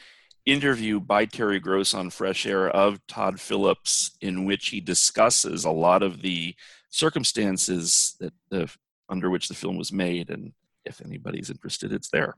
interview 0.44 0.98
by 0.98 1.24
terry 1.24 1.60
gross 1.60 1.94
on 1.94 2.10
fresh 2.10 2.46
air 2.46 2.68
of 2.68 3.04
todd 3.06 3.40
phillips 3.40 4.16
in 4.20 4.44
which 4.44 4.68
he 4.68 4.80
discusses 4.80 5.64
a 5.64 5.70
lot 5.70 6.02
of 6.02 6.22
the 6.22 6.54
circumstances 6.90 8.16
that 8.20 8.32
the, 8.50 8.70
under 9.08 9.30
which 9.30 9.48
the 9.48 9.54
film 9.54 9.76
was 9.76 9.92
made 9.92 10.30
and 10.30 10.52
if 10.84 11.00
anybody's 11.04 11.50
interested 11.50 11.92
it's 11.92 12.10
there 12.10 12.34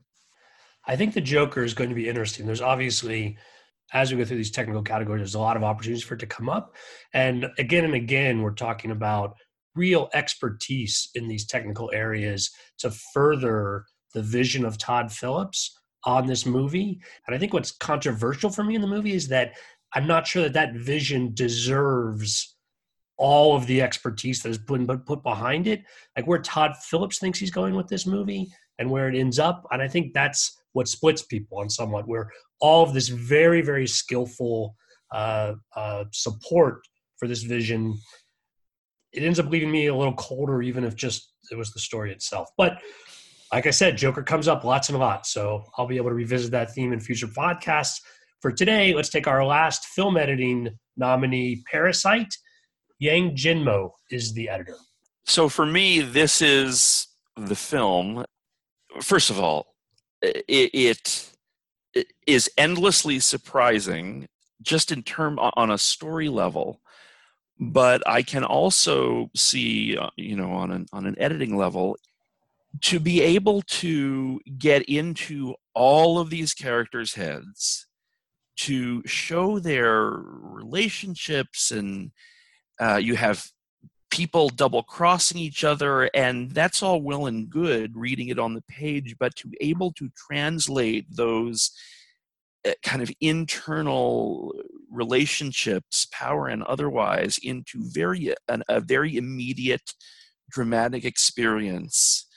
I 0.87 0.95
think 0.95 1.13
the 1.13 1.21
Joker 1.21 1.63
is 1.63 1.73
going 1.73 1.89
to 1.89 1.95
be 1.95 2.07
interesting. 2.07 2.45
There's 2.45 2.61
obviously, 2.61 3.37
as 3.93 4.11
we 4.11 4.17
go 4.17 4.25
through 4.25 4.37
these 4.37 4.51
technical 4.51 4.83
categories, 4.83 5.19
there's 5.19 5.35
a 5.35 5.39
lot 5.39 5.57
of 5.57 5.63
opportunities 5.63 6.03
for 6.03 6.13
it 6.13 6.19
to 6.19 6.27
come 6.27 6.49
up. 6.49 6.75
And 7.13 7.47
again 7.57 7.85
and 7.85 7.95
again, 7.95 8.41
we're 8.41 8.51
talking 8.51 8.91
about 8.91 9.35
real 9.75 10.09
expertise 10.13 11.09
in 11.15 11.27
these 11.27 11.45
technical 11.45 11.91
areas 11.93 12.51
to 12.79 12.91
further 13.13 13.85
the 14.13 14.21
vision 14.21 14.63
of 14.63 14.77
Todd 14.77 15.11
Phillips 15.11 15.77
on 16.05 16.27
this 16.27 16.45
movie. 16.45 16.99
And 17.25 17.35
I 17.35 17.39
think 17.39 17.53
what's 17.53 17.71
controversial 17.71 18.49
for 18.49 18.63
me 18.63 18.75
in 18.75 18.81
the 18.81 18.87
movie 18.87 19.13
is 19.13 19.27
that 19.29 19.53
I'm 19.93 20.07
not 20.07 20.27
sure 20.27 20.43
that 20.43 20.53
that 20.53 20.75
vision 20.75 21.33
deserves 21.33 22.55
all 23.17 23.55
of 23.55 23.65
the 23.65 23.81
expertise 23.81 24.43
that 24.43 24.49
is 24.49 24.57
put, 24.57 24.85
put 25.05 25.23
behind 25.23 25.67
it. 25.67 25.83
Like 26.15 26.27
where 26.27 26.39
Todd 26.39 26.75
Phillips 26.77 27.19
thinks 27.19 27.39
he's 27.39 27.51
going 27.51 27.75
with 27.75 27.87
this 27.87 28.05
movie 28.05 28.51
and 28.77 28.89
where 28.89 29.07
it 29.07 29.17
ends 29.17 29.39
up. 29.39 29.65
And 29.71 29.81
I 29.81 29.87
think 29.87 30.13
that's 30.13 30.61
what 30.73 30.87
splits 30.87 31.21
people 31.21 31.59
on 31.59 31.69
somewhat, 31.69 32.07
where 32.07 32.29
all 32.59 32.83
of 32.83 32.93
this 32.93 33.07
very, 33.07 33.61
very 33.61 33.87
skillful 33.87 34.75
uh, 35.13 35.53
uh, 35.75 36.03
support 36.11 36.81
for 37.17 37.27
this 37.27 37.43
vision, 37.43 37.97
it 39.13 39.23
ends 39.23 39.39
up 39.39 39.49
leaving 39.49 39.71
me 39.71 39.87
a 39.87 39.95
little 39.95 40.13
colder, 40.15 40.61
even 40.61 40.83
if 40.83 40.95
just 40.95 41.31
it 41.51 41.55
was 41.55 41.71
the 41.71 41.79
story 41.79 42.11
itself. 42.11 42.49
But 42.57 42.81
like 43.51 43.67
I 43.67 43.71
said, 43.71 43.97
Joker 43.97 44.23
comes 44.23 44.47
up 44.47 44.63
lots 44.63 44.89
and 44.89 44.97
lots, 44.97 45.31
so 45.31 45.63
I'll 45.77 45.87
be 45.87 45.97
able 45.97 46.09
to 46.09 46.15
revisit 46.15 46.51
that 46.51 46.73
theme 46.73 46.93
in 46.93 46.99
future 46.99 47.27
podcasts. 47.27 48.01
For 48.41 48.51
today, 48.51 48.93
let's 48.93 49.09
take 49.09 49.27
our 49.27 49.45
last 49.45 49.85
film 49.85 50.17
editing 50.17 50.69
nominee, 50.97 51.63
Parasite. 51.69 52.35
Yang 52.99 53.35
Jinmo 53.35 53.91
is 54.09 54.33
the 54.33 54.49
editor. 54.49 54.75
So 55.25 55.49
for 55.49 55.65
me, 55.65 56.01
this 56.01 56.41
is 56.41 57.07
the 57.35 57.55
film. 57.55 58.25
First 59.01 59.29
of 59.29 59.39
all, 59.39 59.75
it, 60.21 60.69
it 60.73 61.31
is 62.27 62.49
endlessly 62.57 63.19
surprising 63.19 64.27
just 64.61 64.91
in 64.91 65.03
term 65.03 65.37
on 65.39 65.71
a 65.71 65.77
story 65.77 66.29
level 66.29 66.81
but 67.59 68.05
i 68.07 68.21
can 68.21 68.43
also 68.43 69.29
see 69.35 69.97
uh, 69.97 70.09
you 70.17 70.35
know 70.35 70.51
on 70.51 70.71
an 70.71 70.85
on 70.91 71.05
an 71.05 71.15
editing 71.17 71.55
level 71.55 71.95
to 72.81 72.99
be 72.99 73.21
able 73.21 73.61
to 73.61 74.39
get 74.57 74.83
into 74.83 75.55
all 75.73 76.19
of 76.19 76.29
these 76.29 76.53
characters 76.53 77.13
heads 77.13 77.87
to 78.57 79.05
show 79.05 79.59
their 79.59 80.09
relationships 80.09 81.71
and 81.71 82.11
uh, 82.79 82.95
you 82.95 83.15
have 83.15 83.45
people 84.09 84.49
double 84.49 84.81
crossing 84.83 85.37
each 85.37 85.63
other 85.63 86.09
and 86.13 86.51
that's 86.51 86.81
all 86.81 87.01
well 87.01 87.25
and 87.25 87.49
good 87.49 87.91
reading 87.95 88.29
it 88.29 88.39
on 88.39 88.53
the 88.53 88.63
page 88.63 89.15
but 89.19 89.35
to 89.35 89.47
be 89.49 89.57
able 89.59 89.91
to 89.91 90.09
translate 90.15 91.05
those 91.13 91.71
uh, 92.65 92.71
kind 92.81 93.01
of 93.01 93.11
internal 93.19 94.53
relationships 94.89 96.07
power 96.13 96.47
and 96.47 96.63
otherwise 96.63 97.37
into 97.43 97.79
very 97.81 98.33
an, 98.47 98.63
a 98.69 98.79
very 98.79 99.17
immediate 99.17 99.93
dramatic 100.49 101.03
experience 101.03 102.27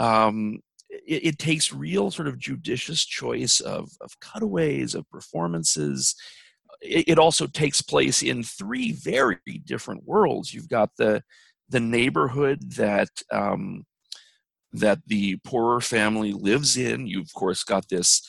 um, 0.00 0.60
it, 0.88 1.24
it, 1.26 1.38
takes 1.38 1.72
real 1.72 2.10
sort 2.10 2.26
of 2.26 2.38
judicious 2.38 3.04
choice 3.04 3.60
of, 3.60 3.90
of 4.00 4.18
cutaways 4.18 4.96
of 4.96 5.08
performances 5.10 6.16
it 6.82 7.18
also 7.18 7.46
takes 7.46 7.82
place 7.82 8.22
in 8.22 8.42
three 8.42 8.92
very 8.92 9.38
different 9.64 10.04
worlds. 10.04 10.54
You've 10.54 10.68
got 10.68 10.90
the 10.96 11.22
the 11.68 11.80
neighborhood 11.80 12.72
that 12.76 13.10
um, 13.30 13.84
that 14.72 15.00
the 15.06 15.36
poorer 15.44 15.80
family 15.80 16.32
lives 16.32 16.76
in. 16.76 17.06
You've 17.06 17.26
of 17.26 17.34
course 17.34 17.64
got 17.64 17.88
this 17.88 18.22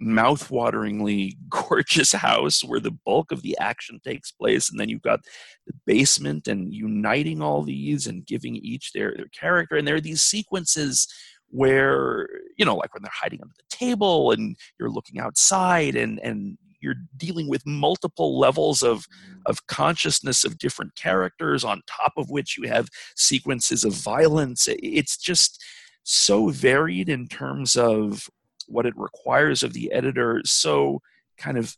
mouth-wateringly 0.00 1.36
gorgeous 1.48 2.12
house 2.12 2.64
where 2.64 2.80
the 2.80 2.96
bulk 3.04 3.30
of 3.30 3.42
the 3.42 3.56
action 3.58 4.00
takes 4.04 4.32
place, 4.32 4.70
and 4.70 4.80
then 4.80 4.88
you've 4.88 5.02
got 5.02 5.20
the 5.66 5.72
basement 5.86 6.48
and 6.48 6.72
uniting 6.74 7.42
all 7.42 7.62
these 7.62 8.06
and 8.06 8.26
giving 8.26 8.56
each 8.56 8.92
their 8.92 9.14
their 9.16 9.28
character. 9.28 9.76
And 9.76 9.86
there 9.86 9.96
are 9.96 10.00
these 10.00 10.22
sequences 10.22 11.06
where 11.50 12.28
you 12.56 12.64
know 12.64 12.76
like 12.76 12.94
when 12.94 13.02
they're 13.02 13.10
hiding 13.12 13.40
under 13.42 13.54
the 13.56 13.76
table 13.76 14.30
and 14.30 14.56
you're 14.78 14.90
looking 14.90 15.18
outside 15.20 15.96
and 15.96 16.20
and 16.20 16.56
you're 16.80 16.94
dealing 17.16 17.48
with 17.48 17.66
multiple 17.66 18.38
levels 18.38 18.82
of 18.82 19.04
of 19.46 19.66
consciousness 19.66 20.44
of 20.44 20.58
different 20.58 20.94
characters 20.94 21.64
on 21.64 21.82
top 21.86 22.12
of 22.16 22.30
which 22.30 22.56
you 22.56 22.68
have 22.68 22.88
sequences 23.16 23.84
of 23.84 23.92
violence 23.92 24.68
it's 24.68 25.16
just 25.16 25.62
so 26.02 26.48
varied 26.48 27.08
in 27.08 27.26
terms 27.26 27.76
of 27.76 28.28
what 28.70 28.86
it 28.86 28.94
requires 28.96 29.62
of 29.62 29.72
the 29.72 29.92
editor 29.92 30.40
so 30.44 31.00
kind 31.36 31.58
of 31.58 31.76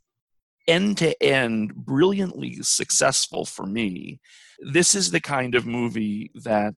end 0.69 0.97
to 0.99 1.21
end 1.23 1.75
brilliantly 1.75 2.63
successful 2.63 3.45
for 3.45 3.67
me 3.67 4.21
this 4.61 4.95
is 4.95 5.11
the 5.11 5.21
kind 5.21 5.55
of 5.55 5.67
movie 5.67 6.31
that 6.35 6.75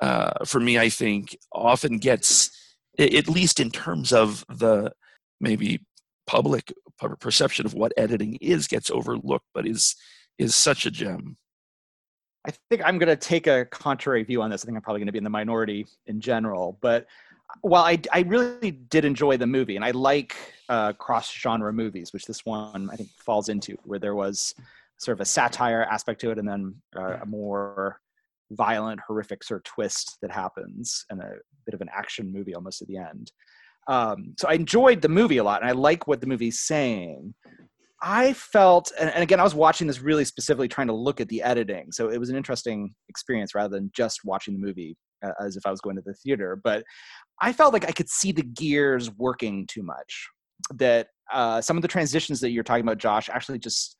uh, 0.00 0.44
for 0.44 0.60
me 0.60 0.78
i 0.78 0.88
think 0.88 1.36
often 1.52 1.98
gets 1.98 2.50
at 2.98 3.28
least 3.28 3.58
in 3.58 3.70
terms 3.70 4.12
of 4.12 4.44
the 4.48 4.92
maybe 5.40 5.80
public 6.26 6.72
perception 7.20 7.66
of 7.66 7.74
what 7.74 7.92
editing 7.96 8.38
is 8.40 8.66
gets 8.66 8.90
overlooked, 8.90 9.46
but 9.54 9.66
is 9.66 9.96
is 10.38 10.54
such 10.54 10.86
a 10.86 10.90
gem. 10.90 11.36
I 12.46 12.52
think 12.70 12.82
I'm 12.84 12.98
going 12.98 13.08
to 13.08 13.16
take 13.16 13.46
a 13.46 13.64
contrary 13.66 14.22
view 14.24 14.42
on 14.42 14.50
this. 14.50 14.64
I 14.64 14.66
think 14.66 14.76
I'm 14.76 14.82
probably 14.82 15.00
going 15.00 15.06
to 15.06 15.12
be 15.12 15.18
in 15.18 15.24
the 15.24 15.30
minority 15.30 15.86
in 16.06 16.20
general. 16.20 16.78
But 16.80 17.06
while 17.60 17.84
I, 17.84 18.00
I 18.12 18.20
really 18.20 18.70
did 18.70 19.04
enjoy 19.04 19.36
the 19.36 19.46
movie, 19.46 19.76
and 19.76 19.84
I 19.84 19.90
like 19.90 20.36
uh, 20.68 20.92
cross 20.94 21.32
genre 21.32 21.72
movies, 21.72 22.12
which 22.12 22.24
this 22.24 22.44
one 22.44 22.88
I 22.90 22.96
think 22.96 23.10
falls 23.18 23.48
into, 23.48 23.76
where 23.84 23.98
there 23.98 24.14
was 24.14 24.54
sort 24.98 25.16
of 25.16 25.20
a 25.20 25.26
satire 25.26 25.82
aspect 25.90 26.20
to 26.22 26.30
it, 26.30 26.38
and 26.38 26.48
then 26.48 26.74
uh, 26.96 27.18
a 27.22 27.26
more 27.26 28.00
violent, 28.52 29.00
horrific 29.06 29.44
sort 29.44 29.60
of 29.60 29.64
twist 29.64 30.18
that 30.22 30.30
happens, 30.30 31.04
and 31.10 31.20
a 31.20 31.34
bit 31.66 31.74
of 31.74 31.80
an 31.80 31.90
action 31.94 32.32
movie 32.32 32.54
almost 32.54 32.82
at 32.82 32.88
the 32.88 32.96
end. 32.96 33.32
Um, 33.88 34.34
so 34.38 34.48
I 34.48 34.54
enjoyed 34.54 35.02
the 35.02 35.08
movie 35.08 35.38
a 35.38 35.44
lot, 35.44 35.60
and 35.60 35.68
I 35.68 35.72
like 35.72 36.06
what 36.06 36.20
the 36.20 36.26
movie's 36.26 36.60
saying. 36.60 37.34
I 38.04 38.32
felt, 38.32 38.90
and, 38.98 39.10
and, 39.10 39.22
again, 39.22 39.38
I 39.38 39.44
was 39.44 39.54
watching 39.54 39.86
this 39.86 40.00
really 40.00 40.24
specifically 40.24 40.66
trying 40.66 40.88
to 40.88 40.92
look 40.92 41.20
at 41.20 41.28
the 41.28 41.42
editing, 41.42 41.92
so 41.92 42.10
it 42.10 42.18
was 42.18 42.30
an 42.30 42.36
interesting 42.36 42.94
experience 43.08 43.54
rather 43.54 43.76
than 43.76 43.92
just 43.94 44.20
watching 44.24 44.54
the 44.54 44.60
movie 44.60 44.96
uh, 45.22 45.32
as 45.40 45.56
if 45.56 45.66
I 45.66 45.70
was 45.70 45.80
going 45.80 45.96
to 45.96 46.02
the 46.02 46.14
theater. 46.14 46.60
But 46.62 46.84
I 47.42 47.52
felt 47.52 47.72
like 47.72 47.86
I 47.86 47.92
could 47.92 48.08
see 48.08 48.32
the 48.32 48.44
gears 48.44 49.10
working 49.18 49.66
too 49.66 49.82
much. 49.82 50.28
That 50.76 51.08
uh, 51.32 51.60
some 51.60 51.76
of 51.76 51.82
the 51.82 51.88
transitions 51.88 52.40
that 52.40 52.50
you're 52.50 52.62
talking 52.62 52.84
about, 52.84 52.98
Josh, 52.98 53.28
actually 53.28 53.58
just 53.58 53.96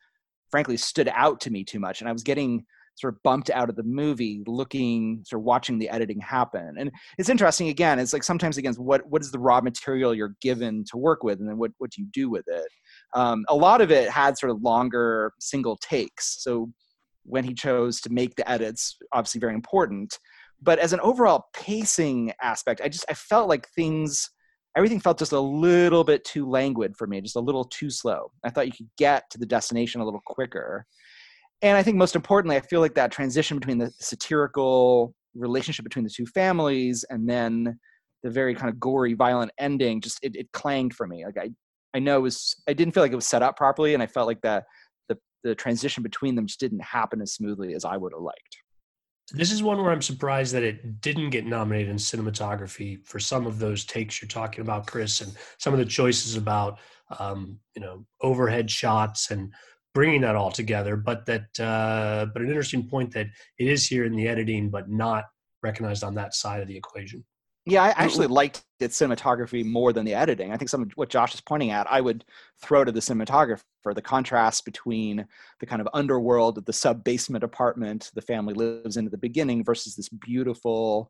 frankly 0.49 0.77
stood 0.77 1.09
out 1.13 1.41
to 1.41 1.51
me 1.51 1.63
too 1.63 1.79
much, 1.79 1.99
and 1.99 2.09
I 2.09 2.13
was 2.13 2.23
getting 2.23 2.65
sort 2.95 3.13
of 3.13 3.23
bumped 3.23 3.49
out 3.49 3.69
of 3.69 3.75
the 3.75 3.83
movie 3.83 4.43
looking 4.45 5.23
sort 5.25 5.41
of 5.41 5.43
watching 5.43 5.79
the 5.79 5.89
editing 5.89 6.19
happen 6.19 6.75
and 6.77 6.91
it's 7.17 7.27
interesting 7.27 7.69
again 7.69 7.97
it's 7.97 8.13
like 8.13 8.23
sometimes 8.23 8.57
again 8.57 8.73
what 8.75 9.01
what 9.09 9.21
is 9.21 9.31
the 9.31 9.39
raw 9.39 9.59
material 9.59 10.13
you're 10.13 10.35
given 10.41 10.83
to 10.85 10.95
work 10.95 11.23
with 11.23 11.39
and 11.39 11.49
then 11.49 11.57
what 11.57 11.71
what 11.79 11.89
do 11.89 12.01
you 12.03 12.07
do 12.13 12.29
with 12.29 12.45
it 12.47 12.67
um, 13.15 13.45
a 13.49 13.55
lot 13.55 13.81
of 13.81 13.91
it 13.91 14.09
had 14.11 14.37
sort 14.37 14.51
of 14.51 14.61
longer 14.61 15.33
single 15.39 15.75
takes 15.77 16.43
so 16.43 16.71
when 17.23 17.43
he 17.43 17.53
chose 17.53 17.99
to 17.99 18.11
make 18.11 18.35
the 18.35 18.47
edits 18.49 18.95
obviously 19.11 19.39
very 19.39 19.55
important 19.55 20.19
but 20.63 20.79
as 20.79 20.93
an 20.93 20.99
overall 21.01 21.45
pacing 21.53 22.31
aspect 22.41 22.81
i 22.83 22.87
just 22.87 23.05
i 23.09 23.13
felt 23.13 23.49
like 23.49 23.67
things 23.69 24.29
everything 24.75 24.99
felt 24.99 25.19
just 25.19 25.31
a 25.31 25.39
little 25.39 26.03
bit 26.03 26.23
too 26.23 26.49
languid 26.49 26.95
for 26.97 27.07
me 27.07 27.21
just 27.21 27.35
a 27.35 27.39
little 27.39 27.65
too 27.65 27.89
slow. 27.89 28.31
I 28.43 28.49
thought 28.49 28.65
you 28.65 28.73
could 28.73 28.89
get 28.97 29.29
to 29.31 29.37
the 29.37 29.45
destination 29.45 30.01
a 30.01 30.05
little 30.05 30.21
quicker. 30.25 30.85
And 31.61 31.77
i 31.77 31.83
think 31.83 31.97
most 31.97 32.15
importantly 32.15 32.57
i 32.57 32.61
feel 32.61 32.81
like 32.81 32.95
that 32.95 33.11
transition 33.11 33.57
between 33.59 33.77
the 33.77 33.91
satirical 33.99 35.13
relationship 35.35 35.83
between 35.83 36.03
the 36.03 36.11
two 36.11 36.25
families 36.25 37.05
and 37.09 37.27
then 37.27 37.79
the 38.23 38.29
very 38.29 38.55
kind 38.55 38.69
of 38.69 38.79
gory 38.79 39.13
violent 39.13 39.51
ending 39.57 39.99
just 40.01 40.19
it, 40.23 40.35
it 40.35 40.51
clanged 40.53 40.93
for 40.93 41.07
me. 41.07 41.25
Like 41.25 41.37
i 41.37 41.49
i 41.93 41.99
know 41.99 42.17
it 42.17 42.21
was 42.21 42.55
i 42.67 42.73
didn't 42.73 42.93
feel 42.93 43.03
like 43.03 43.11
it 43.11 43.15
was 43.15 43.27
set 43.27 43.43
up 43.43 43.55
properly 43.55 43.93
and 43.93 44.03
i 44.03 44.07
felt 44.07 44.27
like 44.27 44.41
that 44.41 44.65
the 45.09 45.17
the 45.43 45.55
transition 45.55 46.03
between 46.03 46.35
them 46.35 46.47
just 46.47 46.59
didn't 46.59 46.81
happen 46.81 47.21
as 47.21 47.33
smoothly 47.33 47.73
as 47.73 47.85
i 47.85 47.97
would 47.97 48.13
have 48.13 48.21
liked 48.21 48.62
this 49.31 49.51
is 49.51 49.63
one 49.63 49.81
where 49.81 49.91
I'm 49.91 50.01
surprised 50.01 50.53
that 50.53 50.63
it 50.63 51.01
didn't 51.01 51.29
get 51.29 51.45
nominated 51.45 51.89
in 51.89 51.97
cinematography 51.97 53.05
for 53.05 53.19
some 53.19 53.47
of 53.47 53.57
those 53.57 53.85
takes 53.85 54.21
you're 54.21 54.27
talking 54.27 54.61
about, 54.61 54.87
Chris, 54.87 55.21
and 55.21 55.33
some 55.57 55.73
of 55.73 55.79
the 55.79 55.85
choices 55.85 56.35
about 56.35 56.79
um, 57.19 57.59
you 57.75 57.81
know 57.81 58.05
overhead 58.21 58.69
shots 58.69 59.31
and 59.31 59.53
bringing 59.93 60.21
that 60.21 60.35
all 60.35 60.51
together. 60.51 60.97
But 60.97 61.25
that, 61.27 61.59
uh, 61.59 62.27
but 62.33 62.41
an 62.41 62.49
interesting 62.49 62.87
point 62.87 63.13
that 63.13 63.27
it 63.57 63.67
is 63.67 63.87
here 63.87 64.05
in 64.05 64.15
the 64.15 64.27
editing, 64.27 64.69
but 64.69 64.89
not 64.89 65.25
recognized 65.61 66.03
on 66.03 66.15
that 66.15 66.33
side 66.33 66.61
of 66.61 66.67
the 66.67 66.75
equation. 66.75 67.23
Yeah, 67.65 67.83
I 67.83 67.89
actually 67.95 68.27
liked 68.27 68.65
its 68.81 68.99
cinematography 68.99 69.65
more 69.65 69.93
than 69.93 70.03
the 70.03 70.13
editing. 70.13 70.51
I 70.51 70.57
think 70.57 70.69
some 70.69 70.81
of 70.81 70.91
what 70.95 71.09
Josh 71.09 71.33
is 71.33 71.39
pointing 71.39 71.71
at, 71.71 71.89
I 71.89 72.01
would 72.01 72.25
throw 72.61 72.83
to 72.83 72.91
the 72.91 72.99
cinematographer 72.99 73.61
the 73.95 74.01
contrast 74.01 74.65
between 74.65 75.25
the 75.59 75.65
kind 75.65 75.81
of 75.81 75.87
underworld 75.93 76.57
of 76.57 76.65
the 76.65 76.73
sub 76.73 77.03
basement 77.03 77.43
apartment 77.43 78.11
the 78.15 78.21
family 78.21 78.53
lives 78.53 78.97
in 78.97 79.05
at 79.05 79.11
the 79.11 79.17
beginning 79.17 79.63
versus 79.63 79.95
this 79.95 80.09
beautiful 80.09 81.09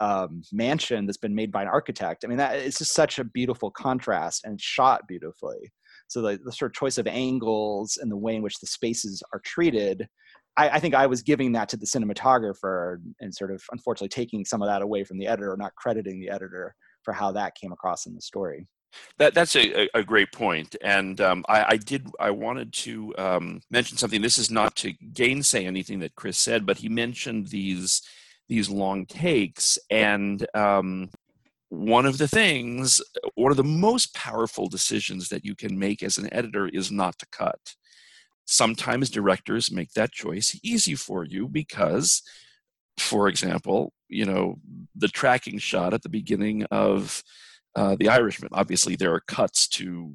um, 0.00 0.42
mansion 0.52 1.06
that's 1.06 1.18
been 1.18 1.34
made 1.34 1.52
by 1.52 1.62
an 1.62 1.68
architect. 1.68 2.24
I 2.24 2.28
mean, 2.28 2.38
that 2.38 2.56
it's 2.56 2.78
just 2.78 2.94
such 2.94 3.18
a 3.18 3.24
beautiful 3.24 3.70
contrast 3.70 4.44
and 4.44 4.60
shot 4.60 5.06
beautifully. 5.06 5.72
So 6.08 6.20
the, 6.20 6.38
the 6.44 6.52
sort 6.52 6.70
of 6.70 6.74
choice 6.74 6.98
of 6.98 7.06
angles 7.06 7.98
and 8.00 8.10
the 8.10 8.16
way 8.16 8.36
in 8.36 8.42
which 8.42 8.58
the 8.58 8.66
spaces 8.66 9.22
are 9.32 9.40
treated 9.44 10.06
I, 10.56 10.70
I, 10.70 10.80
think 10.80 10.94
I 10.94 11.06
was 11.06 11.22
giving 11.22 11.52
that 11.52 11.68
to 11.70 11.76
the 11.76 11.86
cinematographer 11.86 12.98
and 13.20 13.34
sort 13.34 13.50
of 13.50 13.62
unfortunately 13.72 14.08
taking 14.08 14.44
some 14.44 14.62
of 14.62 14.68
that 14.68 14.82
away 14.82 15.04
from 15.04 15.18
the 15.18 15.26
editor, 15.26 15.56
not 15.58 15.74
crediting 15.74 16.20
the 16.20 16.30
editor 16.30 16.74
for 17.02 17.12
how 17.12 17.32
that 17.32 17.54
came 17.54 17.72
across 17.72 18.06
in 18.06 18.14
the 18.14 18.20
story. 18.20 18.66
That 19.18 19.34
that's 19.34 19.56
a, 19.56 19.88
a 19.94 20.04
great 20.04 20.30
point, 20.30 20.76
and 20.80 21.20
um, 21.20 21.44
I, 21.48 21.64
I, 21.70 21.76
did 21.78 22.06
I 22.20 22.30
wanted 22.30 22.72
to 22.74 23.12
um, 23.18 23.60
mention 23.68 23.98
something. 23.98 24.22
This 24.22 24.38
is 24.38 24.52
not 24.52 24.76
to 24.76 24.92
gainsay 25.12 25.66
anything 25.66 25.98
that 25.98 26.14
Chris 26.14 26.38
said, 26.38 26.64
but 26.64 26.78
he 26.78 26.88
mentioned 26.88 27.48
these 27.48 28.02
these 28.48 28.70
long 28.70 29.04
takes, 29.06 29.80
and 29.90 30.46
um, 30.54 31.10
one 31.70 32.06
of 32.06 32.18
the 32.18 32.28
things, 32.28 33.00
one 33.34 33.50
of 33.50 33.56
the 33.56 33.64
most 33.64 34.14
powerful 34.14 34.68
decisions 34.68 35.28
that 35.28 35.44
you 35.44 35.56
can 35.56 35.76
make 35.76 36.02
as 36.02 36.18
an 36.18 36.32
editor 36.32 36.68
is 36.68 36.92
not 36.92 37.18
to 37.18 37.26
cut 37.32 37.74
sometimes 38.46 39.10
directors 39.10 39.72
make 39.72 39.92
that 39.92 40.12
choice 40.12 40.58
easy 40.62 40.94
for 40.94 41.24
you 41.24 41.48
because 41.48 42.22
for 42.98 43.28
example 43.28 43.92
you 44.08 44.24
know 44.24 44.56
the 44.94 45.08
tracking 45.08 45.58
shot 45.58 45.94
at 45.94 46.02
the 46.02 46.08
beginning 46.08 46.64
of 46.70 47.22
uh, 47.76 47.96
the 47.98 48.08
irishman 48.08 48.50
obviously 48.52 48.96
there 48.96 49.12
are 49.12 49.20
cuts 49.20 49.66
to 49.66 50.14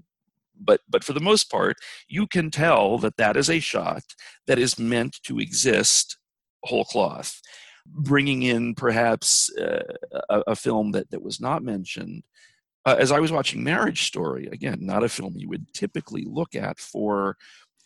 but 0.59 0.81
but 0.89 1.03
for 1.03 1.13
the 1.13 1.19
most 1.19 1.49
part 1.49 1.77
you 2.07 2.27
can 2.27 2.51
tell 2.51 2.97
that 2.97 3.17
that 3.17 3.35
is 3.35 3.49
a 3.49 3.59
shot 3.59 4.03
that 4.47 4.59
is 4.59 4.79
meant 4.79 5.17
to 5.23 5.39
exist 5.39 6.17
whole 6.63 6.85
cloth 6.85 7.41
bringing 7.85 8.43
in 8.43 8.75
perhaps 8.75 9.51
uh, 9.57 9.81
a, 10.29 10.41
a, 10.47 10.55
film 10.55 10.91
that, 10.91 11.09
that 11.09 11.23
was 11.23 11.41
not 11.41 11.63
mentioned. 11.63 12.21
Uh, 12.85 12.95
as 12.97 13.11
i 13.11 13.19
was 13.19 13.31
watching 13.31 13.61
marriage 13.61 14.03
story 14.03 14.47
again 14.53 14.77
not 14.79 15.03
a 15.03 15.09
film 15.09 15.33
you 15.35 15.49
would 15.49 15.65
typically 15.73 16.25
look 16.25 16.55
at 16.55 16.79
for 16.79 17.35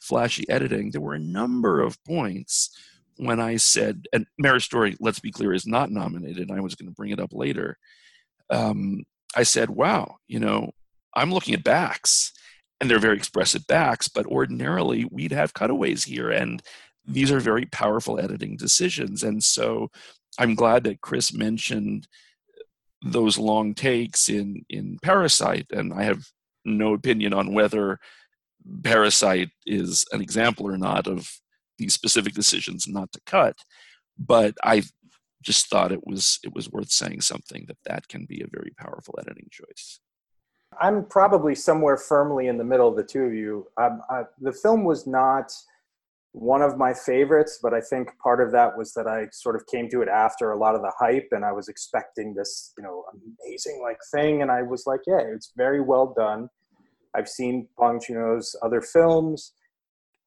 flashy 0.04 0.47
editing, 0.49 0.91
there 0.91 1.01
were 1.01 1.14
a 1.14 1.20
number 1.20 1.82
of 1.82 2.04
points 2.04 2.70
when 3.18 3.39
I 3.39 3.58
said, 3.58 4.08
and 4.12 4.26
Marriage 4.38 4.66
Story, 4.66 4.95
let's 4.99 5.20
be 5.20 5.32
clear, 5.32 5.54
is 5.54 5.68
not 5.68 5.91
nominated. 5.91 6.51
I 6.51 6.60
was 6.60 6.76
going 6.76 6.89
to 6.89 6.95
bring 6.95 7.12
it 7.12 7.20
up 7.20 7.32
later. 7.32 7.78
Um, 8.49 9.04
I 9.36 9.43
said, 9.43 9.70
wow, 9.70 10.18
you 10.28 10.39
know, 10.39 10.72
I'm 11.16 11.32
looking 11.32 11.54
at 11.54 11.64
backs, 11.64 12.34
and 12.82 12.89
they're 12.89 12.99
very 12.99 13.18
expressive 13.18 13.66
backs, 13.68 14.08
but 14.08 14.26
ordinarily 14.26 15.06
we'd 15.12 15.32
have 15.32 15.54
cutaways 15.54 16.04
here. 16.04 16.32
And 16.32 16.62
these 17.06 17.32
are 17.32 17.39
very 17.39 17.66
powerful 17.66 18.20
editing 18.20 18.58
decisions. 18.58 19.24
And 19.24 19.43
so 19.43 19.89
I'm 20.39 20.56
glad 20.56 20.84
that 20.86 21.01
Chris 21.01 21.34
mentioned 21.34 22.08
those 23.06 23.38
long 23.38 23.74
takes 23.74 24.30
in, 24.30 24.66
in 24.70 24.97
Parasite, 25.01 25.68
and 25.72 25.93
I 25.93 26.04
have 26.04 26.26
no 26.66 26.93
opinion 26.93 27.34
on 27.34 27.54
whether 27.54 27.99
Parasite 28.84 29.49
is 29.66 30.05
an 30.11 30.22
example 30.22 30.68
or 30.68 30.78
not 30.78 31.07
of 31.07 31.30
these 31.78 31.93
specific 31.93 32.34
decisions 32.34 32.88
not 32.88 33.11
to 33.11 33.22
cut, 33.26 33.55
but 34.18 34.55
I 34.64 34.84
just 35.41 35.68
thought 35.68 35.91
it 35.91 36.05
was 36.05 36.39
it 36.43 36.53
was 36.53 36.72
worth 36.72 36.91
saying 36.91 37.22
something 37.22 37.66
that 37.68 37.78
that 37.86 38.07
can 38.07 38.26
be 38.26 38.41
a 38.41 38.47
very 38.47 38.72
powerful 38.78 39.20
editing 39.20 39.47
choice. 39.51 39.99
I'm 40.82 41.05
probably 41.05 41.53
somewhere 41.55 41.97
firmly 41.97 42.47
in 42.47 42.57
the 42.57 42.64
middle 42.64 42.88
of 42.88 42.95
the 42.95 43.03
two 43.03 43.24
of 43.24 43.34
you. 43.34 43.68
Um, 43.80 44.01
I, 44.09 44.24
the 44.39 44.53
film 44.53 44.84
was 44.84 45.05
not 45.05 45.51
one 46.32 46.64
of 46.64 46.80
my 46.80 46.93
favorites, 46.93 47.59
but 47.61 47.76
I 47.76 47.82
think 47.82 48.09
part 48.18 48.41
of 48.41 48.51
that 48.53 48.76
was 48.76 48.91
that 48.93 49.05
I 49.05 49.28
sort 49.32 49.55
of 49.55 49.68
came 49.68 49.88
to 49.89 50.01
it 50.01 50.09
after 50.09 50.51
a 50.51 50.57
lot 50.57 50.74
of 50.74 50.82
the 50.82 50.91
hype, 50.97 51.28
and 51.32 51.45
I 51.45 51.51
was 51.51 51.68
expecting 51.68 52.34
this, 52.34 52.74
you 52.76 52.84
know, 52.84 53.03
amazing 53.14 53.82
like 53.84 53.99
thing, 54.11 54.41
and 54.41 54.49
I 54.49 54.64
was 54.64 54.86
like, 54.88 55.01
yeah, 55.05 55.20
it's 55.20 55.53
very 55.55 55.82
well 55.82 56.14
done. 56.18 56.49
I've 57.16 57.30
seen 57.30 57.68
Bong 57.78 58.01
Joon-ho's 58.05 58.55
other 58.61 58.82
films. 58.82 59.53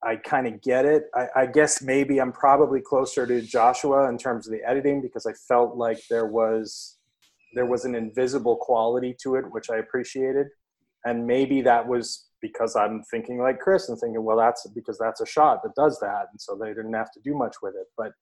I 0.02 0.16
kind 0.16 0.46
of 0.46 0.62
get 0.62 0.84
it. 0.84 1.04
I, 1.14 1.26
I, 1.34 1.46
guess 1.46 1.82
maybe 1.82 2.20
I'm 2.20 2.32
probably 2.32 2.80
closer 2.80 3.26
to 3.26 3.40
Joshua 3.40 4.08
in 4.08 4.18
terms 4.18 4.46
of 4.46 4.52
the 4.52 4.62
editing 4.68 5.00
because 5.00 5.26
I 5.26 5.32
felt 5.48 5.76
like 5.76 6.00
there 6.08 6.26
was 6.26 6.98
there 7.54 7.66
was 7.66 7.84
an 7.86 7.94
invisible 7.94 8.56
quality 8.56 9.16
to 9.22 9.36
it 9.36 9.44
which 9.50 9.70
I 9.70 9.76
appreciated, 9.76 10.48
and 11.04 11.26
maybe 11.26 11.62
that 11.62 11.86
was 11.86 12.26
because 12.42 12.76
I'm 12.76 13.02
thinking 13.10 13.38
like 13.38 13.58
Chris 13.58 13.88
and 13.88 13.98
thinking, 13.98 14.22
well, 14.22 14.36
that's 14.36 14.66
because 14.74 14.98
that's 14.98 15.22
a 15.22 15.26
shot 15.26 15.62
that 15.62 15.74
does 15.74 15.98
that, 16.00 16.26
and 16.30 16.40
so 16.40 16.56
they 16.56 16.68
didn't 16.68 16.92
have 16.92 17.10
to 17.12 17.20
do 17.24 17.34
much 17.34 17.56
with 17.62 17.74
it. 17.74 17.86
But 17.96 18.12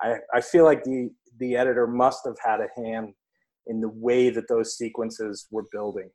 I, 0.00 0.16
I 0.32 0.40
feel 0.40 0.64
like 0.64 0.84
the 0.84 1.10
the 1.40 1.56
editor 1.56 1.86
must 1.86 2.20
have 2.24 2.36
had 2.42 2.60
a 2.60 2.80
hand 2.80 3.12
in 3.66 3.80
the 3.80 3.88
way 3.88 4.30
that 4.30 4.48
those 4.48 4.78
sequences 4.78 5.46
were 5.50 5.64
building, 5.72 6.10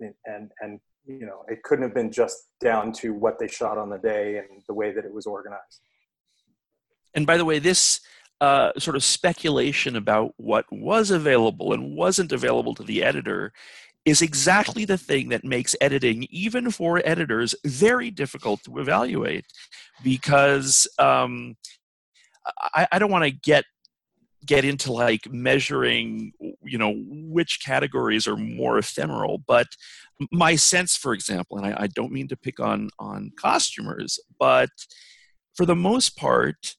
and 0.00 0.50
and 0.60 0.80
you 1.06 1.26
know 1.26 1.44
it 1.48 1.62
couldn't 1.62 1.82
have 1.82 1.94
been 1.94 2.12
just 2.12 2.48
down 2.60 2.92
to 2.92 3.12
what 3.12 3.38
they 3.38 3.48
shot 3.48 3.78
on 3.78 3.90
the 3.90 3.98
day 3.98 4.38
and 4.38 4.62
the 4.68 4.74
way 4.74 4.92
that 4.92 5.04
it 5.04 5.12
was 5.12 5.26
organized. 5.26 5.80
And 7.14 7.26
by 7.26 7.36
the 7.36 7.44
way 7.44 7.58
this 7.58 8.00
uh, 8.40 8.72
sort 8.78 8.96
of 8.96 9.04
speculation 9.04 9.96
about 9.96 10.32
what 10.38 10.64
was 10.70 11.10
available 11.10 11.72
and 11.72 11.94
wasn't 11.94 12.32
available 12.32 12.74
to 12.74 12.82
the 12.82 13.02
editor 13.02 13.52
is 14.06 14.22
exactly 14.22 14.86
the 14.86 14.96
thing 14.96 15.28
that 15.28 15.44
makes 15.44 15.76
editing, 15.80 16.26
even 16.30 16.70
for 16.70 17.02
editors, 17.04 17.54
very 17.66 18.10
difficult 18.10 18.62
to 18.64 18.78
evaluate 18.78 19.44
because 20.02 20.86
um, 20.98 21.54
I, 22.74 22.88
I, 22.92 22.98
don't 22.98 23.10
want 23.10 23.24
to 23.24 23.30
get 23.30 23.66
get 24.46 24.64
into 24.64 24.92
like 24.92 25.30
measuring 25.30 26.32
you 26.62 26.78
know 26.78 26.94
which 27.06 27.60
categories 27.64 28.26
are 28.26 28.36
more 28.36 28.78
ephemeral 28.78 29.42
but 29.46 29.66
my 30.32 30.56
sense 30.56 30.96
for 30.96 31.12
example 31.12 31.58
and 31.58 31.66
I, 31.66 31.82
I, 31.82 31.86
don't 31.88 32.12
mean 32.12 32.28
to 32.28 32.36
pick 32.36 32.58
on 32.58 32.88
on 32.98 33.32
costumers 33.36 34.18
but 34.38 34.70
for 35.60 35.66
the 35.66 35.76
most 35.76 36.16
part, 36.16 36.74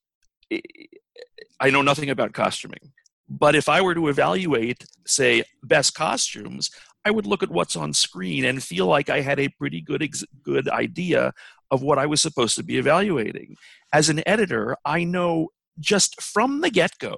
I 1.59 1.69
know 1.69 1.81
nothing 1.81 2.09
about 2.09 2.33
costuming. 2.33 2.93
But 3.29 3.55
if 3.55 3.69
I 3.69 3.81
were 3.81 3.93
to 3.93 4.07
evaluate, 4.07 4.83
say, 5.05 5.43
best 5.63 5.93
costumes, 5.93 6.71
I 7.05 7.11
would 7.11 7.25
look 7.25 7.43
at 7.43 7.51
what's 7.51 7.75
on 7.75 7.93
screen 7.93 8.43
and 8.45 8.63
feel 8.63 8.87
like 8.87 9.09
I 9.09 9.21
had 9.21 9.39
a 9.39 9.49
pretty 9.49 9.81
good 9.81 10.01
ex- 10.01 10.25
good 10.43 10.67
idea 10.69 11.31
of 11.69 11.83
what 11.83 11.97
I 11.97 12.05
was 12.05 12.21
supposed 12.21 12.55
to 12.55 12.63
be 12.63 12.77
evaluating. 12.77 13.55
As 13.93 14.09
an 14.09 14.21
editor, 14.27 14.75
I 14.83 15.03
know 15.03 15.49
just 15.79 16.21
from 16.21 16.61
the 16.61 16.69
get-go 16.69 17.17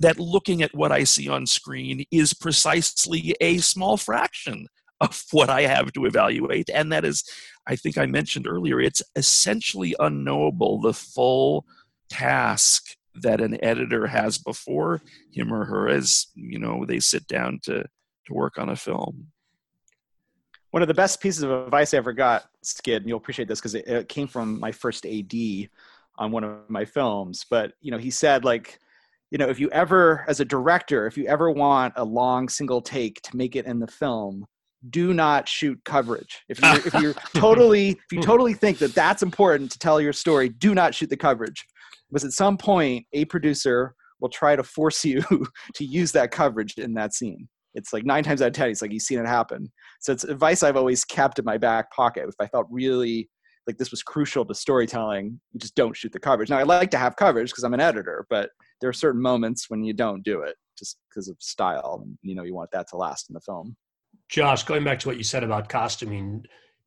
that 0.00 0.18
looking 0.18 0.62
at 0.62 0.74
what 0.74 0.92
I 0.92 1.04
see 1.04 1.28
on 1.28 1.46
screen 1.46 2.04
is 2.10 2.32
precisely 2.34 3.34
a 3.40 3.58
small 3.58 3.96
fraction 3.96 4.66
of 5.00 5.24
what 5.32 5.50
I 5.50 5.62
have 5.62 5.92
to 5.92 6.04
evaluate. 6.06 6.70
And 6.70 6.92
that 6.92 7.04
is, 7.04 7.24
I 7.66 7.76
think 7.76 7.98
I 7.98 8.06
mentioned 8.06 8.46
earlier, 8.46 8.80
it's 8.80 9.02
essentially 9.16 9.94
unknowable 9.98 10.80
the 10.80 10.94
full 10.94 11.66
task 12.08 12.96
that 13.22 13.40
an 13.40 13.62
editor 13.64 14.06
has 14.06 14.38
before 14.38 15.00
him 15.32 15.52
or 15.52 15.64
her 15.64 15.88
as 15.88 16.28
you 16.34 16.58
know 16.58 16.84
they 16.86 17.00
sit 17.00 17.26
down 17.26 17.58
to 17.62 17.82
to 18.26 18.32
work 18.32 18.58
on 18.58 18.68
a 18.68 18.76
film 18.76 19.26
one 20.70 20.82
of 20.82 20.88
the 20.88 20.94
best 20.94 21.20
pieces 21.20 21.42
of 21.42 21.50
advice 21.50 21.92
i 21.92 21.96
ever 21.96 22.12
got 22.12 22.44
skid 22.62 23.02
and 23.02 23.08
you'll 23.08 23.18
appreciate 23.18 23.48
this 23.48 23.60
because 23.60 23.74
it, 23.74 23.86
it, 23.86 24.08
came 24.08 24.26
from 24.26 24.58
my 24.60 24.70
first 24.70 25.04
ad 25.04 25.34
on 26.16 26.30
one 26.30 26.44
of 26.44 26.58
my 26.68 26.84
films 26.84 27.44
but 27.50 27.72
you 27.80 27.90
know 27.90 27.98
he 27.98 28.10
said 28.10 28.44
like 28.44 28.78
you 29.30 29.38
know 29.38 29.48
if 29.48 29.60
you 29.60 29.70
ever 29.70 30.24
as 30.28 30.40
a 30.40 30.44
director 30.44 31.06
if 31.06 31.16
you 31.16 31.26
ever 31.26 31.50
want 31.50 31.92
a 31.96 32.04
long 32.04 32.48
single 32.48 32.80
take 32.80 33.20
to 33.22 33.36
make 33.36 33.56
it 33.56 33.66
in 33.66 33.78
the 33.78 33.86
film 33.86 34.46
do 34.90 35.12
not 35.12 35.48
shoot 35.48 35.78
coverage. 35.84 36.42
If 36.48 36.62
you 36.62 36.68
if 36.70 36.94
you're 36.94 37.14
totally 37.34 37.90
if 37.90 38.12
you 38.12 38.22
totally 38.22 38.54
think 38.54 38.78
that 38.78 38.94
that's 38.94 39.22
important 39.22 39.70
to 39.72 39.78
tell 39.78 40.00
your 40.00 40.12
story 40.12 40.48
do 40.48 40.74
not 40.74 40.94
shoot 40.94 41.10
the 41.10 41.16
coverage. 41.16 41.66
Because 42.10 42.24
at 42.24 42.32
some 42.32 42.56
point 42.56 43.06
a 43.12 43.24
producer 43.26 43.94
will 44.20 44.28
try 44.28 44.56
to 44.56 44.62
force 44.62 45.04
you 45.04 45.22
to 45.74 45.84
use 45.84 46.12
that 46.12 46.30
coverage 46.30 46.74
in 46.78 46.94
that 46.94 47.14
scene. 47.14 47.48
It's 47.74 47.92
like 47.92 48.04
nine 48.04 48.24
times 48.24 48.42
out 48.42 48.48
of 48.48 48.52
ten 48.54 48.70
it's 48.70 48.82
like 48.82 48.92
you've 48.92 49.02
seen 49.02 49.18
it 49.18 49.26
happen. 49.26 49.70
So 50.00 50.12
it's 50.12 50.24
advice 50.24 50.62
i've 50.62 50.76
always 50.76 51.04
kept 51.04 51.38
in 51.38 51.44
my 51.44 51.58
back 51.58 51.90
pocket 51.92 52.28
if 52.28 52.34
i 52.40 52.46
felt 52.46 52.66
really 52.70 53.28
like 53.66 53.76
this 53.76 53.90
was 53.90 54.02
crucial 54.02 54.46
to 54.46 54.54
storytelling 54.54 55.40
you 55.52 55.60
just 55.60 55.74
don't 55.74 55.96
shoot 55.96 56.12
the 56.12 56.20
coverage. 56.20 56.50
Now 56.50 56.58
i 56.58 56.62
like 56.62 56.90
to 56.92 56.98
have 56.98 57.16
coverage 57.16 57.50
because 57.50 57.64
i'm 57.64 57.74
an 57.74 57.80
editor 57.80 58.26
but 58.30 58.50
there 58.80 58.90
are 58.90 58.94
certain 58.94 59.20
moments 59.20 59.68
when 59.68 59.82
you 59.84 59.92
don't 59.92 60.22
do 60.22 60.42
it 60.42 60.56
just 60.78 60.98
because 61.08 61.28
of 61.28 61.36
style 61.40 62.02
and 62.04 62.18
you 62.22 62.34
know 62.34 62.44
you 62.44 62.54
want 62.54 62.70
that 62.70 62.88
to 62.88 62.96
last 62.96 63.28
in 63.30 63.34
the 63.34 63.40
film 63.40 63.76
josh 64.28 64.64
going 64.64 64.84
back 64.84 64.98
to 64.98 65.08
what 65.08 65.16
you 65.16 65.24
said 65.24 65.42
about 65.42 65.68
costuming 65.68 66.44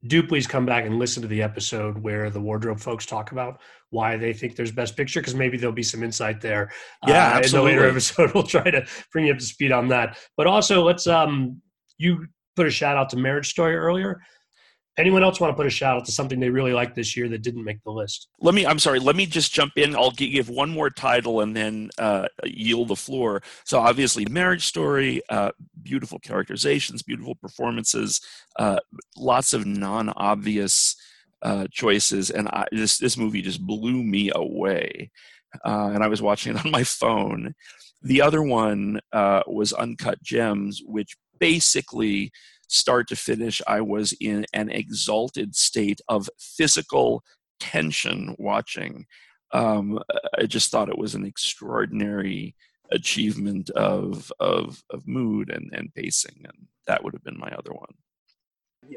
do 0.08 0.24
please 0.24 0.48
come 0.48 0.66
back 0.66 0.86
and 0.86 0.98
listen 0.98 1.22
to 1.22 1.28
the 1.28 1.42
episode 1.42 1.98
where 1.98 2.30
the 2.30 2.40
wardrobe 2.40 2.80
folks 2.80 3.06
talk 3.06 3.32
about 3.32 3.60
why 3.92 4.18
they 4.18 4.34
think 4.34 4.56
there's 4.56 4.72
best 4.72 4.98
picture 4.98 5.20
because 5.20 5.36
maybe 5.36 5.58
there'll 5.58 5.76
be 5.76 5.84
some 5.84 6.02
insight 6.02 6.42
there. 6.42 6.72
Yeah, 7.08 7.28
uh, 7.28 7.38
absolutely. 7.38 7.74
In 7.74 7.78
the 7.78 7.84
later 7.84 7.92
episode, 7.92 8.32
we'll 8.34 8.44
try 8.44 8.72
to 8.72 8.86
bring 9.12 9.26
you 9.26 9.34
up 9.34 9.38
to 9.38 9.46
speed 9.46 9.72
on 9.72 9.90
that. 9.90 10.18
But 10.38 10.48
also, 10.48 10.84
let's 10.84 11.06
um, 11.08 11.62
you 11.98 12.26
put 12.56 12.66
a 12.66 12.72
shout 12.72 12.98
out 12.98 13.10
to 13.10 13.18
Marriage 13.18 13.50
Story 13.50 13.76
earlier. 13.76 14.22
Anyone 14.98 15.24
else 15.24 15.40
want 15.40 15.52
to 15.52 15.56
put 15.56 15.66
a 15.66 15.70
shout 15.70 15.98
out 15.98 16.06
to 16.06 16.12
something 16.12 16.40
they 16.40 16.50
really 16.50 16.74
liked 16.74 16.96
this 16.96 17.16
year 17.16 17.30
that 17.30 17.42
didn't 17.42 17.64
make 17.64 17.82
the 17.84 17.92
list? 17.92 18.28
Let 18.42 18.54
me. 18.54 18.66
I'm 18.66 18.80
sorry. 18.80 19.00
Let 19.00 19.16
me 19.16 19.26
just 19.26 19.54
jump 19.54 19.74
in. 19.78 19.96
I'll 19.96 20.12
give 20.12 20.50
one 20.50 20.70
more 20.70 20.90
title 20.90 21.40
and 21.42 21.56
then 21.56 21.90
uh, 21.98 22.28
yield 22.44 22.90
the 22.90 22.98
floor. 22.98 23.42
So 23.64 23.80
obviously, 23.80 24.26
Marriage 24.26 24.66
Story, 24.66 25.22
uh, 25.30 25.52
beautiful 25.82 26.20
characterizations, 26.20 27.04
beautiful 27.04 27.36
performances, 27.36 28.20
uh, 28.58 28.80
lots 29.18 29.54
of 29.54 29.66
non-obvious 29.66 30.98
uh, 31.42 31.68
choices, 31.72 32.30
and 32.30 32.50
I, 32.50 32.68
this 32.72 32.98
this 32.98 33.18
movie 33.18 33.42
just 33.42 33.66
blew 33.66 34.04
me 34.04 34.30
away. 34.36 35.10
Uh, 35.66 35.92
and 35.94 36.04
I 36.04 36.08
was 36.08 36.22
watching 36.22 36.56
it 36.56 36.66
on 36.66 36.72
my 36.72 36.84
phone. 36.84 37.56
The 38.02 38.22
other 38.22 38.42
one 38.42 39.00
uh, 39.14 39.44
was 39.48 39.74
Uncut 39.74 40.22
Gems, 40.22 40.82
which 40.86 41.16
basically 41.40 42.32
start 42.72 43.08
to 43.10 43.16
finish, 43.16 43.62
I 43.68 43.82
was 43.82 44.14
in 44.20 44.46
an 44.54 44.70
exalted 44.70 45.56
state 45.56 46.02
of 46.08 46.30
physical 46.40 47.24
tension 47.60 48.36
watching. 48.40 49.06
Um, 49.54 50.00
I 50.38 50.46
just 50.46 50.72
thought 50.72 50.90
it 50.90 50.98
was 50.98 51.14
an 51.14 51.26
extraordinary 51.26 52.56
achievement 52.92 53.70
of 53.72 54.32
of, 54.40 54.84
of 54.90 55.08
mood 55.08 55.50
and, 55.50 55.70
and 55.74 55.94
pacing, 55.94 56.42
and 56.44 56.68
that 56.88 57.04
would 57.04 57.14
have 57.14 57.24
been 57.24 57.40
my 57.40 57.52
other 57.52 57.74
one. 57.74 57.94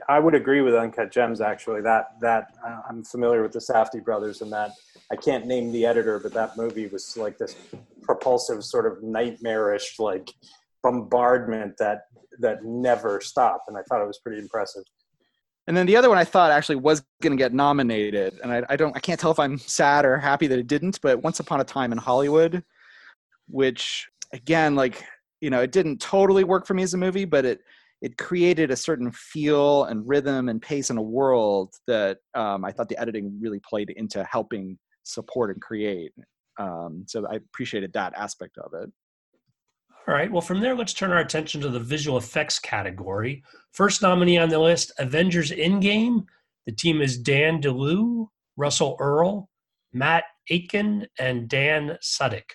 I 0.08 0.18
would 0.18 0.34
agree 0.34 0.62
with 0.62 0.74
Uncut 0.74 1.12
Gems. 1.12 1.40
Actually, 1.40 1.82
that 1.82 2.20
that 2.20 2.54
I'm 2.88 3.04
familiar 3.04 3.42
with 3.42 3.52
the 3.52 3.58
Safdie 3.58 4.04
brothers, 4.04 4.40
and 4.40 4.52
that 4.52 4.70
I 5.12 5.16
can't 5.16 5.46
name 5.46 5.72
the 5.72 5.84
editor, 5.84 6.18
but 6.18 6.32
that 6.32 6.56
movie 6.56 6.86
was 6.86 7.16
like 7.16 7.38
this 7.38 7.56
propulsive, 8.02 8.64
sort 8.64 8.86
of 8.86 9.02
nightmarish, 9.02 9.98
like 9.98 10.30
bombardment 10.82 11.76
that 11.78 12.06
that 12.40 12.64
never 12.64 13.20
stopped, 13.20 13.64
and 13.68 13.76
I 13.76 13.82
thought 13.88 14.02
it 14.02 14.06
was 14.06 14.18
pretty 14.18 14.40
impressive. 14.40 14.84
And 15.66 15.76
then 15.76 15.86
the 15.86 15.96
other 15.96 16.10
one 16.10 16.18
I 16.18 16.24
thought 16.24 16.50
actually 16.50 16.76
was 16.76 17.02
going 17.22 17.36
to 17.36 17.42
get 17.42 17.54
nominated, 17.54 18.38
and 18.42 18.52
I, 18.52 18.62
I, 18.68 18.76
don't, 18.76 18.94
I 18.96 19.00
can't 19.00 19.18
tell 19.18 19.30
if 19.30 19.38
I'm 19.38 19.58
sad 19.58 20.04
or 20.04 20.18
happy 20.18 20.46
that 20.46 20.58
it 20.58 20.66
didn't. 20.66 21.00
But 21.00 21.22
Once 21.22 21.40
Upon 21.40 21.60
a 21.60 21.64
Time 21.64 21.92
in 21.92 21.98
Hollywood, 21.98 22.62
which 23.48 24.08
again, 24.32 24.74
like 24.74 25.04
you 25.40 25.50
know, 25.50 25.60
it 25.60 25.72
didn't 25.72 26.00
totally 26.00 26.44
work 26.44 26.66
for 26.66 26.74
me 26.74 26.82
as 26.82 26.94
a 26.94 26.98
movie, 26.98 27.24
but 27.24 27.44
it 27.44 27.60
it 28.02 28.18
created 28.18 28.70
a 28.70 28.76
certain 28.76 29.10
feel 29.12 29.84
and 29.84 30.06
rhythm 30.06 30.50
and 30.50 30.60
pace 30.60 30.90
in 30.90 30.98
a 30.98 31.02
world 31.02 31.72
that 31.86 32.18
um, 32.34 32.64
I 32.64 32.70
thought 32.70 32.88
the 32.88 33.00
editing 33.00 33.38
really 33.40 33.60
played 33.66 33.90
into 33.96 34.22
helping 34.24 34.78
support 35.04 35.50
and 35.50 35.62
create. 35.62 36.12
Um, 36.58 37.04
so 37.06 37.26
I 37.26 37.36
appreciated 37.36 37.92
that 37.94 38.12
aspect 38.14 38.58
of 38.58 38.72
it. 38.74 38.90
All 40.06 40.14
right. 40.14 40.30
Well, 40.30 40.42
from 40.42 40.60
there, 40.60 40.74
let's 40.74 40.92
turn 40.92 41.12
our 41.12 41.18
attention 41.18 41.62
to 41.62 41.70
the 41.70 41.80
visual 41.80 42.18
effects 42.18 42.58
category. 42.58 43.42
First 43.72 44.02
nominee 44.02 44.38
on 44.38 44.50
the 44.50 44.58
list 44.58 44.92
Avengers 44.98 45.50
Endgame. 45.50 46.26
The 46.66 46.72
team 46.72 47.00
is 47.00 47.16
Dan 47.16 47.62
DeLeeuw, 47.62 48.28
Russell 48.56 48.96
Earl, 49.00 49.48
Matt 49.94 50.24
Aitken, 50.50 51.06
and 51.18 51.48
Dan 51.48 51.96
Sudick. 52.02 52.50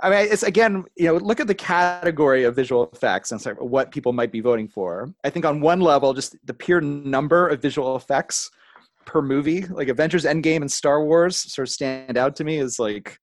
I 0.00 0.10
mean, 0.10 0.28
it's 0.30 0.42
again, 0.42 0.84
you 0.96 1.06
know, 1.06 1.16
look 1.16 1.40
at 1.40 1.46
the 1.46 1.54
category 1.54 2.44
of 2.44 2.56
visual 2.56 2.90
effects 2.92 3.30
and 3.30 3.40
sort 3.40 3.58
of 3.58 3.70
what 3.70 3.92
people 3.92 4.12
might 4.12 4.32
be 4.32 4.40
voting 4.40 4.68
for. 4.68 5.08
I 5.24 5.30
think 5.30 5.46
on 5.46 5.60
one 5.60 5.80
level, 5.80 6.12
just 6.12 6.36
the 6.44 6.54
pure 6.54 6.80
number 6.80 7.48
of 7.48 7.62
visual 7.62 7.96
effects 7.96 8.50
per 9.06 9.22
movie, 9.22 9.64
like 9.66 9.88
Avengers 9.88 10.24
Endgame 10.24 10.60
and 10.60 10.70
Star 10.72 11.04
Wars, 11.04 11.36
sort 11.36 11.68
of 11.68 11.72
stand 11.72 12.18
out 12.18 12.36
to 12.36 12.44
me 12.44 12.58
as 12.58 12.78
like, 12.78 13.18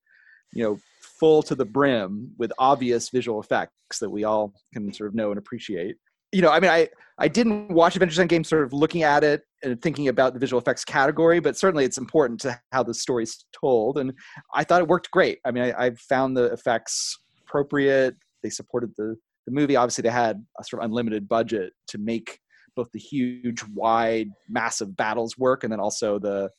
you 0.54 0.64
know, 0.64 0.78
full 1.20 1.44
to 1.44 1.56
the 1.56 1.66
brim 1.66 2.32
with 2.38 2.52
obvious 2.60 3.10
visual 3.10 3.40
effects 3.42 4.00
that 4.00 4.10
we 4.10 4.24
all 4.24 4.54
can 4.74 4.94
sort 4.94 5.10
of 5.10 5.16
know 5.16 5.30
and 5.30 5.38
appreciate. 5.38 5.96
You 6.32 6.42
know, 6.42 6.52
I 6.52 6.60
mean, 6.60 6.72
I 6.72 6.90
I 7.18 7.28
didn't 7.28 7.72
watch 7.72 7.96
Avengers 7.96 8.18
Endgame 8.18 8.46
sort 8.46 8.64
of 8.64 8.72
looking 8.72 9.04
at 9.04 9.24
it 9.24 9.42
and 9.64 9.82
thinking 9.82 10.08
about 10.08 10.34
the 10.34 10.40
visual 10.40 10.62
effects 10.62 10.86
category, 10.86 11.40
but 11.40 11.58
certainly 11.58 11.84
it's 11.84 11.98
important 11.98 12.40
to 12.42 12.58
how 12.72 12.84
the 12.84 12.94
story's 12.94 13.46
told, 13.52 13.98
and 13.98 14.14
I 14.54 14.64
thought 14.64 14.82
it 14.82 14.88
worked 14.88 15.12
great. 15.12 15.40
I 15.46 15.52
mean, 15.52 15.64
I, 15.64 15.88
I 15.88 15.92
found 15.96 16.38
the 16.38 16.46
effects 16.46 17.18
appropriate. 17.46 18.16
They 18.44 18.50
supported 18.50 18.92
the 18.98 19.16
the 19.46 19.52
movie. 19.52 19.76
Obviously, 19.76 20.04
they 20.04 20.10
had 20.10 20.44
a 20.60 20.64
sort 20.64 20.84
of 20.84 20.90
unlimited 20.90 21.28
budget 21.28 21.74
to 21.88 21.98
make 21.98 22.40
both 22.76 22.92
the 22.94 23.00
huge, 23.00 23.64
wide, 23.74 24.30
massive 24.48 24.96
battles 24.96 25.38
work, 25.38 25.64
and 25.64 25.74
then 25.74 25.80
also 25.80 26.20
the 26.20 26.50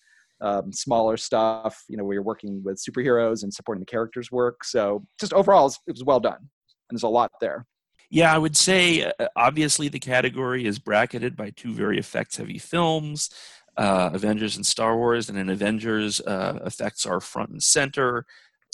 um, 0.40 0.72
smaller 0.72 1.16
stuff, 1.16 1.84
you 1.88 1.96
know, 1.96 2.04
where 2.04 2.14
you're 2.14 2.22
working 2.22 2.62
with 2.62 2.82
superheroes 2.82 3.42
and 3.42 3.52
supporting 3.52 3.80
the 3.80 3.86
characters' 3.86 4.30
work. 4.30 4.64
So 4.64 5.04
just 5.18 5.32
overall, 5.32 5.72
it 5.86 5.92
was 5.92 6.04
well 6.04 6.20
done, 6.20 6.38
and 6.38 6.48
there's 6.90 7.02
a 7.02 7.08
lot 7.08 7.32
there. 7.40 7.66
Yeah, 8.10 8.34
I 8.34 8.38
would 8.38 8.56
say 8.56 9.04
uh, 9.04 9.28
obviously 9.36 9.88
the 9.88 10.00
category 10.00 10.66
is 10.66 10.80
bracketed 10.80 11.36
by 11.36 11.50
two 11.50 11.72
very 11.72 11.98
effects-heavy 11.98 12.58
films, 12.58 13.30
uh, 13.76 14.10
Avengers 14.12 14.56
and 14.56 14.66
Star 14.66 14.96
Wars, 14.96 15.28
and 15.28 15.38
in 15.38 15.48
Avengers, 15.48 16.20
uh, 16.20 16.58
effects 16.66 17.06
are 17.06 17.20
front 17.20 17.50
and 17.50 17.62
center. 17.62 18.26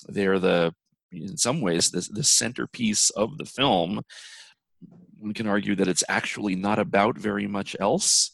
They're 0.09 0.39
the, 0.39 0.75
in 1.13 1.37
some 1.37 1.61
ways, 1.61 1.91
the, 1.91 2.09
the 2.11 2.25
centerpiece 2.25 3.11
of 3.11 3.37
the 3.37 3.45
film. 3.45 4.03
One 5.19 5.35
can 5.35 5.47
argue 5.47 5.75
that 5.77 5.89
it's 5.89 6.05
actually 6.09 6.55
not 6.55 6.79
about 6.79 7.19
very 7.19 7.47
much 7.47 7.77
else 7.79 8.31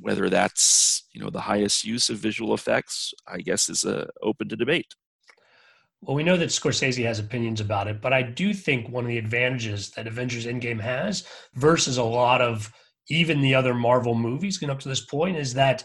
whether 0.00 0.28
that's 0.28 1.06
you 1.12 1.20
know 1.20 1.30
the 1.30 1.40
highest 1.40 1.84
use 1.84 2.08
of 2.08 2.18
visual 2.18 2.54
effects, 2.54 3.12
I 3.26 3.38
guess, 3.38 3.68
is 3.68 3.84
uh, 3.84 4.06
open 4.22 4.48
to 4.48 4.56
debate. 4.56 4.94
Well, 6.00 6.16
we 6.16 6.24
know 6.24 6.36
that 6.36 6.48
Scorsese 6.48 7.04
has 7.04 7.20
opinions 7.20 7.60
about 7.60 7.86
it, 7.86 8.00
but 8.00 8.12
I 8.12 8.22
do 8.22 8.52
think 8.52 8.88
one 8.88 9.04
of 9.04 9.08
the 9.08 9.18
advantages 9.18 9.90
that 9.90 10.08
Avengers 10.08 10.46
Endgame 10.46 10.80
has 10.80 11.24
versus 11.54 11.96
a 11.96 12.02
lot 12.02 12.40
of 12.40 12.72
even 13.08 13.40
the 13.40 13.54
other 13.54 13.72
Marvel 13.72 14.14
movies 14.14 14.58
getting 14.58 14.72
up 14.72 14.80
to 14.80 14.88
this 14.88 15.04
point 15.04 15.36
is 15.36 15.54
that 15.54 15.84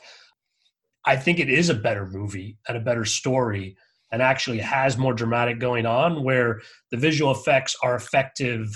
I 1.06 1.16
think 1.16 1.40
it 1.40 1.50
is 1.50 1.70
a 1.70 1.76
better 1.76 2.06
movie 2.06 2.58
and 2.68 2.78
a 2.78 2.82
better 2.82 3.06
story 3.06 3.78
and 4.12 4.22
actually 4.22 4.60
has 4.60 4.98
more 4.98 5.14
dramatic 5.14 5.60
going 5.60 5.86
on 5.86 6.24
where 6.24 6.62
the 6.92 6.98
visual 6.98 7.32
effects 7.32 7.76
are 7.84 7.96
effective 7.96 8.68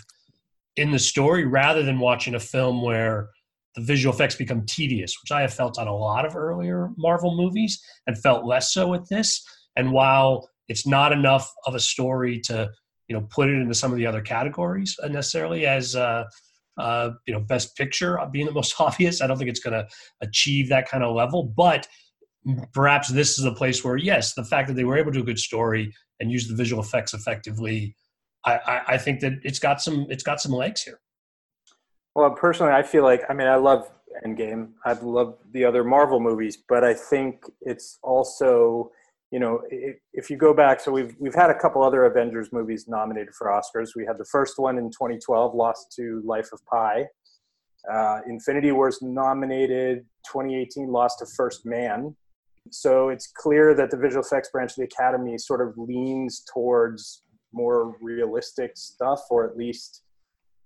in 0.75 0.91
the 0.91 0.99
story 0.99 1.45
rather 1.45 1.84
than 1.84 1.99
watching 1.99 2.36
a 2.36 2.39
film 2.39 2.82
where 2.84 3.29
the 3.76 3.82
visual 3.82 4.13
effects 4.13 4.36
become 4.36 4.65
tedious, 4.65 5.15
which 5.22 5.32
I 5.32 5.41
have 5.41 5.53
felt 5.53 5.80
on 5.80 5.88
a 5.88 5.95
lot 5.95 6.26
of 6.26 6.36
earlier 6.36 6.89
Marvel 6.97 7.36
movies 7.36 7.82
and 8.07 8.17
felt 8.17 8.45
less 8.45 8.74
so 8.74 8.88
with 8.88 9.07
this. 9.07 9.43
And 9.76 9.91
while 9.91 10.49
it's 10.67 10.86
not 10.86 11.11
enough 11.11 11.51
of 11.65 11.76
a 11.76 11.80
story 11.80 12.39
to 12.41 12.69
you 13.07 13.15
know 13.19 13.28
put 13.30 13.49
it 13.49 13.55
into 13.55 13.76
some 13.76 13.91
of 13.91 13.97
the 13.97 14.05
other 14.05 14.22
categories 14.22 14.97
necessarily 15.09 15.65
as 15.65 15.95
uh, 15.95 16.24
uh, 16.78 17.11
you 17.28 17.34
know 17.34 17.41
best 17.41 17.76
picture 17.76 18.17
being 18.32 18.45
the 18.45 18.51
most 18.61 18.76
obvious, 18.80 19.22
I 19.22 19.28
don't 19.28 19.38
think 19.38 19.49
it's 19.49 19.59
going 19.59 19.74
to 19.74 19.88
achieve 20.22 20.69
that 20.69 20.89
kind 20.89 21.03
of 21.03 21.15
level. 21.15 21.43
But 21.43 21.88
perhaps 22.74 23.09
this 23.09 23.38
is 23.38 23.45
a 23.45 23.51
place 23.51 23.84
where 23.84 23.97
yes, 23.97 24.34
the 24.34 24.43
fact 24.43 24.67
that 24.67 24.76
they 24.76 24.84
were 24.84 24.97
able 24.97 25.11
to 25.11 25.19
do 25.19 25.24
a 25.24 25.26
good 25.26 25.39
story 25.39 25.93
and 26.19 26.32
use 26.32 26.47
the 26.47 26.55
visual 26.55 26.82
effects 26.82 27.13
effectively, 27.13 27.95
I, 28.45 28.53
I, 28.55 28.82
I 28.93 28.97
think 28.97 29.19
that 29.22 29.34
it's 29.43 29.59
got 29.59 29.82
some 29.82 30.07
it's 30.09 30.24
got 30.24 30.41
some 30.41 30.51
legs 30.51 30.82
here. 30.82 30.99
Well, 32.16 32.32
personally, 32.32 32.74
I 32.74 32.84
feel 32.84 33.03
like 33.03 33.24
I 33.30 33.34
mean 33.34 33.47
I 33.47 33.55
love 33.55 33.89
Endgame. 34.26 34.72
I 34.86 34.93
love 34.93 35.38
the 35.53 35.66
other 35.66 35.84
Marvel 35.84 36.20
movies, 36.20 36.57
but 36.68 36.84
I 36.84 36.93
think 36.93 37.43
it's 37.62 37.99
also 38.03 38.91
you 39.32 39.39
know 39.39 39.62
if 40.14 40.30
you 40.30 40.38
go 40.38 40.53
back, 40.53 40.82
so 40.82 40.91
we've 40.91 41.16
we've 41.20 41.36
had 41.36 41.49
a 41.49 41.57
couple 41.57 41.84
other 41.84 42.05
Avengers 42.05 42.49
movies 42.51 42.86
nominated 42.88 43.34
for 43.34 43.47
Oscars. 43.47 43.89
We 43.95 44.05
had 44.05 44.18
the 44.18 44.26
first 44.26 44.55
one 44.57 44.78
in 44.78 44.89
2012, 44.89 45.55
lost 45.55 45.93
to 45.97 46.22
Life 46.26 46.49
of 46.51 46.59
Pi. 46.66 47.05
Uh, 47.91 48.20
Infinity 48.28 48.72
Wars 48.72 48.99
nominated 49.01 50.05
2018, 50.28 50.91
lost 50.91 51.20
to 51.20 51.26
First 51.26 51.66
Man. 51.66 52.16
So 52.70 53.09
it's 53.09 53.28
clear 53.28 53.74
that 53.74 53.89
the 53.89 53.97
visual 53.97 54.22
effects 54.22 54.49
branch 54.51 54.72
of 54.72 54.76
the 54.76 54.84
Academy 54.84 55.38
sort 55.38 55.68
of 55.68 55.74
leans 55.78 56.43
towards 56.53 57.24
more 57.53 57.95
realistic 58.01 58.74
stuff, 58.76 59.22
or 59.32 59.49
at 59.49 59.57
least 59.57 60.03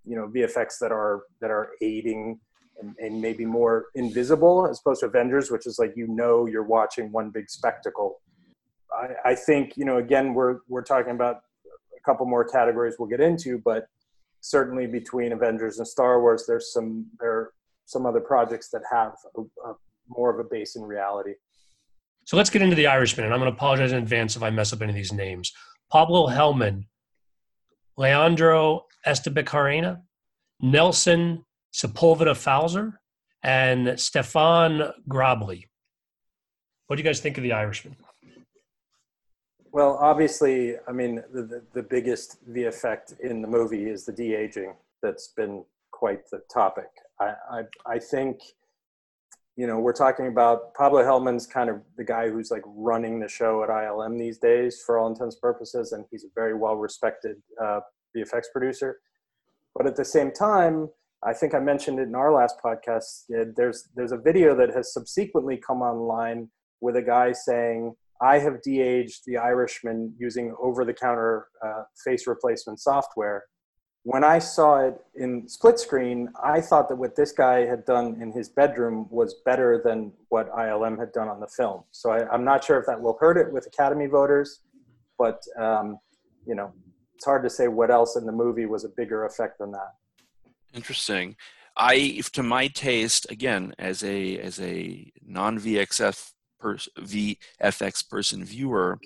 you 0.06 0.16
know 0.16 0.28
VFX 0.28 0.80
that 0.80 0.91
are 0.91 1.24
that 1.41 1.51
are 1.51 1.72
aiding 1.82 2.39
and, 2.80 2.93
and, 2.99 3.22
maybe 3.22 3.45
more 3.45 3.86
invisible 3.95 4.68
as 4.70 4.80
opposed 4.80 4.99
to 4.99 5.06
Avengers, 5.06 5.49
which 5.49 5.66
is 5.66 5.80
like 5.80 5.93
you 5.95 6.08
know 6.08 6.45
you're 6.45 6.64
watching 6.64 7.12
one 7.12 7.30
big 7.30 7.49
spectacle. 7.49 8.22
I, 8.93 9.32
I 9.32 9.36
think 9.36 9.78
you 9.78 9.86
know 9.86 9.97
again 9.97 10.34
we're 10.34 10.60
we're 10.68 10.84
talking 10.84 11.12
about 11.12 11.38
a 11.97 12.01
couple 12.06 12.26
more 12.26 12.43
categories 12.43 12.95
we'll 12.99 13.10
get 13.10 13.22
into, 13.22 13.60
but 13.60 13.88
certainly 14.41 14.86
between 14.86 15.32
Avengers 15.32 15.80
and 15.80 15.88
Star 15.88 16.22
Wars, 16.22 16.45
there's 16.47 16.72
some 16.72 17.08
there 17.20 17.32
are 17.32 17.53
some 17.86 18.06
other 18.06 18.20
projects 18.20 18.70
that 18.70 18.82
have 18.91 19.14
a, 19.38 19.41
a, 19.70 19.76
more 20.08 20.32
of 20.32 20.39
a 20.39 20.47
base 20.47 20.76
in 20.76 20.84
reality. 20.84 21.34
So 22.26 22.38
let's 22.38 22.49
get 22.49 22.62
into 22.62 22.76
the 22.76 22.88
Irishman, 22.88 23.26
and 23.26 23.34
I'm 23.34 23.39
going 23.39 23.51
to 23.51 23.56
apologize 23.56 23.91
in 23.91 23.99
advance 23.99 24.36
if 24.36 24.43
I 24.43 24.49
mess 24.49 24.74
up 24.74 24.82
any 24.82 24.89
of 24.89 24.95
these 24.95 25.14
names. 25.14 25.53
Pablo 25.91 26.28
Helman, 26.28 26.88
Leandro 27.98 28.86
Estebancarena, 29.06 30.02
Nelson 30.62 31.46
Sepulveda 31.74 32.34
Falzer, 32.34 32.93
and 33.43 34.00
Stefan 34.00 34.91
Grobbelaar. 35.08 35.66
What 36.88 36.96
do 36.98 37.02
you 37.02 37.08
guys 37.08 37.20
think 37.20 37.38
of 37.38 37.43
The 37.43 37.54
Irishman? 37.54 37.96
Well, 39.72 39.98
obviously, 40.00 40.76
I 40.88 40.91
mean, 40.91 41.22
the, 41.34 41.43
the, 41.43 41.64
the 41.74 41.84
biggest 41.84 42.38
the 42.54 42.64
effect 42.64 43.14
in 43.22 43.41
the 43.41 43.48
movie 43.48 43.89
is 43.89 44.06
the 44.06 44.14
de 44.14 44.34
aging. 44.34 44.74
That's 45.02 45.28
been 45.28 45.66
quite 45.91 46.30
the 46.30 46.41
topic. 46.52 46.89
I, 47.20 47.34
I, 47.52 47.62
I 47.86 48.00
think 48.00 48.39
you 49.56 49.68
know, 49.68 49.80
we're 49.80 49.93
talking 49.93 50.28
about 50.28 50.74
Pablo 50.74 51.01
Helman's 51.01 51.47
kind 51.47 51.70
of 51.70 51.78
the 51.97 52.03
guy 52.03 52.30
who's 52.30 52.51
like 52.51 52.64
running 52.66 53.20
the 53.20 53.28
show 53.28 53.64
at 53.64 53.70
ILM 53.70 54.20
these 54.20 54.38
days 54.38 54.82
for 54.86 54.97
all 54.97 55.08
intents 55.08 55.36
and 55.36 55.41
purposes, 55.41 55.93
and 55.93 56.06
he's 56.12 56.26
a 56.26 56.30
very 56.36 56.53
well 56.53 56.76
respected 56.76 57.38
uh, 57.62 57.80
VFX 58.16 58.43
producer. 58.51 58.99
But 59.74 59.88
at 59.88 59.95
the 59.95 60.03
same 60.03 60.32
time, 60.32 60.89
I 61.24 61.34
think 61.34 61.53
I 61.53 61.60
mentioned 61.60 61.99
it 61.99 62.03
in 62.03 62.16
our 62.16 62.34
last 62.34 62.58
podcast. 62.64 63.24
There's 63.56 63.89
there's 63.95 64.12
a 64.12 64.18
video 64.18 64.56
that 64.56 64.74
has 64.76 64.93
subsequently 64.93 65.58
come 65.58 65.82
online 65.82 66.49
with 66.82 66.97
a 66.97 67.01
guy 67.01 67.32
saying, 67.32 67.95
"I 68.22 68.39
have 68.39 68.62
de-aged 68.62 69.22
the 69.26 69.38
Irishman 69.38 70.14
using 70.18 70.53
over-the-counter 70.62 71.47
uh, 71.66 71.84
face 72.03 72.28
replacement 72.28 72.82
software." 72.82 73.45
When 74.06 74.24
I 74.24 74.38
saw 74.38 74.88
it 74.88 75.01
in 75.16 75.47
split 75.47 75.80
screen, 75.80 76.30
I 76.41 76.62
thought 76.62 76.89
that 76.89 76.95
what 76.95 77.16
this 77.16 77.32
guy 77.32 77.66
had 77.66 77.86
done 77.86 78.22
in 78.22 78.32
his 78.32 78.49
bedroom 78.49 79.08
was 79.10 79.34
better 79.45 79.82
than 79.84 80.12
what 80.30 80.51
ILM 80.53 80.99
had 80.99 81.12
done 81.12 81.28
on 81.28 81.39
the 81.39 81.47
film. 81.47 81.84
So 81.89 82.12
I, 82.12 82.32
am 82.32 82.43
not 82.43 82.64
sure 82.64 82.80
if 82.80 82.86
that 82.86 83.01
will 83.01 83.18
hurt 83.20 83.36
it 83.36 83.51
with 83.51 83.66
Academy 83.66 84.06
voters, 84.06 84.60
but 85.18 85.41
um, 85.58 85.97
you 86.45 86.53
know, 86.53 86.72
it's 87.16 87.26
hard 87.26 87.41
to 87.45 87.49
say 87.49 87.68
what 87.68 87.89
else 87.89 88.16
in 88.16 88.28
the 88.28 88.32
movie 88.32 88.68
was 88.68 88.84
a 88.84 88.89
bigger 88.89 89.26
effect 89.26 89.58
than 89.58 89.72
that. 89.72 89.95
Interesting. 90.76 91.36
I, 91.76 92.22
to 92.34 92.43
my 92.43 92.68
taste, 92.68 93.26
again, 93.32 93.74
as 93.80 94.03
a 94.03 94.38
as 94.38 94.62
a 94.62 95.12
non 95.26 95.60
VXF 95.60 96.32
pers- 96.60 96.89
VFX 96.99 98.08
person 98.08 98.45
viewer, 98.45 98.99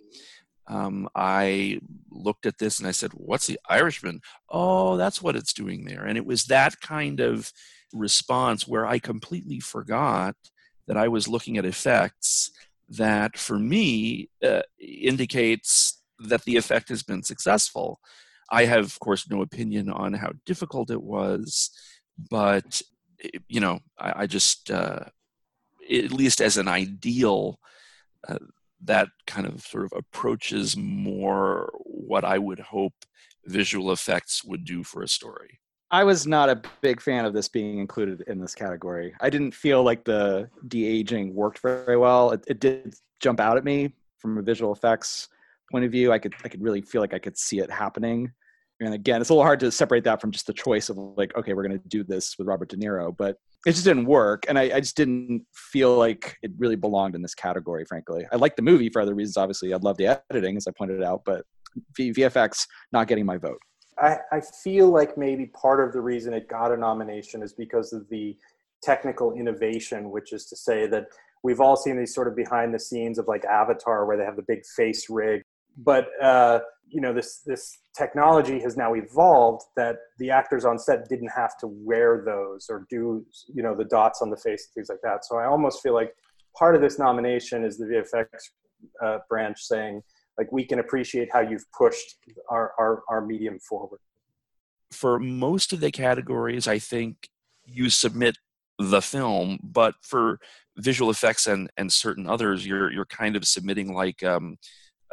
um, 0.70 1.10
I 1.16 1.80
looked 2.12 2.46
at 2.46 2.60
this 2.60 2.80
and 2.80 2.88
I 2.88 2.92
said, 2.92 3.12
What's 3.14 3.48
the 3.48 3.60
Irishman? 3.68 4.22
Oh, 4.50 4.98
that's 4.98 5.22
what 5.22 5.36
it's 5.36 5.54
doing 5.54 5.86
there. 5.86 6.06
And 6.06 6.18
it 6.18 6.26
was 6.26 6.46
that 6.46 6.80
kind 6.80 7.20
of 7.20 7.52
response 7.92 8.68
where 8.68 8.86
I 8.86 9.00
completely 9.00 9.60
forgot 9.60 10.36
that 10.88 10.96
I 10.98 11.08
was 11.08 11.28
looking 11.28 11.58
at 11.58 11.66
effects 11.66 12.52
that 12.90 13.38
for 13.38 13.60
me 13.60 14.30
uh, 14.44 14.62
indicates 14.80 16.02
that 16.20 16.44
the 16.44 16.58
effect 16.58 16.90
has 16.90 17.04
been 17.04 17.24
successful. 17.24 18.00
I 18.52 18.66
have, 18.66 18.86
of 18.86 19.00
course, 19.00 19.30
no 19.30 19.42
opinion 19.42 19.90
on 19.90 20.14
how 20.14 20.32
difficult 20.46 20.90
it 20.92 21.02
was, 21.02 21.72
but 22.30 22.82
you 23.48 23.60
know, 23.60 23.80
I, 23.98 24.24
I 24.24 24.28
just, 24.28 24.72
uh, 24.72 25.06
at 25.92 26.12
least 26.12 26.42
as 26.42 26.58
an 26.58 26.68
ideal, 26.68 27.60
uh, 28.28 28.38
that 28.84 29.10
kind 29.28 29.46
of 29.46 29.62
sort 29.62 29.86
of 29.86 29.94
approaches 29.96 30.78
more 30.78 31.72
what 31.86 32.24
I 32.24 32.38
would 32.38 32.60
hope 32.60 32.94
visual 33.46 33.92
effects 33.92 34.44
would 34.44 34.66
do 34.66 34.84
for 34.84 35.04
a 35.04 35.08
story. 35.08 35.60
I 35.92 36.04
was 36.04 36.28
not 36.28 36.50
a 36.50 36.62
big 36.82 37.02
fan 37.02 37.26
of 37.26 37.34
this 37.34 37.48
being 37.48 37.80
included 37.80 38.22
in 38.28 38.40
this 38.40 38.54
category. 38.54 39.14
I 39.22 39.30
didn't 39.30 39.54
feel 39.54 39.84
like 39.84 40.04
the 40.04 40.50
de 40.68 40.86
aging 40.86 41.34
worked 41.34 41.60
very 41.60 41.98
well. 41.98 42.32
It, 42.32 42.44
it, 42.48 42.60
did 42.60 42.94
jump 43.20 43.40
out 43.40 43.58
at 43.58 43.64
me 43.64 43.94
from 44.20 44.38
a 44.38 44.42
visual 44.44 44.72
effects 44.72 45.30
point 45.72 45.86
of 45.86 45.92
view. 45.92 46.12
I 46.12 46.20
could 46.20 46.36
I 46.44 46.48
could 46.48 46.62
really 46.62 46.82
feel 46.82 47.02
like 47.02 47.16
I 47.16 47.20
could 47.20 47.38
see 47.38 47.60
it 47.60 47.72
happening. 47.72 48.32
And 48.82 48.94
again, 48.94 49.20
it's 49.22 49.30
a 49.30 49.34
little 49.34 49.44
hard 49.44 49.60
to 49.62 49.72
separate 49.72 50.04
that 50.06 50.22
from 50.22 50.32
just 50.32 50.48
the 50.48 50.54
choice 50.54 50.90
of 50.90 50.98
like, 50.98 51.36
okay, 51.36 51.54
we're 51.54 51.68
going 51.68 51.80
to 51.80 51.88
do 51.90 52.04
this 52.04 52.38
with 52.38 52.48
Robert 52.48 52.70
De 52.70 52.78
Niro, 52.78 53.16
but 53.16 53.38
it 53.66 53.74
just 53.74 53.84
didn't 53.84 54.06
work 54.06 54.46
and 54.48 54.58
I, 54.58 54.64
I, 54.76 54.80
just 54.80 54.96
didn't 54.96 55.46
feel 55.54 55.98
like 55.98 56.38
it 56.42 56.52
really 56.58 56.76
belonged 56.76 57.16
in 57.16 57.22
this 57.22 57.36
category 57.36 57.84
frankly. 57.86 58.26
I 58.32 58.38
like 58.38 58.56
the 58.56 58.62
movie 58.62 58.90
for 58.90 59.02
other 59.02 59.14
reasons 59.14 59.38
obviously. 59.38 59.74
I 59.74 59.78
love 59.78 59.98
the 59.98 60.22
editing 60.32 60.58
as 60.58 60.68
i 60.68 60.72
pointed 60.72 61.04
out 61.04 61.24
but 61.26 61.46
v- 61.96 62.14
vfx 62.14 62.66
not 62.92 63.08
getting 63.08 63.26
my 63.26 63.38
vote. 63.38 63.60
I, 63.98 64.18
I 64.32 64.42
feel 64.64 64.90
like 64.90 65.18
maybe 65.18 65.48
part 65.48 65.86
of 65.86 65.92
the 65.92 66.00
reason 66.00 66.34
it 66.34 66.48
got 66.48 66.72
a 66.72 66.78
nomination 66.78 67.44
is 67.44 67.52
because 67.54 67.92
of 67.92 68.08
the 68.10 68.38
technical 68.82 69.34
innovation 69.34 70.10
which 70.10 70.32
is 70.32 70.46
to 70.46 70.56
say 70.56 70.88
that 70.88 71.08
we've 71.44 71.60
all 71.60 71.76
seen 71.76 71.98
these 71.98 72.14
sort 72.14 72.30
of 72.30 72.36
behind 72.36 72.74
the 72.74 72.80
scenes 72.80 73.20
of 73.20 73.28
like 73.28 73.44
avatar 73.44 74.06
where 74.06 74.16
they 74.16 74.24
have 74.24 74.38
the 74.38 74.46
big 74.48 74.66
face 74.78 75.10
rig 75.10 75.42
but 75.78 76.10
uh, 76.22 76.60
you 76.90 77.02
know 77.02 77.14
this 77.14 77.42
this 77.46 77.80
technology 77.98 78.60
has 78.60 78.78
now 78.78 78.94
evolved 78.94 79.64
that 79.76 79.98
the 80.18 80.30
actors 80.30 80.66
on 80.66 80.78
set 80.80 81.08
didn't 81.10 81.30
have 81.30 81.58
to 81.58 81.68
wear 81.68 82.24
those 82.26 82.68
or 82.70 82.86
do 82.90 83.26
you 83.54 83.64
know 83.64 83.76
the 83.76 83.86
dots 83.86 84.22
on 84.22 84.30
the 84.30 84.38
face 84.38 84.68
and 84.68 84.74
things 84.74 84.90
like 84.90 85.00
that. 85.04 85.26
So 85.26 85.38
i 85.38 85.46
almost 85.46 85.82
feel 85.82 85.94
like 85.94 86.14
part 86.58 86.76
of 86.76 86.82
this 86.82 87.00
nomination 87.00 87.64
is 87.64 87.78
the 87.78 87.86
vfx 87.86 88.26
uh, 89.04 89.20
branch 89.30 89.60
saying 89.62 90.02
like 90.38 90.52
we 90.52 90.64
can 90.66 90.80
appreciate 90.80 91.30
how 91.32 91.42
you've 91.42 91.66
pushed 91.78 92.16
our, 92.50 92.74
our 92.80 93.04
our 93.10 93.26
medium 93.26 93.60
forward. 93.60 94.00
For 94.92 95.20
most 95.20 95.74
of 95.74 95.80
the 95.80 95.92
categories 95.92 96.68
i 96.68 96.80
think 96.80 97.30
you 97.66 97.90
submit 97.90 98.38
the 98.80 99.02
film 99.02 99.60
but 99.62 99.94
for 100.02 100.40
visual 100.78 101.12
effects 101.12 101.46
and 101.46 101.70
and 101.78 101.92
certain 101.92 102.28
others 102.28 102.66
you're 102.66 102.92
you're 102.92 103.06
kind 103.06 103.36
of 103.36 103.46
submitting 103.46 103.94
like 103.94 104.24
um 104.24 104.58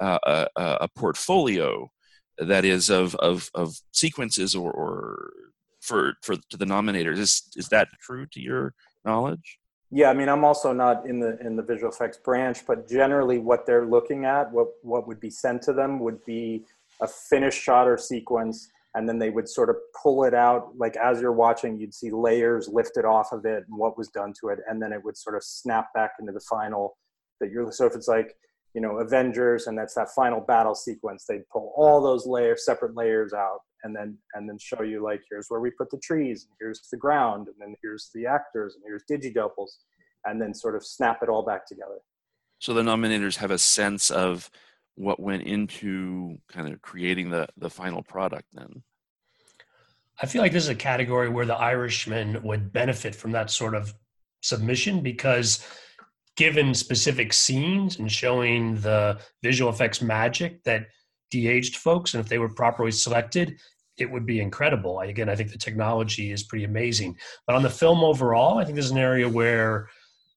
uh, 0.01 0.47
a, 0.57 0.76
a, 0.82 0.88
portfolio 0.88 1.90
that 2.38 2.64
is 2.64 2.90
of 2.90 3.14
of, 3.16 3.51
of 3.55 3.74
sequences 3.92 4.55
or, 4.55 4.70
or 4.70 5.32
for 5.80 6.14
for 6.22 6.36
to 6.51 6.57
the 6.57 6.64
nominators. 6.64 7.18
Is 7.18 7.51
is 7.57 7.68
that 7.68 7.88
true 8.01 8.26
to 8.32 8.40
your 8.40 8.74
knowledge? 9.05 9.59
Yeah, 9.90 10.11
I 10.11 10.14
mean, 10.14 10.28
I'm 10.28 10.44
also 10.44 10.72
not 10.72 11.07
in 11.07 11.20
the 11.20 11.38
in 11.40 11.57
the 11.57 11.62
visual 11.62 11.92
effects 11.92 12.18
branch, 12.18 12.66
but 12.66 12.88
generally, 12.88 13.38
what 13.38 13.66
they're 13.66 13.86
looking 13.86 14.24
at, 14.24 14.51
what 14.53 14.68
what 14.82 15.07
would 15.07 15.20
be 15.20 15.30
sent 15.30 15.62
to 15.62 15.72
them, 15.72 16.01
would 16.01 16.24
be 16.24 16.64
a 17.01 17.07
finished 17.07 17.62
shot 17.62 17.86
or 17.86 17.97
sequence, 17.97 18.68
and 18.94 19.09
then 19.09 19.18
they 19.18 19.30
would 19.30 19.49
sort 19.49 19.70
of 19.70 19.76
pull 20.03 20.24
it 20.24 20.34
out. 20.34 20.76
Like 20.76 20.97
as 20.97 21.20
you're 21.20 21.32
watching, 21.32 21.78
you'd 21.78 21.94
see 21.94 22.11
layers 22.11 22.68
lifted 22.68 23.05
off 23.05 23.32
of 23.32 23.44
it 23.44 23.64
and 23.68 23.78
what 23.78 23.97
was 23.97 24.09
done 24.09 24.34
to 24.40 24.49
it, 24.49 24.59
and 24.68 24.82
then 24.82 24.92
it 24.92 25.05
would 25.05 25.16
sort 25.16 25.36
of 25.36 25.44
snap 25.44 25.94
back 25.94 26.12
into 26.18 26.32
the 26.32 26.40
final. 26.40 26.97
That 27.38 27.51
you're 27.51 27.70
so 27.70 27.86
if 27.86 27.94
it's 27.94 28.09
like 28.09 28.34
you 28.77 28.83
know 28.83 28.99
Avengers, 28.99 29.66
and 29.66 29.77
that's 29.77 29.95
that 29.95 30.11
final 30.14 30.41
battle 30.41 30.77
sequence. 30.77 31.24
They'd 31.29 31.49
pull 31.53 31.72
all 31.77 32.01
those 32.01 32.27
layers, 32.27 32.64
separate 32.64 32.95
layers 32.95 33.33
out, 33.33 33.61
and 33.87 33.97
then 33.97 34.18
and 34.35 34.49
then 34.49 34.59
show 34.59 34.83
you 34.83 35.03
like 35.03 35.22
here's 35.31 35.47
where 35.49 35.61
we 35.61 35.70
put 35.70 35.91
the 35.91 35.99
trees 35.99 36.45
and 36.45 36.57
here's 36.61 36.81
the 36.91 36.97
ground 36.97 37.47
and 37.47 37.57
then 37.59 37.74
here's 37.83 38.11
the 38.14 38.27
actors 38.27 38.74
and 38.74 38.85
here's 38.87 39.05
digidoubles 39.11 39.70
and 40.27 40.41
then 40.43 40.53
sort 40.53 40.77
of 40.77 40.85
snap 40.85 41.22
it 41.22 41.29
all 41.29 41.45
back 41.45 41.66
together 41.66 41.99
so 42.59 42.74
the 42.74 42.83
nominators 42.83 43.37
have 43.37 43.51
a 43.51 43.59
sense 43.59 44.11
of 44.11 44.51
what 44.97 45.20
went 45.20 45.43
into 45.45 46.37
kind 46.49 46.72
of 46.72 46.83
creating 46.83 47.31
the 47.31 47.47
the 47.57 47.70
final 47.70 48.03
product 48.03 48.47
then 48.53 48.83
i 50.20 50.27
feel 50.27 50.43
like 50.43 50.53
this 50.53 50.64
is 50.64 50.70
a 50.70 50.74
category 50.74 51.29
where 51.29 51.47
the 51.47 51.57
irishman 51.57 52.43
would 52.43 52.72
benefit 52.72 53.14
from 53.14 53.33
that 53.33 53.51
sort 53.51 53.74
of 53.74 53.95
submission 54.43 55.01
because 55.01 55.66
given 56.37 56.74
specific 56.74 57.32
scenes 57.32 57.99
and 57.99 58.11
showing 58.11 58.76
the 58.80 59.18
visual 59.43 59.70
effects 59.70 60.03
magic 60.03 60.62
that 60.64 60.87
de-aged 61.30 61.76
folks 61.76 62.14
and 62.14 62.22
if 62.22 62.28
they 62.28 62.39
were 62.39 62.49
properly 62.49 62.91
selected 62.91 63.59
it 63.99 64.11
would 64.11 64.26
be 64.26 64.41
incredible. 64.41 65.01
Again 65.01 65.28
i 65.28 65.34
think 65.34 65.51
the 65.51 65.59
technology 65.59 66.30
is 66.30 66.43
pretty 66.43 66.64
amazing. 66.64 67.16
But 67.47 67.57
on 67.57 67.62
the 67.62 67.70
film 67.70 68.05
overall 68.05 68.59
i 68.59 68.64
think 68.64 68.74
there's 68.76 68.91
an 68.91 68.99
area 68.99 69.28
where 69.28 69.89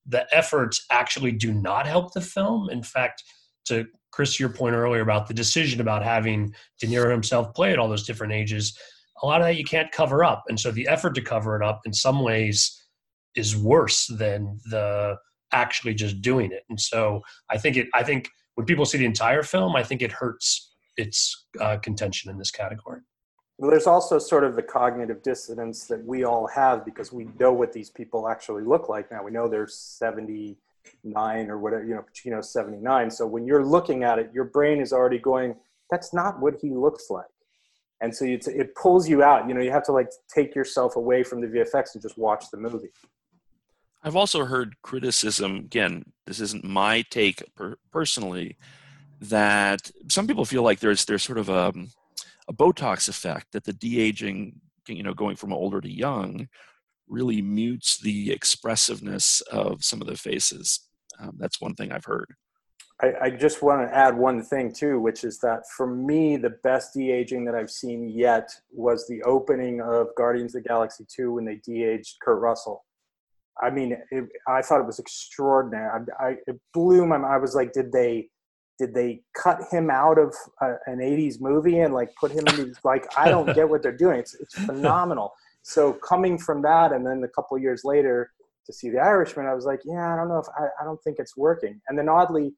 the 0.06 0.26
efforts 0.36 0.86
actually 0.90 1.34
do 1.34 1.54
not 1.54 1.86
help 1.86 2.14
the 2.14 2.22
film. 2.22 2.70
In 2.70 2.82
fact 2.82 3.24
to 3.66 3.86
chris 4.12 4.40
your 4.40 4.50
point 4.50 4.76
earlier 4.76 5.02
about 5.02 5.28
the 5.28 5.34
decision 5.34 5.82
about 5.82 6.04
having 6.04 6.54
de 6.80 6.88
niro 6.88 7.12
himself 7.12 7.54
play 7.54 7.72
at 7.72 7.78
all 7.78 7.88
those 7.90 8.08
different 8.08 8.34
ages 8.34 8.78
a 9.22 9.26
lot 9.26 9.42
of 9.42 9.48
that 9.48 9.58
you 9.58 9.64
can't 9.64 9.92
cover 9.92 10.24
up. 10.24 10.44
And 10.48 10.60
so 10.60 10.72
the 10.72 10.88
effort 10.88 11.16
to 11.16 11.22
cover 11.22 11.56
it 11.56 11.64
up 11.64 11.82
in 11.86 11.94
some 11.94 12.22
ways 12.22 12.82
is 13.36 13.56
worse 13.56 14.08
than 14.08 14.60
the 14.70 15.18
actually 15.52 15.94
just 15.94 16.22
doing 16.22 16.52
it 16.52 16.64
and 16.70 16.80
so 16.80 17.22
i 17.50 17.58
think 17.58 17.78
it 17.78 17.88
i 17.94 18.04
think 18.04 18.30
when 18.56 18.66
people 18.66 18.86
see 18.86 18.98
the 18.98 19.06
entire 19.06 19.44
film 19.44 19.76
i 19.76 19.84
think 19.84 20.02
it 20.02 20.12
hurts 20.12 20.70
its 21.00 21.46
uh, 21.60 21.78
contention 21.78 22.30
in 22.30 22.38
this 22.38 22.52
category. 22.52 23.00
Well, 23.58 23.72
there's 23.72 23.88
also 23.88 24.20
sort 24.20 24.44
of 24.44 24.56
the 24.56 24.62
cognitive 24.62 25.24
dissonance 25.24 25.86
that 25.86 26.04
we 26.06 26.24
all 26.24 26.48
have 26.48 26.86
because 26.86 27.12
we 27.12 27.28
know 27.40 27.52
what 27.52 27.74
these 27.74 27.90
people 27.90 28.30
actually 28.30 28.64
look 28.64 28.90
like 28.90 29.12
now. 29.12 29.24
We 29.24 29.32
know 29.32 29.48
they're 29.48 29.68
79 29.68 31.50
or 31.50 31.58
whatever, 31.58 31.84
you 31.84 31.96
know, 31.96 32.04
Pacino's 32.04 32.52
79. 32.52 33.12
So 33.12 33.26
when 33.26 33.46
you're 33.46 33.66
looking 33.66 34.04
at 34.04 34.20
it, 34.20 34.30
your 34.34 34.46
brain 34.46 34.80
is 34.80 34.94
already 34.94 35.20
going, 35.20 35.56
that's 35.90 36.14
not 36.14 36.40
what 36.40 36.56
he 36.62 36.70
looks 36.70 37.10
like. 37.10 37.26
And 38.02 38.16
so 38.16 38.24
it 38.26 38.76
pulls 38.76 39.10
you 39.10 39.24
out. 39.24 39.48
You 39.50 39.54
know, 39.54 39.62
you 39.62 39.72
have 39.72 39.84
to 39.84 39.92
like 39.92 40.10
take 40.34 40.56
yourself 40.56 40.96
away 40.96 41.24
from 41.24 41.42
the 41.42 41.48
VFX 41.48 41.96
and 41.96 42.02
just 42.02 42.18
watch 42.18 42.46
the 42.52 42.58
movie. 42.58 42.92
I've 44.04 44.16
also 44.16 44.46
heard 44.46 44.76
criticism. 44.82 45.58
Again, 45.58 46.04
this 46.26 46.40
isn't 46.40 46.64
my 46.64 47.04
take 47.10 47.44
per- 47.56 47.78
personally, 47.92 48.58
that 49.22 49.92
some 50.10 50.28
people 50.28 50.46
feel 50.46 50.64
like 50.64 50.80
there's 50.80 51.06
there's 51.06 51.24
sort 51.24 51.38
of 51.38 51.50
a, 51.50 51.74
a 52.48 52.54
Botox 52.54 53.10
effect 53.10 53.48
that 53.52 53.66
the 53.66 53.74
de 53.74 54.00
aging, 54.00 54.62
you 54.88 55.04
know, 55.04 55.14
going 55.14 55.36
from 55.36 55.52
older 55.52 55.82
to 55.82 55.92
young, 55.92 56.48
really 57.08 57.42
mutes 57.42 57.98
the 57.98 58.32
expressiveness 58.32 59.42
of 59.52 59.84
some 59.84 60.02
of 60.02 60.08
the 60.08 60.16
faces. 60.16 60.88
Um, 61.20 61.36
that's 61.38 61.60
one 61.60 61.76
thing 61.76 61.92
I've 61.92 62.06
heard. 62.06 62.34
I, 63.02 63.14
I, 63.22 63.30
just 63.30 63.62
want 63.62 63.88
to 63.88 63.96
add 63.96 64.18
one 64.18 64.44
thing 64.44 64.74
too, 64.74 65.00
which 65.00 65.24
is 65.24 65.40
that 65.40 65.64
for 65.76 65.88
me, 65.88 66.36
the 66.36 66.56
best 66.64 66.94
de 66.94 67.12
aging 67.12 67.46
that 67.46 67.56
I've 67.56 67.72
seen 67.72 68.10
yet 68.10 68.50
was 68.72 69.08
the 69.08 69.24
opening 69.24 69.82
of 69.82 70.08
Guardians 70.18 70.54
of 70.54 70.64
the 70.64 70.68
Galaxy 70.68 71.06
2 71.10 71.34
when 71.34 71.46
they 71.46 71.56
de 71.56 71.84
aged 71.84 72.18
Kurt 72.22 72.42
Russell. 72.42 72.86
I 73.62 73.70
mean, 73.70 73.98
it, 74.12 74.26
I 74.48 74.62
thought 74.62 74.80
it 74.80 74.86
was 74.86 75.00
extraordinary. 75.00 75.90
I, 76.20 76.26
I, 76.26 76.36
it 76.48 76.60
blew 76.74 77.06
my 77.06 77.18
mind. 77.18 77.34
I 77.34 77.38
was 77.38 77.56
like, 77.56 77.74
did 77.74 77.92
they 77.92 78.30
did 78.80 78.94
they 78.94 79.22
cut 79.36 79.60
him 79.70 79.90
out 79.92 80.18
of 80.18 80.34
uh, 80.62 80.76
an 80.88 81.00
80s 81.00 81.42
movie 81.42 81.80
and 81.80 81.94
like 81.94 82.10
put 82.20 82.32
him 82.32 82.48
in 82.48 82.56
these 82.56 82.80
like 82.84 83.06
i 83.18 83.30
don't 83.30 83.54
get 83.54 83.70
what 83.70 83.84
they're 83.84 83.96
doing 83.96 84.20
it's, 84.20 84.34
it's 84.36 84.56
phenomenal 84.66 85.34
so 85.62 85.94
coming 85.94 86.38
from 86.38 86.62
that 86.62 86.94
and 86.94 87.06
then 87.06 87.22
a 87.24 87.28
couple 87.28 87.58
years 87.60 87.82
later 87.84 88.32
to 88.66 88.74
see 88.74 88.90
the 88.90 88.98
irishman 88.98 89.46
i 89.46 89.54
was 89.54 89.66
like 89.66 89.82
yeah 89.86 90.14
i 90.14 90.16
don't 90.16 90.30
know 90.30 90.40
if 90.40 90.48
I, 90.58 90.68
I 90.82 90.86
don't 90.86 91.02
think 91.04 91.18
it's 91.20 91.36
working 91.36 91.80
and 91.90 92.00
then 92.00 92.10
oddly 92.10 92.54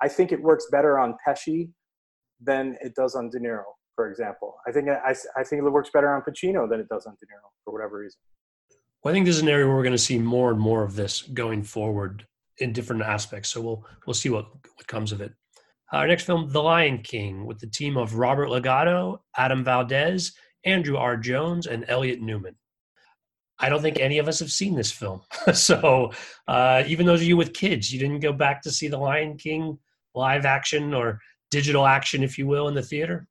i 0.00 0.08
think 0.08 0.32
it 0.32 0.40
works 0.40 0.66
better 0.70 0.98
on 0.98 1.16
pesci 1.26 1.70
than 2.40 2.76
it 2.80 2.94
does 2.94 3.14
on 3.14 3.28
de 3.30 3.38
niro 3.40 3.64
for 3.96 4.08
example 4.08 4.54
i 4.68 4.72
think 4.72 4.88
I, 4.88 5.14
I 5.36 5.42
think 5.42 5.62
it 5.62 5.70
works 5.70 5.90
better 5.92 6.14
on 6.14 6.22
pacino 6.22 6.70
than 6.70 6.80
it 6.80 6.88
does 6.88 7.06
on 7.06 7.16
de 7.18 7.26
niro 7.26 7.50
for 7.64 7.74
whatever 7.74 7.98
reason 7.98 8.20
well, 9.06 9.12
i 9.12 9.14
think 9.14 9.24
this 9.24 9.36
is 9.36 9.42
an 9.42 9.48
area 9.48 9.66
where 9.66 9.76
we're 9.76 9.84
going 9.84 9.92
to 9.92 9.98
see 9.98 10.18
more 10.18 10.50
and 10.50 10.58
more 10.58 10.82
of 10.82 10.96
this 10.96 11.22
going 11.22 11.62
forward 11.62 12.26
in 12.58 12.72
different 12.72 13.02
aspects 13.02 13.50
so 13.50 13.60
we'll 13.60 13.86
we'll 14.06 14.14
see 14.14 14.30
what 14.30 14.46
what 14.74 14.86
comes 14.88 15.12
of 15.12 15.20
it 15.20 15.32
our 15.92 16.08
next 16.08 16.24
film, 16.24 16.50
The 16.50 16.62
Lion 16.62 16.98
King, 16.98 17.46
with 17.46 17.60
the 17.60 17.68
team 17.68 17.96
of 17.96 18.16
Robert 18.16 18.50
Legato, 18.50 19.22
Adam 19.36 19.62
Valdez, 19.62 20.32
Andrew 20.64 20.96
R. 20.96 21.16
Jones, 21.16 21.68
and 21.68 21.84
Elliot 21.86 22.20
Newman. 22.20 22.56
I 23.60 23.68
don't 23.68 23.82
think 23.82 24.00
any 24.00 24.18
of 24.18 24.26
us 24.26 24.40
have 24.40 24.50
seen 24.50 24.74
this 24.74 24.90
film. 24.90 25.22
so 25.54 26.10
uh, 26.48 26.82
even 26.88 27.06
those 27.06 27.20
of 27.20 27.28
you 27.28 27.36
with 27.36 27.54
kids, 27.54 27.92
you 27.92 28.00
didn't 28.00 28.20
go 28.20 28.32
back 28.32 28.62
to 28.62 28.70
see 28.70 28.88
The 28.88 28.98
Lion 28.98 29.38
King 29.38 29.78
live 30.14 30.44
action 30.44 30.92
or 30.92 31.20
digital 31.52 31.86
action, 31.86 32.24
if 32.24 32.36
you 32.36 32.46
will, 32.48 32.66
in 32.66 32.74
the 32.74 32.82
theater? 32.82 33.28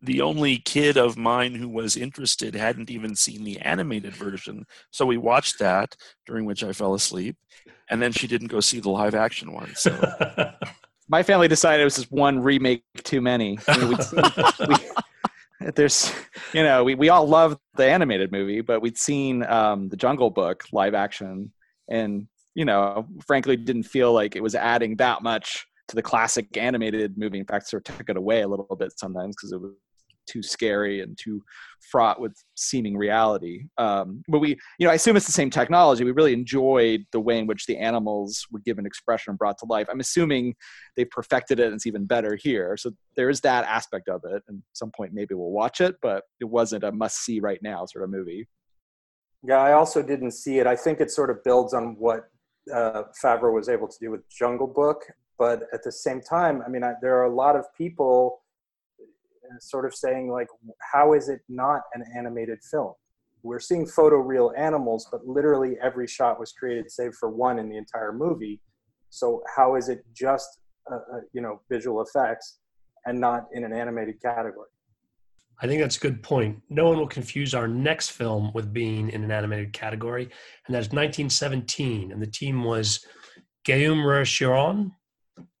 The 0.00 0.20
only 0.20 0.58
kid 0.58 0.96
of 0.96 1.16
mine 1.16 1.54
who 1.54 1.68
was 1.68 1.96
interested 1.96 2.54
hadn't 2.54 2.90
even 2.90 3.14
seen 3.14 3.44
the 3.44 3.58
animated 3.60 4.14
version. 4.14 4.66
So 4.90 5.06
we 5.06 5.16
watched 5.16 5.58
that, 5.58 5.96
during 6.26 6.44
which 6.44 6.64
I 6.64 6.72
fell 6.72 6.94
asleep. 6.94 7.36
And 7.88 8.00
then 8.00 8.12
she 8.12 8.26
didn't 8.26 8.48
go 8.48 8.60
see 8.60 8.80
the 8.80 8.90
live 8.90 9.14
action 9.14 9.52
one. 9.52 9.74
So 9.74 9.90
my 11.08 11.22
family 11.22 11.48
decided 11.48 11.82
it 11.82 11.84
was 11.84 11.96
just 11.96 12.10
one 12.10 12.40
remake 12.40 12.84
too 13.04 13.20
many. 13.20 13.58
I 13.68 13.78
mean, 13.78 13.98
we, 14.68 15.70
there's, 15.74 16.12
you 16.52 16.62
know, 16.62 16.84
we, 16.84 16.94
we 16.94 17.08
all 17.08 17.26
love 17.26 17.58
the 17.74 17.86
animated 17.86 18.32
movie, 18.32 18.60
but 18.60 18.80
we'd 18.80 18.98
seen 18.98 19.42
um, 19.44 19.88
the 19.88 19.96
Jungle 19.96 20.30
Book 20.30 20.64
live 20.72 20.94
action, 20.94 21.52
and 21.88 22.26
you 22.54 22.64
know, 22.64 23.06
frankly, 23.26 23.56
didn't 23.56 23.84
feel 23.84 24.12
like 24.12 24.36
it 24.36 24.42
was 24.42 24.54
adding 24.54 24.96
that 24.96 25.22
much 25.22 25.66
to 25.88 25.96
the 25.96 26.02
classic 26.02 26.56
animated 26.56 27.18
movie. 27.18 27.38
In 27.38 27.46
fact, 27.46 27.68
sort 27.68 27.88
of 27.88 27.96
took 27.96 28.08
it 28.08 28.16
away 28.16 28.42
a 28.42 28.48
little 28.48 28.76
bit 28.78 28.92
sometimes 28.98 29.36
because 29.36 29.52
it 29.52 29.60
was 29.60 29.72
too 30.26 30.42
scary 30.42 31.00
and 31.00 31.18
too 31.20 31.42
fraught 31.90 32.20
with 32.20 32.32
seeming 32.54 32.96
reality. 32.96 33.64
Um, 33.78 34.22
but 34.28 34.38
we, 34.38 34.50
you 34.78 34.86
know, 34.86 34.90
I 34.90 34.94
assume 34.94 35.16
it's 35.16 35.26
the 35.26 35.32
same 35.32 35.50
technology. 35.50 36.04
We 36.04 36.12
really 36.12 36.32
enjoyed 36.32 37.04
the 37.12 37.20
way 37.20 37.38
in 37.38 37.46
which 37.46 37.66
the 37.66 37.76
animals 37.76 38.46
were 38.50 38.60
given 38.60 38.86
expression 38.86 39.32
and 39.32 39.38
brought 39.38 39.58
to 39.58 39.66
life. 39.66 39.88
I'm 39.90 40.00
assuming 40.00 40.54
they've 40.96 41.10
perfected 41.10 41.60
it 41.60 41.66
and 41.66 41.74
it's 41.74 41.86
even 41.86 42.06
better 42.06 42.38
here. 42.40 42.76
So 42.76 42.92
there 43.16 43.30
is 43.30 43.40
that 43.40 43.64
aspect 43.64 44.08
of 44.08 44.22
it. 44.24 44.42
And 44.48 44.62
some 44.72 44.90
point 44.96 45.12
maybe 45.12 45.34
we'll 45.34 45.50
watch 45.50 45.80
it, 45.80 45.96
but 46.00 46.24
it 46.40 46.46
wasn't 46.46 46.84
a 46.84 46.92
must 46.92 47.18
see 47.18 47.40
right 47.40 47.60
now 47.62 47.84
sort 47.86 48.04
of 48.04 48.10
movie. 48.10 48.48
Yeah, 49.44 49.58
I 49.58 49.72
also 49.72 50.02
didn't 50.02 50.32
see 50.32 50.58
it. 50.60 50.66
I 50.66 50.76
think 50.76 51.00
it 51.00 51.10
sort 51.10 51.28
of 51.28 51.42
builds 51.42 51.74
on 51.74 51.96
what 51.98 52.30
uh, 52.72 53.02
Favreau 53.22 53.52
was 53.52 53.68
able 53.68 53.88
to 53.88 53.96
do 54.00 54.10
with 54.10 54.28
Jungle 54.30 54.68
Book. 54.68 55.02
But 55.42 55.64
at 55.72 55.82
the 55.82 55.90
same 55.90 56.20
time, 56.20 56.62
I 56.64 56.68
mean, 56.68 56.84
I, 56.84 56.92
there 57.02 57.16
are 57.16 57.24
a 57.24 57.34
lot 57.34 57.56
of 57.56 57.64
people 57.76 58.42
sort 59.58 59.84
of 59.84 59.92
saying 59.92 60.30
like, 60.30 60.46
how 60.92 61.14
is 61.14 61.28
it 61.28 61.40
not 61.48 61.80
an 61.94 62.04
animated 62.16 62.60
film? 62.62 62.92
We're 63.42 63.58
seeing 63.58 63.84
photoreal 63.84 64.56
animals, 64.56 65.08
but 65.10 65.26
literally 65.26 65.78
every 65.82 66.06
shot 66.06 66.38
was 66.38 66.52
created 66.52 66.92
save 66.92 67.14
for 67.18 67.28
one 67.28 67.58
in 67.58 67.68
the 67.68 67.76
entire 67.76 68.12
movie. 68.12 68.60
So 69.10 69.42
how 69.56 69.74
is 69.74 69.88
it 69.88 70.04
just 70.14 70.60
uh, 70.88 70.94
uh, 70.94 71.20
you 71.32 71.42
know 71.42 71.60
visual 71.68 72.02
effects 72.02 72.60
and 73.06 73.18
not 73.18 73.48
in 73.52 73.64
an 73.64 73.72
animated 73.72 74.22
category? 74.22 74.68
I 75.60 75.66
think 75.66 75.80
that's 75.80 75.96
a 75.96 76.00
good 76.06 76.22
point. 76.22 76.62
No 76.70 76.88
one 76.88 76.98
will 76.98 77.08
confuse 77.08 77.52
our 77.52 77.66
next 77.66 78.10
film 78.10 78.52
with 78.54 78.72
being 78.72 79.10
in 79.10 79.24
an 79.24 79.32
animated 79.32 79.72
category, 79.72 80.22
and 80.68 80.72
that's 80.72 80.92
1917. 80.92 82.12
And 82.12 82.22
the 82.22 82.28
team 82.28 82.62
was 82.62 83.04
Guillaume 83.64 84.04
Rocheron, 84.04 84.92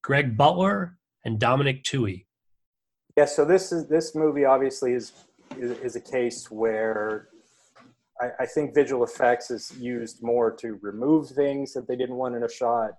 Greg 0.02 0.36
Butler, 0.36 0.98
and 1.24 1.38
Dominic 1.38 1.84
Tuohy. 1.84 2.26
Yeah, 3.16 3.26
so 3.26 3.44
this 3.44 3.72
is 3.72 3.88
this 3.88 4.14
movie 4.14 4.44
obviously 4.44 4.94
is 4.94 5.12
is, 5.58 5.78
is 5.78 5.96
a 5.96 6.00
case 6.00 6.50
where 6.50 7.28
I, 8.20 8.30
I, 8.40 8.46
think 8.46 8.74
visual 8.74 9.04
effects 9.04 9.50
is 9.50 9.70
used 9.78 10.22
more 10.22 10.50
to 10.50 10.78
remove 10.80 11.28
things 11.28 11.74
that 11.74 11.86
they 11.86 11.94
didn't 11.94 12.16
want 12.16 12.34
in 12.34 12.42
a 12.42 12.50
shot, 12.50 12.92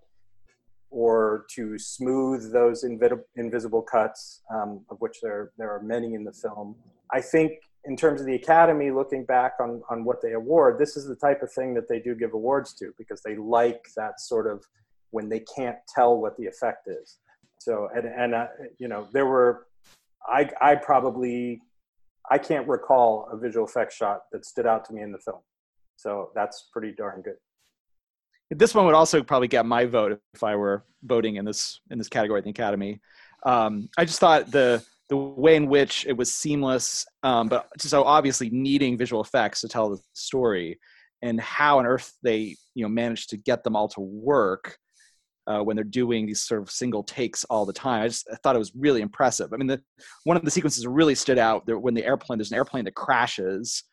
or 0.92 1.46
to 1.56 1.80
smooth 1.80 2.54
those 2.54 2.84
invi- 2.84 3.24
invisible 3.36 3.82
cuts, 3.82 4.42
um, 4.54 4.86
of 4.90 4.98
which 5.02 5.20
there 5.22 5.52
there 5.58 5.72
are 5.72 5.82
many 5.82 6.14
in 6.14 6.24
the 6.24 6.32
film. 6.32 6.76
I 7.12 7.20
think 7.20 7.54
in 7.86 7.98
terms 7.98 8.22
of 8.22 8.28
the 8.28 8.36
Academy, 8.36 8.92
looking 8.92 9.26
back 9.26 9.54
on 9.60 9.82
on 9.90 10.06
what 10.06 10.22
they 10.22 10.34
award, 10.34 10.80
this 10.80 10.96
is 10.96 11.08
the 11.08 11.16
type 11.16 11.42
of 11.42 11.52
thing 11.52 11.74
that 11.74 11.90
they 11.90 12.00
do 12.00 12.16
give 12.16 12.34
awards 12.34 12.74
to 12.76 12.94
because 12.98 13.22
they 13.24 13.36
like 13.36 13.88
that 13.98 14.22
sort 14.22 14.48
of 14.48 14.64
when 15.14 15.30
they 15.30 15.42
can't 15.56 15.78
tell 15.94 16.18
what 16.18 16.36
the 16.38 16.46
effect 16.46 16.88
is. 16.88 17.20
So 17.60 17.88
and 17.96 18.06
and 18.06 18.36
uh, 18.36 18.48
you 18.80 18.88
know 18.88 19.08
there 19.14 19.26
were 19.26 19.68
I 20.28 20.50
I 20.60 20.76
probably 20.76 21.62
I 22.30 22.38
can't 22.38 22.68
recall 22.68 23.30
a 23.32 23.38
visual 23.38 23.66
effects 23.66 23.96
shot 23.96 24.24
that 24.32 24.46
stood 24.46 24.66
out 24.66 24.86
to 24.86 24.94
me 24.94 25.02
in 25.02 25.12
the 25.12 25.20
film. 25.20 25.40
So 25.96 26.32
that's 26.36 26.70
pretty 26.74 26.94
darn 26.98 27.22
good. 27.22 27.36
This 28.50 28.76
one 28.76 28.86
would 28.86 28.96
also 28.96 29.24
probably 29.24 29.48
get 29.48 29.66
my 29.66 29.86
vote 29.86 30.20
if 30.34 30.44
I 30.44 30.56
were 30.56 30.84
voting 31.04 31.38
in 31.38 31.46
this 31.46 31.80
in 31.92 31.98
this 31.98 32.10
category 32.10 32.40
at 32.40 32.44
the 32.44 32.50
Academy. 32.50 33.00
Um, 33.46 33.90
I 33.98 34.06
just 34.06 34.20
thought 34.20 34.52
the 34.52 34.84
the 35.10 35.18
way 35.18 35.56
in 35.56 35.68
which 35.68 36.06
it 36.08 36.18
was 36.18 36.34
seamless, 36.34 37.06
um, 37.24 37.48
but 37.50 37.68
so 37.78 38.04
obviously 38.04 38.50
needing 38.50 38.98
visual 38.98 39.22
effects 39.22 39.62
to 39.62 39.68
tell 39.68 39.90
the 39.90 40.00
story, 40.14 40.80
and 41.22 41.40
how 41.40 41.80
on 41.80 41.86
earth 41.86 42.14
they 42.24 42.56
you 42.74 42.84
know 42.84 42.90
managed 42.90 43.30
to 43.30 43.38
get 43.38 43.64
them 43.64 43.76
all 43.76 43.88
to 43.90 44.02
work 44.02 44.78
uh, 45.48 45.60
when 45.60 45.76
they're 45.76 45.84
doing 45.84 46.26
these 46.26 46.42
sort 46.42 46.62
of 46.62 46.72
single 46.72 47.04
takes 47.04 47.44
all 47.46 47.66
the 47.66 47.74
time. 47.74 48.04
I 48.04 48.08
just 48.08 48.28
I 48.32 48.36
thought 48.38 48.56
it 48.56 48.60
was 48.60 48.74
really 48.76 49.02
impressive. 49.02 49.54
I 49.54 49.58
mean, 49.58 49.68
the, 49.68 49.82
one 50.24 50.38
of 50.38 50.46
the 50.46 50.52
sequences 50.52 50.88
really 50.88 51.16
stood 51.16 51.38
out 51.38 51.64
when 51.68 51.94
the 51.94 52.06
airplane 52.06 52.40
there's 52.40 52.52
an 52.52 52.58
airplane 52.58 52.86
that 52.86 52.96
crashes 52.96 53.84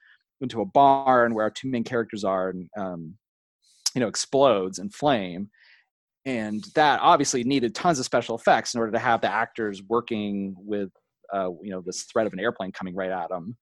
into 0.41 0.61
a 0.63 0.67
barn 0.67 1.35
where 1.35 1.45
our 1.45 1.51
two 1.51 1.69
main 1.69 1.85
characters 1.85 2.25
are 2.25 2.51
and 2.51 2.69
um, 2.79 3.15
you 3.95 4.01
know 4.01 4.09
explodes 4.09 4.79
in 4.79 4.89
flame 4.91 5.51
and 6.27 6.65
that 6.75 7.01
obviously 7.01 7.45
needed 7.45 7.75
tons 7.75 7.99
of 7.99 8.05
special 8.05 8.37
effects 8.37 8.75
in 8.75 8.81
order 8.81 8.93
to 8.93 8.99
have 8.99 9.21
the 9.21 9.33
actors 9.33 9.83
working 9.89 10.55
with 10.59 10.91
uh, 11.33 11.51
you 11.63 11.71
know 11.71 11.83
this 11.85 12.03
threat 12.05 12.27
of 12.27 12.33
an 12.33 12.41
airplane 12.41 12.73
coming 12.73 12.95
right 12.95 13.11
at 13.11 13.29
them 13.29 13.57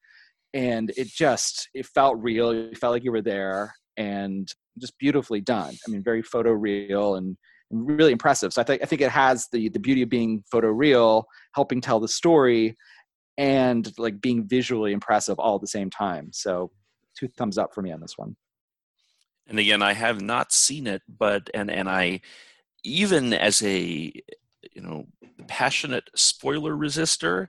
and 0.54 0.92
it 0.96 1.08
just 1.08 1.68
it 1.74 1.86
felt 1.86 2.16
real 2.18 2.50
it 2.50 2.78
felt 2.78 2.92
like 2.92 3.04
you 3.04 3.12
were 3.12 3.22
there 3.22 3.74
and 3.96 4.48
just 4.78 4.98
beautifully 4.98 5.40
done 5.40 5.74
i 5.86 5.90
mean 5.90 6.02
very 6.02 6.22
photo 6.22 6.50
real 6.52 7.16
and, 7.16 7.26
and 7.26 7.36
really 7.70 8.12
impressive. 8.12 8.52
So 8.52 8.60
i 8.60 8.64
think 8.64 8.82
i 8.82 8.86
think 8.86 9.00
it 9.00 9.10
has 9.10 9.48
the 9.52 9.68
the 9.68 9.78
beauty 9.78 10.02
of 10.02 10.08
being 10.08 10.44
photo 10.50 10.68
real 10.68 11.26
helping 11.54 11.80
tell 11.80 12.00
the 12.00 12.08
story 12.08 12.76
and 13.36 13.92
like 13.98 14.20
being 14.20 14.46
visually 14.46 14.92
impressive 14.92 15.38
all 15.38 15.56
at 15.56 15.60
the 15.60 15.66
same 15.66 15.90
time. 15.90 16.30
So 16.32 16.70
two 17.16 17.28
thumbs 17.28 17.58
up 17.58 17.72
for 17.74 17.82
me 17.82 17.92
on 17.92 18.00
this 18.00 18.18
one. 18.18 18.36
And 19.46 19.58
again 19.58 19.82
i 19.82 19.92
have 19.92 20.20
not 20.20 20.52
seen 20.52 20.86
it 20.86 21.02
but 21.08 21.48
and 21.54 21.70
and 21.70 21.88
i 21.88 22.20
even 22.84 23.32
as 23.32 23.62
a 23.62 24.12
you 24.74 24.82
know 24.82 25.06
passionate 25.46 26.10
spoiler 26.14 26.74
resistor 26.74 27.48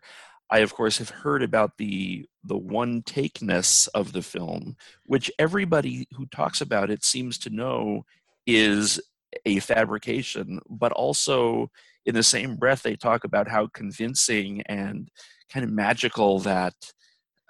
i 0.49 0.59
of 0.59 0.73
course 0.73 0.97
have 0.97 1.09
heard 1.09 1.43
about 1.43 1.77
the 1.77 2.25
the 2.43 2.57
one 2.57 3.01
takeness 3.01 3.89
of 3.93 4.13
the 4.13 4.21
film 4.21 4.77
which 5.05 5.29
everybody 5.37 6.07
who 6.15 6.25
talks 6.27 6.61
about 6.61 6.89
it 6.89 7.03
seems 7.03 7.37
to 7.37 7.49
know 7.49 8.05
is 8.47 9.01
a 9.45 9.59
fabrication 9.59 10.59
but 10.69 10.91
also 10.91 11.69
in 12.05 12.15
the 12.15 12.23
same 12.23 12.55
breath 12.55 12.81
they 12.81 12.95
talk 12.95 13.23
about 13.23 13.47
how 13.47 13.67
convincing 13.73 14.61
and 14.67 15.09
kind 15.51 15.63
of 15.63 15.71
magical 15.71 16.39
that 16.39 16.73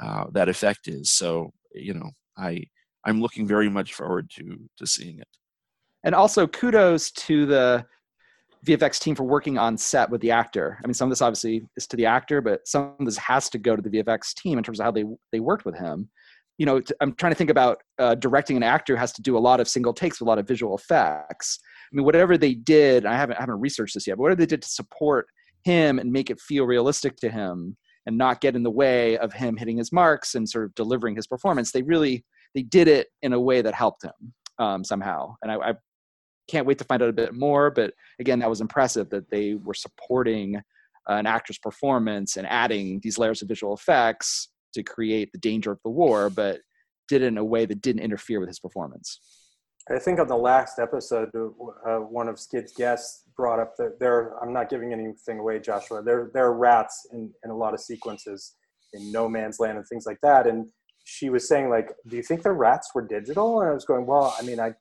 uh, 0.02 0.26
that 0.32 0.50
effect 0.50 0.88
is 0.88 1.12
so 1.12 1.52
you 1.74 1.94
know 1.94 2.10
i 2.38 2.62
i'm 3.06 3.22
looking 3.22 3.48
very 3.48 3.70
much 3.70 3.94
forward 3.94 4.30
to 4.30 4.58
to 4.78 4.86
seeing 4.86 5.20
it 5.20 5.28
and 6.04 6.16
also 6.16 6.48
kudos 6.48 7.12
to 7.12 7.46
the 7.46 7.86
VFX 8.66 9.00
team 9.00 9.16
for 9.16 9.24
working 9.24 9.58
on 9.58 9.78
set 9.78 10.10
with 10.10 10.22
the 10.22 10.32
actor. 10.32 10.78
I 10.84 10.88
mean, 10.88 10.94
some 10.94 11.08
of 11.08 11.12
this 11.12 11.22
obviously 11.22 11.66
is 11.78 11.88
to 11.88 11.98
the 11.98 12.06
actor, 12.06 12.42
but 12.42 12.68
some 12.68 12.96
of 13.00 13.06
this 13.06 13.18
has 13.18 13.50
to 13.52 13.58
go 13.58 13.76
to 13.76 13.82
the 13.82 13.90
VFX 13.90 14.34
team 14.34 14.58
in 14.58 14.64
terms 14.64 14.80
of 14.80 14.84
how 14.84 14.92
they 14.92 15.06
they 15.32 15.40
worked 15.40 15.66
with 15.66 15.78
him. 15.78 16.10
You 16.60 16.66
know, 16.66 16.82
I'm 17.02 17.14
trying 17.16 17.32
to 17.32 17.38
think 17.38 17.50
about 17.50 17.82
uh, 17.98 18.16
directing 18.16 18.58
an 18.58 18.64
actor 18.64 18.96
has 18.96 19.12
to 19.14 19.22
do 19.22 19.38
a 19.38 19.40
lot 19.40 19.60
of 19.60 19.68
single 19.68 19.94
takes 19.94 20.20
with 20.20 20.28
a 20.28 20.30
lot 20.30 20.38
of 20.38 20.48
visual 20.48 20.78
effects. 20.78 21.58
I 21.92 21.96
mean, 21.96 22.06
whatever 22.06 22.38
they 22.38 22.54
did, 22.54 23.06
I 23.06 23.16
haven't 23.16 23.38
I 23.38 23.42
haven't 23.42 23.62
researched 23.62 23.96
this 23.96 24.06
yet, 24.06 24.18
but 24.18 24.24
whatever 24.24 24.42
they 24.42 24.46
did 24.46 24.62
to 24.62 24.70
support 24.70 25.28
him 25.64 25.98
and 25.98 26.12
make 26.12 26.30
it 26.30 26.40
feel 26.40 26.66
realistic 26.66 27.16
to 27.18 27.30
him 27.30 27.76
and 28.06 28.18
not 28.18 28.42
get 28.42 28.56
in 28.56 28.64
the 28.64 28.72
way 28.72 29.18
of 29.18 29.34
him 29.34 29.58
hitting 29.58 29.78
his 29.78 29.92
marks 29.92 30.36
and 30.36 30.48
sort 30.48 30.66
of 30.66 30.76
delivering 30.76 31.16
his 31.16 31.28
performance, 31.28 31.72
they 31.72 31.82
really 31.82 32.24
they 32.54 32.62
did 32.62 32.88
it 32.88 33.08
in 33.22 33.34
a 33.34 33.40
way 33.40 33.62
that 33.62 33.74
helped 33.74 34.04
him 34.04 34.34
um, 34.60 34.84
somehow. 34.84 35.36
And 35.42 35.52
I, 35.52 35.56
I 35.56 35.74
can't 36.50 36.68
wait 36.68 36.78
to 36.80 36.84
find 36.84 37.02
out 37.02 37.10
a 37.10 37.14
bit 37.14 37.34
more. 37.34 37.72
But 37.72 37.94
again, 38.20 38.40
that 38.40 38.50
was 38.50 38.62
impressive 38.62 39.10
that 39.12 39.30
they 39.30 39.56
were 39.56 39.74
supporting 39.74 40.62
an 41.08 41.26
actor's 41.26 41.58
performance 41.58 42.38
and 42.38 42.46
adding 42.48 43.00
these 43.02 43.18
layers 43.18 43.42
of 43.42 43.48
visual 43.48 43.74
effects 43.74 44.50
to 44.74 44.84
create 44.84 45.32
the 45.32 45.40
danger 45.40 45.72
of 45.72 45.80
the 45.84 45.90
war, 45.90 46.30
but 46.30 46.62
did 47.08 47.22
it 47.22 47.28
in 47.28 47.38
a 47.38 47.44
way 47.44 47.66
that 47.66 47.82
didn't 47.82 48.04
interfere 48.04 48.40
with 48.40 48.50
his 48.50 48.60
performance. 48.60 49.20
I 49.92 49.98
think 49.98 50.20
on 50.20 50.28
the 50.28 50.38
last 50.38 50.78
episode, 50.78 51.30
uh, 51.36 51.98
one 51.98 52.28
of 52.28 52.40
Skid's 52.40 52.74
guests 52.74 53.24
brought 53.36 53.60
up 53.60 53.76
that 53.78 54.00
there. 54.00 54.38
I'm 54.44 54.54
not 54.54 54.70
giving 54.70 54.94
anything 54.94 55.40
away, 55.40 55.60
Joshua. 55.60 56.04
There, 56.04 56.30
there 56.34 56.46
are 56.46 56.54
rats 56.54 57.08
in, 57.12 57.32
in 57.44 57.50
a 57.50 57.56
lot 57.56 57.74
of 57.74 57.80
sequences 57.80 58.56
in 58.94 59.12
No 59.12 59.28
Man's 59.28 59.60
Land 59.60 59.80
and 59.80 59.88
things 59.88 60.06
like 60.06 60.20
that, 60.22 60.46
and 60.46 60.70
she 61.10 61.30
was 61.30 61.48
saying 61.48 61.70
like 61.70 61.92
do 62.08 62.16
you 62.16 62.22
think 62.22 62.44
the 62.44 62.52
rats 62.52 62.92
were 62.94 63.02
digital 63.02 63.62
and 63.62 63.70
i 63.70 63.74
was 63.74 63.86
going 63.86 64.06
well 64.06 64.36
i 64.38 64.44
mean 64.44 64.60
i 64.60 64.72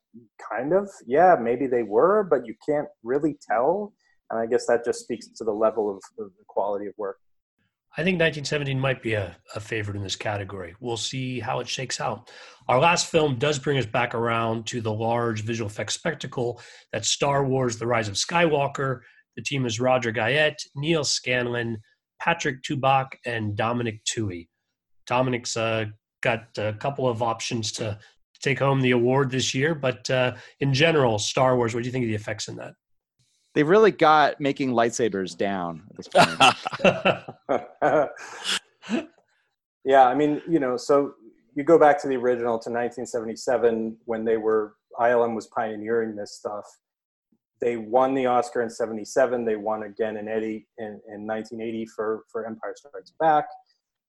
kind 0.52 0.74
of 0.74 0.88
yeah 1.06 1.34
maybe 1.40 1.66
they 1.66 1.82
were 1.82 2.22
but 2.22 2.46
you 2.46 2.54
can't 2.68 2.88
really 3.02 3.38
tell 3.40 3.94
and 4.30 4.38
i 4.38 4.44
guess 4.44 4.66
that 4.66 4.84
just 4.84 5.00
speaks 5.00 5.28
to 5.28 5.44
the 5.44 5.52
level 5.52 5.88
of, 5.88 5.96
of 6.22 6.30
the 6.36 6.44
quality 6.46 6.86
of 6.86 6.92
work 6.98 7.18
I 7.98 8.04
think 8.04 8.20
1917 8.20 8.78
might 8.78 9.02
be 9.02 9.14
a, 9.14 9.36
a, 9.56 9.60
favorite 9.60 9.96
in 9.96 10.04
this 10.04 10.14
category. 10.14 10.72
We'll 10.78 10.96
see 10.96 11.40
how 11.40 11.58
it 11.58 11.66
shakes 11.66 12.00
out. 12.00 12.30
Our 12.68 12.78
last 12.78 13.10
film 13.10 13.40
does 13.40 13.58
bring 13.58 13.76
us 13.76 13.86
back 13.86 14.14
around 14.14 14.66
to 14.66 14.80
the 14.80 14.92
large 14.92 15.42
visual 15.42 15.68
effects 15.68 15.94
spectacle 15.94 16.60
that's 16.92 17.08
Star 17.08 17.44
Wars 17.44 17.76
The 17.76 17.88
Rise 17.88 18.06
of 18.06 18.14
Skywalker. 18.14 19.00
The 19.34 19.42
team 19.42 19.66
is 19.66 19.80
Roger 19.80 20.12
Guyett, 20.12 20.54
Neal 20.76 21.02
Scanlan, 21.02 21.78
Patrick 22.20 22.62
Tubach, 22.62 23.08
and 23.26 23.56
Dominic 23.56 24.04
Tuohy. 24.04 24.46
Dominic's 25.08 25.56
uh, 25.56 25.86
got 26.22 26.56
a 26.56 26.74
couple 26.74 27.08
of 27.08 27.20
options 27.20 27.72
to 27.72 27.98
take 28.40 28.60
home 28.60 28.80
the 28.80 28.92
award 28.92 29.32
this 29.32 29.54
year. 29.54 29.74
But 29.74 30.08
uh, 30.08 30.36
in 30.60 30.72
general, 30.72 31.18
Star 31.18 31.56
Wars, 31.56 31.74
what 31.74 31.82
do 31.82 31.88
you 31.88 31.92
think 31.92 32.04
of 32.04 32.10
the 32.10 32.14
effects 32.14 32.46
in 32.46 32.54
that? 32.58 32.74
They 33.58 33.64
really 33.64 33.90
got 33.90 34.40
making 34.40 34.70
lightsabers 34.70 35.36
down 35.36 35.82
at 35.90 35.96
this 35.96 36.06
point. 36.06 36.28
yeah, 39.84 40.04
I 40.04 40.14
mean, 40.14 40.40
you 40.48 40.60
know, 40.60 40.76
so 40.76 41.14
you 41.56 41.64
go 41.64 41.76
back 41.76 42.00
to 42.02 42.06
the 42.06 42.14
original 42.14 42.60
to 42.60 42.70
1977 42.70 43.96
when 44.04 44.24
they 44.24 44.36
were 44.36 44.76
ILM 45.00 45.34
was 45.34 45.48
pioneering 45.48 46.14
this 46.14 46.36
stuff. 46.36 46.66
They 47.60 47.76
won 47.76 48.14
the 48.14 48.26
Oscar 48.26 48.62
in 48.62 48.70
77. 48.70 49.44
They 49.44 49.56
won 49.56 49.82
again 49.82 50.18
in 50.18 50.28
Eddie 50.28 50.68
in, 50.78 51.00
in 51.08 51.26
1980 51.26 51.86
for, 51.86 52.22
for 52.30 52.46
Empire 52.46 52.74
Strikes 52.76 53.12
Back 53.18 53.46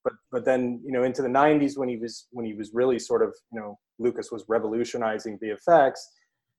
but 0.03 0.13
but 0.31 0.45
then 0.45 0.81
you 0.85 0.91
know 0.91 1.03
into 1.03 1.21
the 1.21 1.27
90s 1.27 1.77
when 1.77 1.89
he 1.89 1.97
was 1.97 2.27
when 2.31 2.45
he 2.45 2.53
was 2.53 2.71
really 2.73 2.99
sort 2.99 3.21
of 3.21 3.35
you 3.51 3.59
know 3.59 3.77
lucas 3.97 4.31
was 4.31 4.45
revolutionizing 4.47 5.37
vfx 5.39 5.93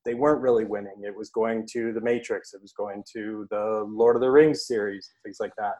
they 0.05 0.15
weren't 0.15 0.41
really 0.41 0.65
winning. 0.65 1.03
It 1.05 1.17
was 1.17 1.31
going 1.31 1.67
to 1.73 1.93
the 1.93 2.01
matrix. 2.01 2.55
It 2.55 2.63
was 2.63 2.73
going 2.73 3.05
to 3.13 3.47
the 3.51 3.85
lord 3.89 4.17
of 4.17 4.23
the 4.23 4.31
rings 4.31 4.67
series 4.67 5.11
things 5.23 5.39
like 5.41 5.53
that. 5.57 5.75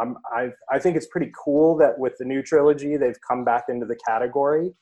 Um, 0.00 0.16
I, 0.32 0.48
I 0.70 0.78
think 0.78 0.96
it's 0.96 1.08
pretty 1.08 1.30
cool 1.44 1.76
that 1.78 1.98
with 1.98 2.14
the 2.18 2.24
new 2.24 2.42
trilogy 2.42 2.96
they've 2.96 3.18
come 3.26 3.44
back 3.44 3.64
into 3.68 3.86
the 3.86 3.98
category. 4.06 4.72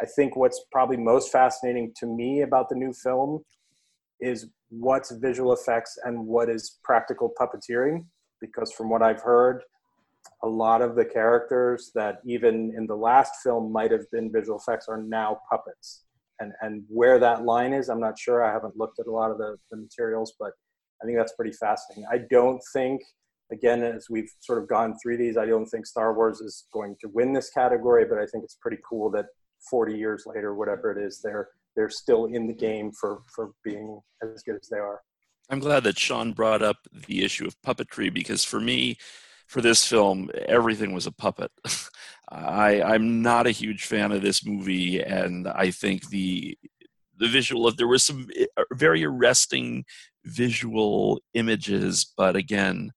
I 0.00 0.06
think 0.06 0.36
what's 0.36 0.64
probably 0.70 0.96
most 0.96 1.32
fascinating 1.32 1.92
to 1.98 2.06
me 2.06 2.42
about 2.42 2.68
the 2.68 2.76
new 2.76 2.92
film 2.92 3.42
is 4.20 4.46
what's 4.68 5.10
visual 5.10 5.52
effects 5.52 5.98
and 6.04 6.26
what 6.26 6.48
is 6.48 6.78
practical 6.84 7.32
puppeteering 7.40 8.04
because 8.40 8.70
from 8.70 8.90
what 8.90 9.00
i've 9.00 9.22
heard 9.22 9.62
a 10.42 10.48
lot 10.48 10.82
of 10.82 10.94
the 10.94 11.04
characters 11.04 11.90
that 11.94 12.20
even 12.24 12.72
in 12.76 12.86
the 12.86 12.94
last 12.94 13.32
film 13.42 13.72
might 13.72 13.90
have 13.90 14.08
been 14.12 14.30
visual 14.30 14.58
effects 14.58 14.86
are 14.88 15.02
now 15.02 15.40
puppets. 15.50 16.04
And, 16.40 16.52
and 16.60 16.84
where 16.88 17.18
that 17.18 17.44
line 17.44 17.72
is, 17.72 17.88
I'm 17.88 18.00
not 18.00 18.18
sure. 18.18 18.44
I 18.44 18.52
haven't 18.52 18.76
looked 18.76 19.00
at 19.00 19.06
a 19.06 19.10
lot 19.10 19.30
of 19.30 19.38
the, 19.38 19.56
the 19.70 19.76
materials, 19.76 20.34
but 20.38 20.52
I 21.02 21.06
think 21.06 21.18
that's 21.18 21.32
pretty 21.34 21.52
fascinating. 21.52 22.04
I 22.10 22.18
don't 22.30 22.60
think, 22.72 23.02
again, 23.52 23.82
as 23.82 24.06
we've 24.08 24.30
sort 24.40 24.62
of 24.62 24.68
gone 24.68 24.94
through 25.02 25.18
these, 25.18 25.36
I 25.36 25.46
don't 25.46 25.66
think 25.66 25.86
Star 25.86 26.14
Wars 26.14 26.40
is 26.40 26.66
going 26.72 26.96
to 27.00 27.08
win 27.08 27.32
this 27.32 27.50
category, 27.50 28.04
but 28.04 28.18
I 28.18 28.26
think 28.26 28.44
it's 28.44 28.58
pretty 28.60 28.78
cool 28.88 29.10
that 29.12 29.26
40 29.70 29.96
years 29.96 30.24
later, 30.26 30.54
whatever 30.54 30.90
it 30.92 30.98
is, 31.04 31.20
they're 31.22 31.48
they're 31.76 31.90
still 31.90 32.24
in 32.26 32.46
the 32.46 32.54
game 32.54 32.90
for 32.92 33.20
for 33.34 33.50
being 33.62 34.00
as 34.22 34.42
good 34.42 34.56
as 34.60 34.68
they 34.68 34.78
are. 34.78 35.00
I'm 35.50 35.60
glad 35.60 35.84
that 35.84 35.98
Sean 35.98 36.32
brought 36.32 36.62
up 36.62 36.76
the 37.06 37.24
issue 37.24 37.46
of 37.46 37.60
puppetry 37.62 38.12
because 38.12 38.44
for 38.44 38.60
me, 38.60 38.98
for 39.48 39.62
this 39.62 39.84
film, 39.84 40.30
everything 40.46 40.92
was 40.92 41.06
a 41.06 41.12
puppet. 41.12 41.50
I, 42.30 42.82
I'm 42.82 43.22
not 43.22 43.46
a 43.46 43.50
huge 43.50 43.86
fan 43.86 44.12
of 44.12 44.22
this 44.22 44.44
movie, 44.44 45.02
and 45.02 45.48
I 45.48 45.70
think 45.70 46.10
the 46.10 46.56
the 47.16 47.26
visual 47.26 47.66
of 47.66 47.76
there 47.76 47.88
was 47.88 48.04
some 48.04 48.28
uh, 48.56 48.62
very 48.74 49.04
arresting 49.04 49.84
visual 50.24 51.20
images, 51.34 52.12
but 52.16 52.36
again, 52.36 52.92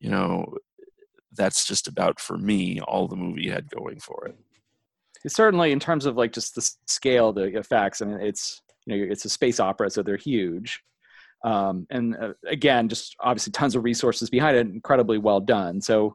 you 0.00 0.08
know, 0.08 0.56
that's 1.32 1.66
just 1.66 1.86
about 1.86 2.18
for 2.18 2.38
me 2.38 2.80
all 2.80 3.08
the 3.08 3.16
movie 3.16 3.50
had 3.50 3.68
going 3.68 3.98
for 3.98 4.26
it. 4.28 4.38
It's 5.24 5.34
certainly 5.34 5.72
in 5.72 5.80
terms 5.80 6.06
of 6.06 6.16
like 6.16 6.32
just 6.32 6.54
the 6.54 6.70
scale, 6.86 7.32
the 7.32 7.58
effects. 7.58 8.00
I 8.00 8.06
mean, 8.06 8.20
it's 8.20 8.62
you 8.86 8.96
know, 8.96 9.12
it's 9.12 9.24
a 9.24 9.28
space 9.28 9.58
opera, 9.60 9.90
so 9.90 10.02
they're 10.02 10.16
huge 10.16 10.80
um, 11.44 11.86
and 11.90 12.16
uh, 12.16 12.32
again 12.48 12.88
just 12.88 13.16
obviously 13.20 13.52
tons 13.52 13.74
of 13.74 13.84
resources 13.84 14.30
behind 14.30 14.56
it 14.56 14.66
incredibly 14.66 15.18
well 15.18 15.40
done. 15.40 15.80
So 15.80 16.14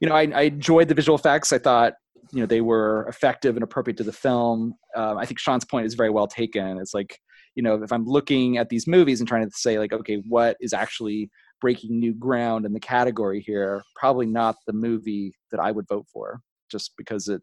you 0.00 0.08
know 0.08 0.14
I, 0.14 0.30
I, 0.34 0.42
enjoyed 0.42 0.88
the 0.88 0.94
visual 0.94 1.18
effects. 1.18 1.52
I 1.52 1.58
thought 1.58 1.94
you 2.32 2.40
know 2.40 2.46
they 2.46 2.60
were 2.60 3.06
effective 3.08 3.56
and 3.56 3.62
appropriate 3.62 3.96
to 3.98 4.04
the 4.04 4.12
film. 4.12 4.74
Um, 4.96 5.18
i 5.18 5.24
think 5.24 5.38
sean's 5.38 5.64
point 5.64 5.86
is 5.86 5.94
very 5.94 6.10
well 6.10 6.26
taken. 6.26 6.78
It's 6.78 6.94
like 6.94 7.18
you 7.54 7.62
know 7.62 7.82
if 7.82 7.92
i'm 7.92 8.04
looking 8.04 8.58
at 8.58 8.68
these 8.68 8.86
movies 8.86 9.20
and 9.20 9.28
trying 9.28 9.44
to 9.44 9.50
say 9.56 9.78
like 9.78 9.92
okay 9.92 10.22
what 10.28 10.56
is 10.60 10.72
actually 10.72 11.30
breaking 11.60 11.98
new 11.98 12.14
ground 12.14 12.66
in 12.66 12.72
the 12.72 12.80
category 12.80 13.40
here, 13.40 13.82
probably 13.96 14.26
not 14.26 14.56
the 14.66 14.72
movie 14.72 15.32
that 15.50 15.60
I 15.60 15.72
would 15.72 15.88
vote 15.88 16.06
for, 16.12 16.40
just 16.70 16.92
because 16.96 17.28
it, 17.28 17.42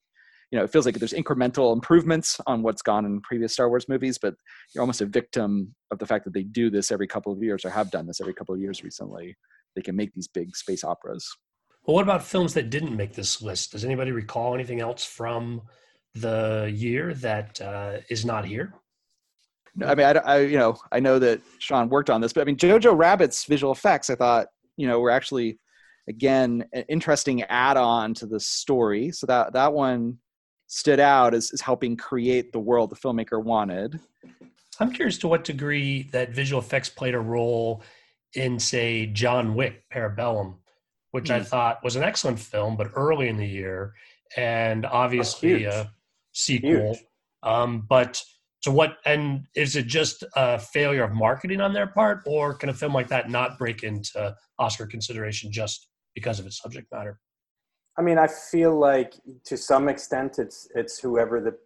you 0.51 0.57
know, 0.57 0.63
it 0.63 0.71
feels 0.71 0.85
like 0.85 0.95
there's 0.95 1.13
incremental 1.13 1.73
improvements 1.73 2.39
on 2.47 2.61
what's 2.61 2.81
gone 2.81 3.05
in 3.05 3.21
previous 3.21 3.53
Star 3.53 3.69
Wars 3.69 3.89
movies, 3.89 4.17
but 4.17 4.35
you're 4.73 4.81
almost 4.81 5.01
a 5.01 5.05
victim 5.05 5.75
of 5.91 5.99
the 5.99 6.05
fact 6.05 6.25
that 6.25 6.33
they 6.33 6.43
do 6.43 6.69
this 6.69 6.91
every 6.91 7.07
couple 7.07 7.31
of 7.31 7.41
years 7.41 7.65
or 7.65 7.69
have 7.69 7.91
done 7.91 8.07
this 8.07 8.21
every 8.21 8.33
couple 8.33 8.53
of 8.53 8.61
years 8.61 8.83
recently. 8.83 9.35
They 9.75 9.81
can 9.81 9.95
make 9.95 10.13
these 10.13 10.27
big 10.27 10.55
space 10.55 10.83
operas. 10.83 11.27
Well, 11.85 11.95
what 11.95 12.03
about 12.03 12.23
films 12.23 12.53
that 12.53 12.69
didn't 12.69 12.95
make 12.95 13.13
this 13.13 13.41
list? 13.41 13.71
Does 13.71 13.85
anybody 13.85 14.11
recall 14.11 14.53
anything 14.53 14.79
else 14.79 15.03
from 15.03 15.61
the 16.13 16.71
year 16.73 17.13
that 17.15 17.59
uh, 17.61 17.97
is 18.09 18.25
not 18.25 18.45
here? 18.45 18.73
no, 19.75 19.87
I 19.87 19.95
mean, 19.95 20.05
I, 20.05 20.11
I, 20.11 20.39
you 20.39 20.57
know, 20.57 20.77
I 20.91 20.99
know 20.99 21.19
that 21.19 21.41
Sean 21.59 21.89
worked 21.89 22.09
on 22.09 22.21
this, 22.21 22.33
but 22.33 22.41
I 22.41 22.43
mean, 22.45 22.55
Jojo 22.55 22.97
Rabbit's 22.97 23.45
visual 23.45 23.73
effects, 23.73 24.09
I 24.09 24.15
thought, 24.15 24.47
you 24.77 24.87
know, 24.87 24.99
were 24.99 25.11
actually, 25.11 25.59
again, 26.07 26.65
an 26.73 26.85
interesting 26.87 27.43
add-on 27.43 28.13
to 28.15 28.25
the 28.25 28.39
story. 28.39 29.11
So 29.11 29.27
that 29.27 29.53
that 29.53 29.73
one 29.73 30.17
stood 30.67 30.99
out 30.99 31.33
as, 31.33 31.51
as 31.51 31.61
helping 31.61 31.95
create 31.95 32.51
the 32.51 32.59
world 32.59 32.89
the 32.89 32.95
filmmaker 32.95 33.43
wanted. 33.43 33.99
I'm 34.79 34.91
curious 34.91 35.17
to 35.19 35.27
what 35.27 35.43
degree 35.43 36.09
that 36.11 36.31
visual 36.31 36.61
effects 36.61 36.89
played 36.89 37.13
a 37.13 37.19
role 37.19 37.83
in, 38.33 38.59
say, 38.59 39.05
John 39.07 39.55
Wick 39.55 39.83
Parabellum, 39.93 40.55
which 41.11 41.29
mm. 41.29 41.35
I 41.35 41.39
hmm. 41.39 41.45
thought 41.45 41.83
was 41.83 41.95
an 41.95 42.03
excellent 42.03 42.39
film, 42.39 42.75
but 42.75 42.91
early 42.95 43.29
in 43.29 43.37
the 43.37 43.47
year, 43.47 43.93
and 44.35 44.85
obviously 44.85 45.63
a 45.65 45.91
sequel. 46.33 46.97
Um, 47.43 47.85
but 47.87 48.21
so 48.61 48.71
what? 48.71 48.97
And 49.05 49.45
is 49.55 49.75
it 49.75 49.87
just 49.87 50.23
a 50.35 50.59
failure 50.59 51.03
of 51.03 51.13
marketing 51.13 51.61
on 51.61 51.71
their 51.71 51.87
part, 51.87 52.23
or 52.25 52.53
can 52.53 52.69
a 52.69 52.73
film 52.73 52.93
like 52.93 53.07
that 53.09 53.29
not 53.29 53.57
break 53.57 53.83
into 53.83 54.35
Oscar 54.59 54.87
consideration 54.87 55.51
just 55.51 55.87
because 56.15 56.39
of 56.39 56.45
its 56.45 56.61
subject 56.61 56.91
matter? 56.91 57.19
I 57.97 58.01
mean, 58.01 58.17
I 58.17 58.27
feel 58.27 58.77
like 58.77 59.13
to 59.45 59.57
some 59.57 59.87
extent 59.87 60.37
it's 60.39 60.67
it's 60.75 60.99
whoever 60.99 61.39
the 61.39 61.57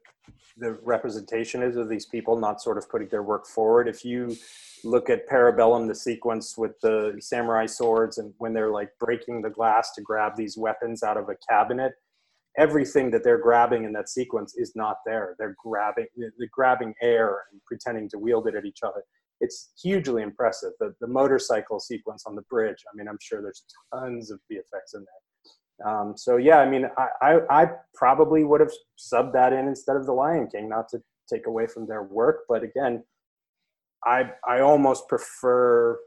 the 0.57 0.77
representation 0.84 1.63
is 1.63 1.77
of 1.77 1.89
these 1.89 2.05
people 2.05 2.38
not 2.38 2.61
sort 2.61 2.77
of 2.77 2.89
putting 2.89 3.07
their 3.07 3.23
work 3.23 3.47
forward. 3.47 3.88
If 3.88 4.03
you 4.03 4.36
look 4.84 5.09
at 5.09 5.27
Parabellum, 5.27 5.88
the 5.88 5.95
sequence 5.95 6.57
with 6.57 6.80
the 6.82 7.15
samurai 7.19 7.65
swords, 7.65 8.17
and 8.17 8.34
when 8.38 8.53
they're 8.53 8.71
like 8.71 8.89
breaking 8.99 9.41
the 9.41 9.49
glass 9.49 9.93
to 9.93 10.01
grab 10.01 10.36
these 10.36 10.57
weapons 10.57 11.01
out 11.01 11.17
of 11.17 11.30
a 11.30 11.36
cabinet, 11.49 11.93
everything 12.57 13.09
that 13.11 13.23
they're 13.23 13.41
grabbing 13.41 13.86
in 13.86 13.93
that 13.93 14.09
sequence 14.09 14.55
is 14.57 14.73
not 14.75 14.97
there. 15.05 15.36
They're 15.39 15.55
grabbing, 15.63 16.07
they're 16.17 16.49
grabbing 16.51 16.93
air 17.01 17.43
and 17.51 17.61
pretending 17.65 18.09
to 18.09 18.19
wield 18.19 18.47
it 18.47 18.55
at 18.55 18.65
each 18.65 18.80
other. 18.84 19.03
It's 19.41 19.71
hugely 19.82 20.21
impressive. 20.21 20.71
The, 20.80 20.93
the 20.99 21.07
motorcycle 21.07 21.80
sequence 21.80 22.23
on 22.25 22.36
the 22.36 22.41
bridge. 22.43 22.84
I 22.91 22.95
mean, 22.97 23.07
I'm 23.07 23.17
sure 23.21 23.41
there's 23.41 23.63
tons 23.93 24.32
of 24.32 24.39
VFX 24.51 24.95
in 24.95 24.99
there. 25.01 25.28
Um, 25.86 26.13
so 26.17 26.38
yeah, 26.38 26.57
I 26.57 26.69
mean, 26.69 26.89
I, 26.97 27.07
I, 27.21 27.63
I 27.63 27.67
probably 27.93 28.43
would 28.43 28.61
have 28.61 28.71
subbed 28.97 29.34
that 29.34 29.53
in 29.53 29.67
instead 29.67 29.95
of 29.95 30.05
the 30.05 30.13
Lion 30.13 30.47
King, 30.47 30.67
not 30.69 30.89
to 30.89 31.01
take 31.32 31.47
away 31.47 31.67
from 31.67 31.88
their 31.88 32.03
work, 32.03 32.41
but 32.49 32.63
again, 32.63 33.03
I 34.05 34.32
I 34.47 34.61
almost 34.61 35.07
prefer 35.07 35.97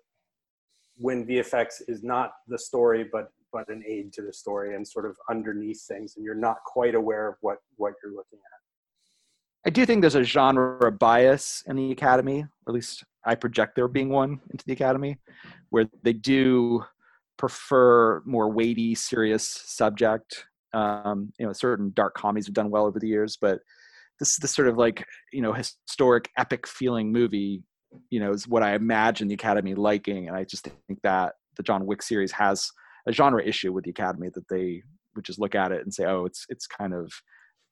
when 0.97 1.27
VFX 1.27 1.83
is 1.89 2.03
not 2.03 2.33
the 2.49 2.59
story, 2.59 3.07
but 3.11 3.31
but 3.53 3.69
an 3.69 3.85
aid 3.87 4.13
to 4.15 4.23
the 4.23 4.33
story 4.33 4.75
and 4.75 4.87
sort 4.87 5.05
of 5.05 5.17
underneath 5.31 5.83
things 5.87 6.15
and 6.17 6.25
you're 6.25 6.35
not 6.35 6.57
quite 6.65 6.95
aware 6.95 7.29
of 7.29 7.35
what 7.41 7.59
what 7.77 7.95
you're 8.03 8.13
looking 8.13 8.39
at. 8.39 9.67
I 9.67 9.71
do 9.71 9.87
think 9.87 10.01
there's 10.01 10.15
a 10.15 10.25
genre 10.25 10.91
bias 10.91 11.63
in 11.67 11.77
the 11.77 11.93
academy 11.93 12.41
or 12.41 12.71
at 12.71 12.75
least 12.75 13.05
i 13.25 13.35
project 13.35 13.77
there 13.77 13.87
being 13.87 14.09
one 14.09 14.41
into 14.51 14.65
the 14.67 14.73
academy 14.73 15.19
where 15.71 15.87
they 16.03 16.13
do 16.13 16.85
prefer 17.43 18.23
more 18.25 18.49
weighty 18.49 18.95
serious 18.95 19.63
subject 19.67 20.47
um, 20.75 21.33
you 21.39 21.47
know 21.47 21.53
certain 21.53 21.91
dark 21.95 22.15
comedies 22.15 22.47
have 22.47 22.55
done 22.55 22.71
well 22.71 22.87
over 22.87 23.01
the 23.01 23.09
years 23.09 23.37
but 23.41 23.59
this 24.21 24.37
this 24.37 24.55
sort 24.55 24.69
of 24.69 24.79
like 24.79 25.05
you 25.33 25.43
know 25.43 25.53
historic 25.53 26.31
epic 26.37 26.69
feeling 26.69 27.11
movie 27.11 27.63
you 28.11 28.21
know 28.21 28.31
is 28.31 28.47
what 28.47 28.63
i 28.63 28.75
imagine 28.75 29.27
the 29.27 29.35
academy 29.35 29.75
liking 29.75 30.29
and 30.29 30.37
i 30.37 30.45
just 30.45 30.65
think 30.65 31.01
that 31.03 31.35
the 31.57 31.63
john 31.65 31.85
wick 31.85 32.01
series 32.01 32.31
has 32.31 32.71
a 33.07 33.13
genre 33.13 33.43
issue 33.43 33.73
with 33.73 33.85
the 33.85 33.91
Academy 33.91 34.31
that 34.35 34.49
they 34.49 34.83
would 35.15 35.25
just 35.25 35.41
look 35.41 35.55
at 35.55 35.73
it 35.73 35.83
and 35.83 35.93
say, 35.93 36.05
oh, 36.05 36.25
it's 36.25 36.47
it's 36.49 36.67
kind 36.67 36.95
of 36.95 37.13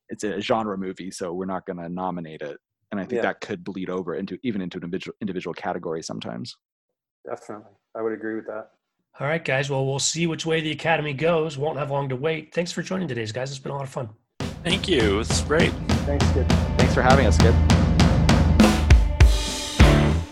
it's 0.09 0.25
a 0.25 0.41
genre 0.41 0.77
movie, 0.77 1.11
so 1.11 1.33
we're 1.33 1.47
not 1.47 1.67
going 1.67 1.79
to 1.79 1.89
nominate 1.89 2.43
it. 2.43 2.59
And 2.91 3.01
I 3.01 3.05
think 3.05 3.19
yeah. 3.19 3.23
that 3.23 3.41
could 3.41 3.63
bleed 3.63 3.89
over 3.89 4.17
into 4.17 4.39
even 4.43 4.61
into 4.61 4.79
an 4.79 4.85
individual 4.85 5.15
individual 5.21 5.55
category 5.55 6.03
sometimes. 6.03 6.57
Definitely, 7.29 7.73
I 7.97 8.03
would 8.03 8.13
agree 8.13 8.35
with 8.35 8.47
that. 8.47 8.71
All 9.19 9.27
right, 9.27 9.45
guys. 9.45 9.69
Well, 9.69 9.85
we'll 9.87 9.99
see 9.99 10.27
which 10.27 10.47
way 10.47 10.61
the 10.61 10.71
Academy 10.71 11.13
goes. 11.13 11.59
Won't 11.59 11.79
have 11.79 11.91
long 11.91 12.09
to 12.09 12.17
wait. 12.17 12.55
Thanks 12.55 12.73
for 12.73 12.83
joining 12.83 13.09
today's 13.09 13.33
guys. 13.33 13.51
It's 13.51 13.59
been 13.59 13.73
a 13.73 13.75
lot 13.75 13.85
of 13.85 13.91
fun. 13.91 14.09
Thank 14.63 14.89
you. 14.89 15.21
It's 15.21 15.43
great. 15.43 15.73
Thanks, 16.07 16.27
Skid. 16.29 16.49
Thanks 16.79 16.95
for 16.95 17.03
having 17.03 17.27
us, 17.27 17.37
Skid. 17.37 17.55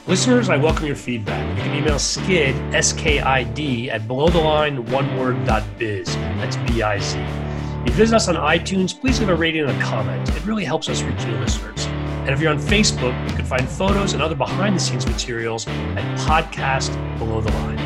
Listeners, 0.07 0.49
I 0.49 0.57
welcome 0.57 0.87
your 0.87 0.97
feedback. 0.97 1.57
You 1.59 1.62
can 1.62 1.76
email 1.76 1.99
skid, 1.99 2.57
S-K-I-D, 2.74 3.91
at 3.91 4.03
belowtheline, 4.03 4.89
one 4.89 5.18
word, 5.18 5.45
dot 5.45 5.62
biz. 5.76 6.14
That's 6.16 6.57
B-I-Z. 6.57 7.18
If 7.18 7.87
you 7.89 7.93
visit 7.93 8.16
us 8.16 8.26
on 8.29 8.37
iTunes, 8.37 8.99
please 8.99 9.20
leave 9.20 9.29
a 9.29 9.35
rating 9.35 9.68
and 9.68 9.70
a 9.70 9.85
comment. 9.85 10.26
It 10.31 10.47
really 10.47 10.64
helps 10.64 10.89
us 10.89 11.03
reach 11.03 11.26
new 11.26 11.37
listeners. 11.37 11.85
And 11.87 12.31
if 12.31 12.41
you're 12.41 12.51
on 12.51 12.59
Facebook, 12.59 13.31
you 13.31 13.37
can 13.37 13.45
find 13.45 13.68
photos 13.68 14.14
and 14.14 14.22
other 14.22 14.35
behind-the-scenes 14.35 15.07
materials 15.07 15.68
at 15.68 16.18
Podcast 16.20 16.91
Below 17.18 17.43
the 17.43 17.53
Line. 17.53 17.79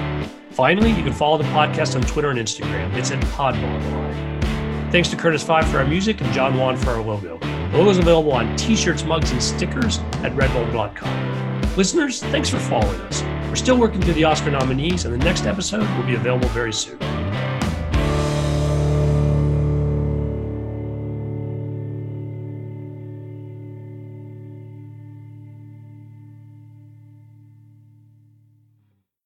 Finally, 0.53 0.91
you 0.91 1.03
can 1.03 1.15
follow 1.15 1.39
the 1.39 1.45
podcast 1.45 1.97
on 1.97 2.03
Twitter 2.03 2.29
and 2.29 2.39
Instagram. 2.39 2.95
It's 2.95 3.11
at 3.11 3.23
Pod 3.31 3.55
Below 3.55 3.81
the 3.81 3.89
Line. 3.89 4.41
Thanks 4.93 5.09
to 5.09 5.17
Curtis 5.17 5.43
Five 5.43 5.67
for 5.69 5.79
our 5.79 5.87
music 5.87 6.21
and 6.21 6.31
John 6.35 6.59
Wan 6.59 6.77
for 6.77 6.91
our 6.91 7.03
logo. 7.03 7.39
The 7.39 7.79
logo 7.79 7.89
is 7.89 7.97
available 7.97 8.33
on 8.33 8.55
t-shirts, 8.57 9.03
mugs, 9.05 9.31
and 9.31 9.43
stickers 9.43 9.99
at 10.23 10.33
redbubble.com. 10.33 11.63
Listeners, 11.75 12.23
thanks 12.25 12.51
for 12.51 12.59
following 12.59 13.01
us. 13.01 13.23
We're 13.49 13.57
still 13.57 13.79
working 13.79 14.03
through 14.03 14.15
the 14.15 14.25
Oscar 14.25 14.51
nominees, 14.51 15.07
and 15.07 15.15
the 15.15 15.25
next 15.25 15.47
episode 15.47 15.89
will 15.97 16.07
be 16.07 16.17
available 16.17 16.49
very 16.49 16.73
soon. 16.73 16.99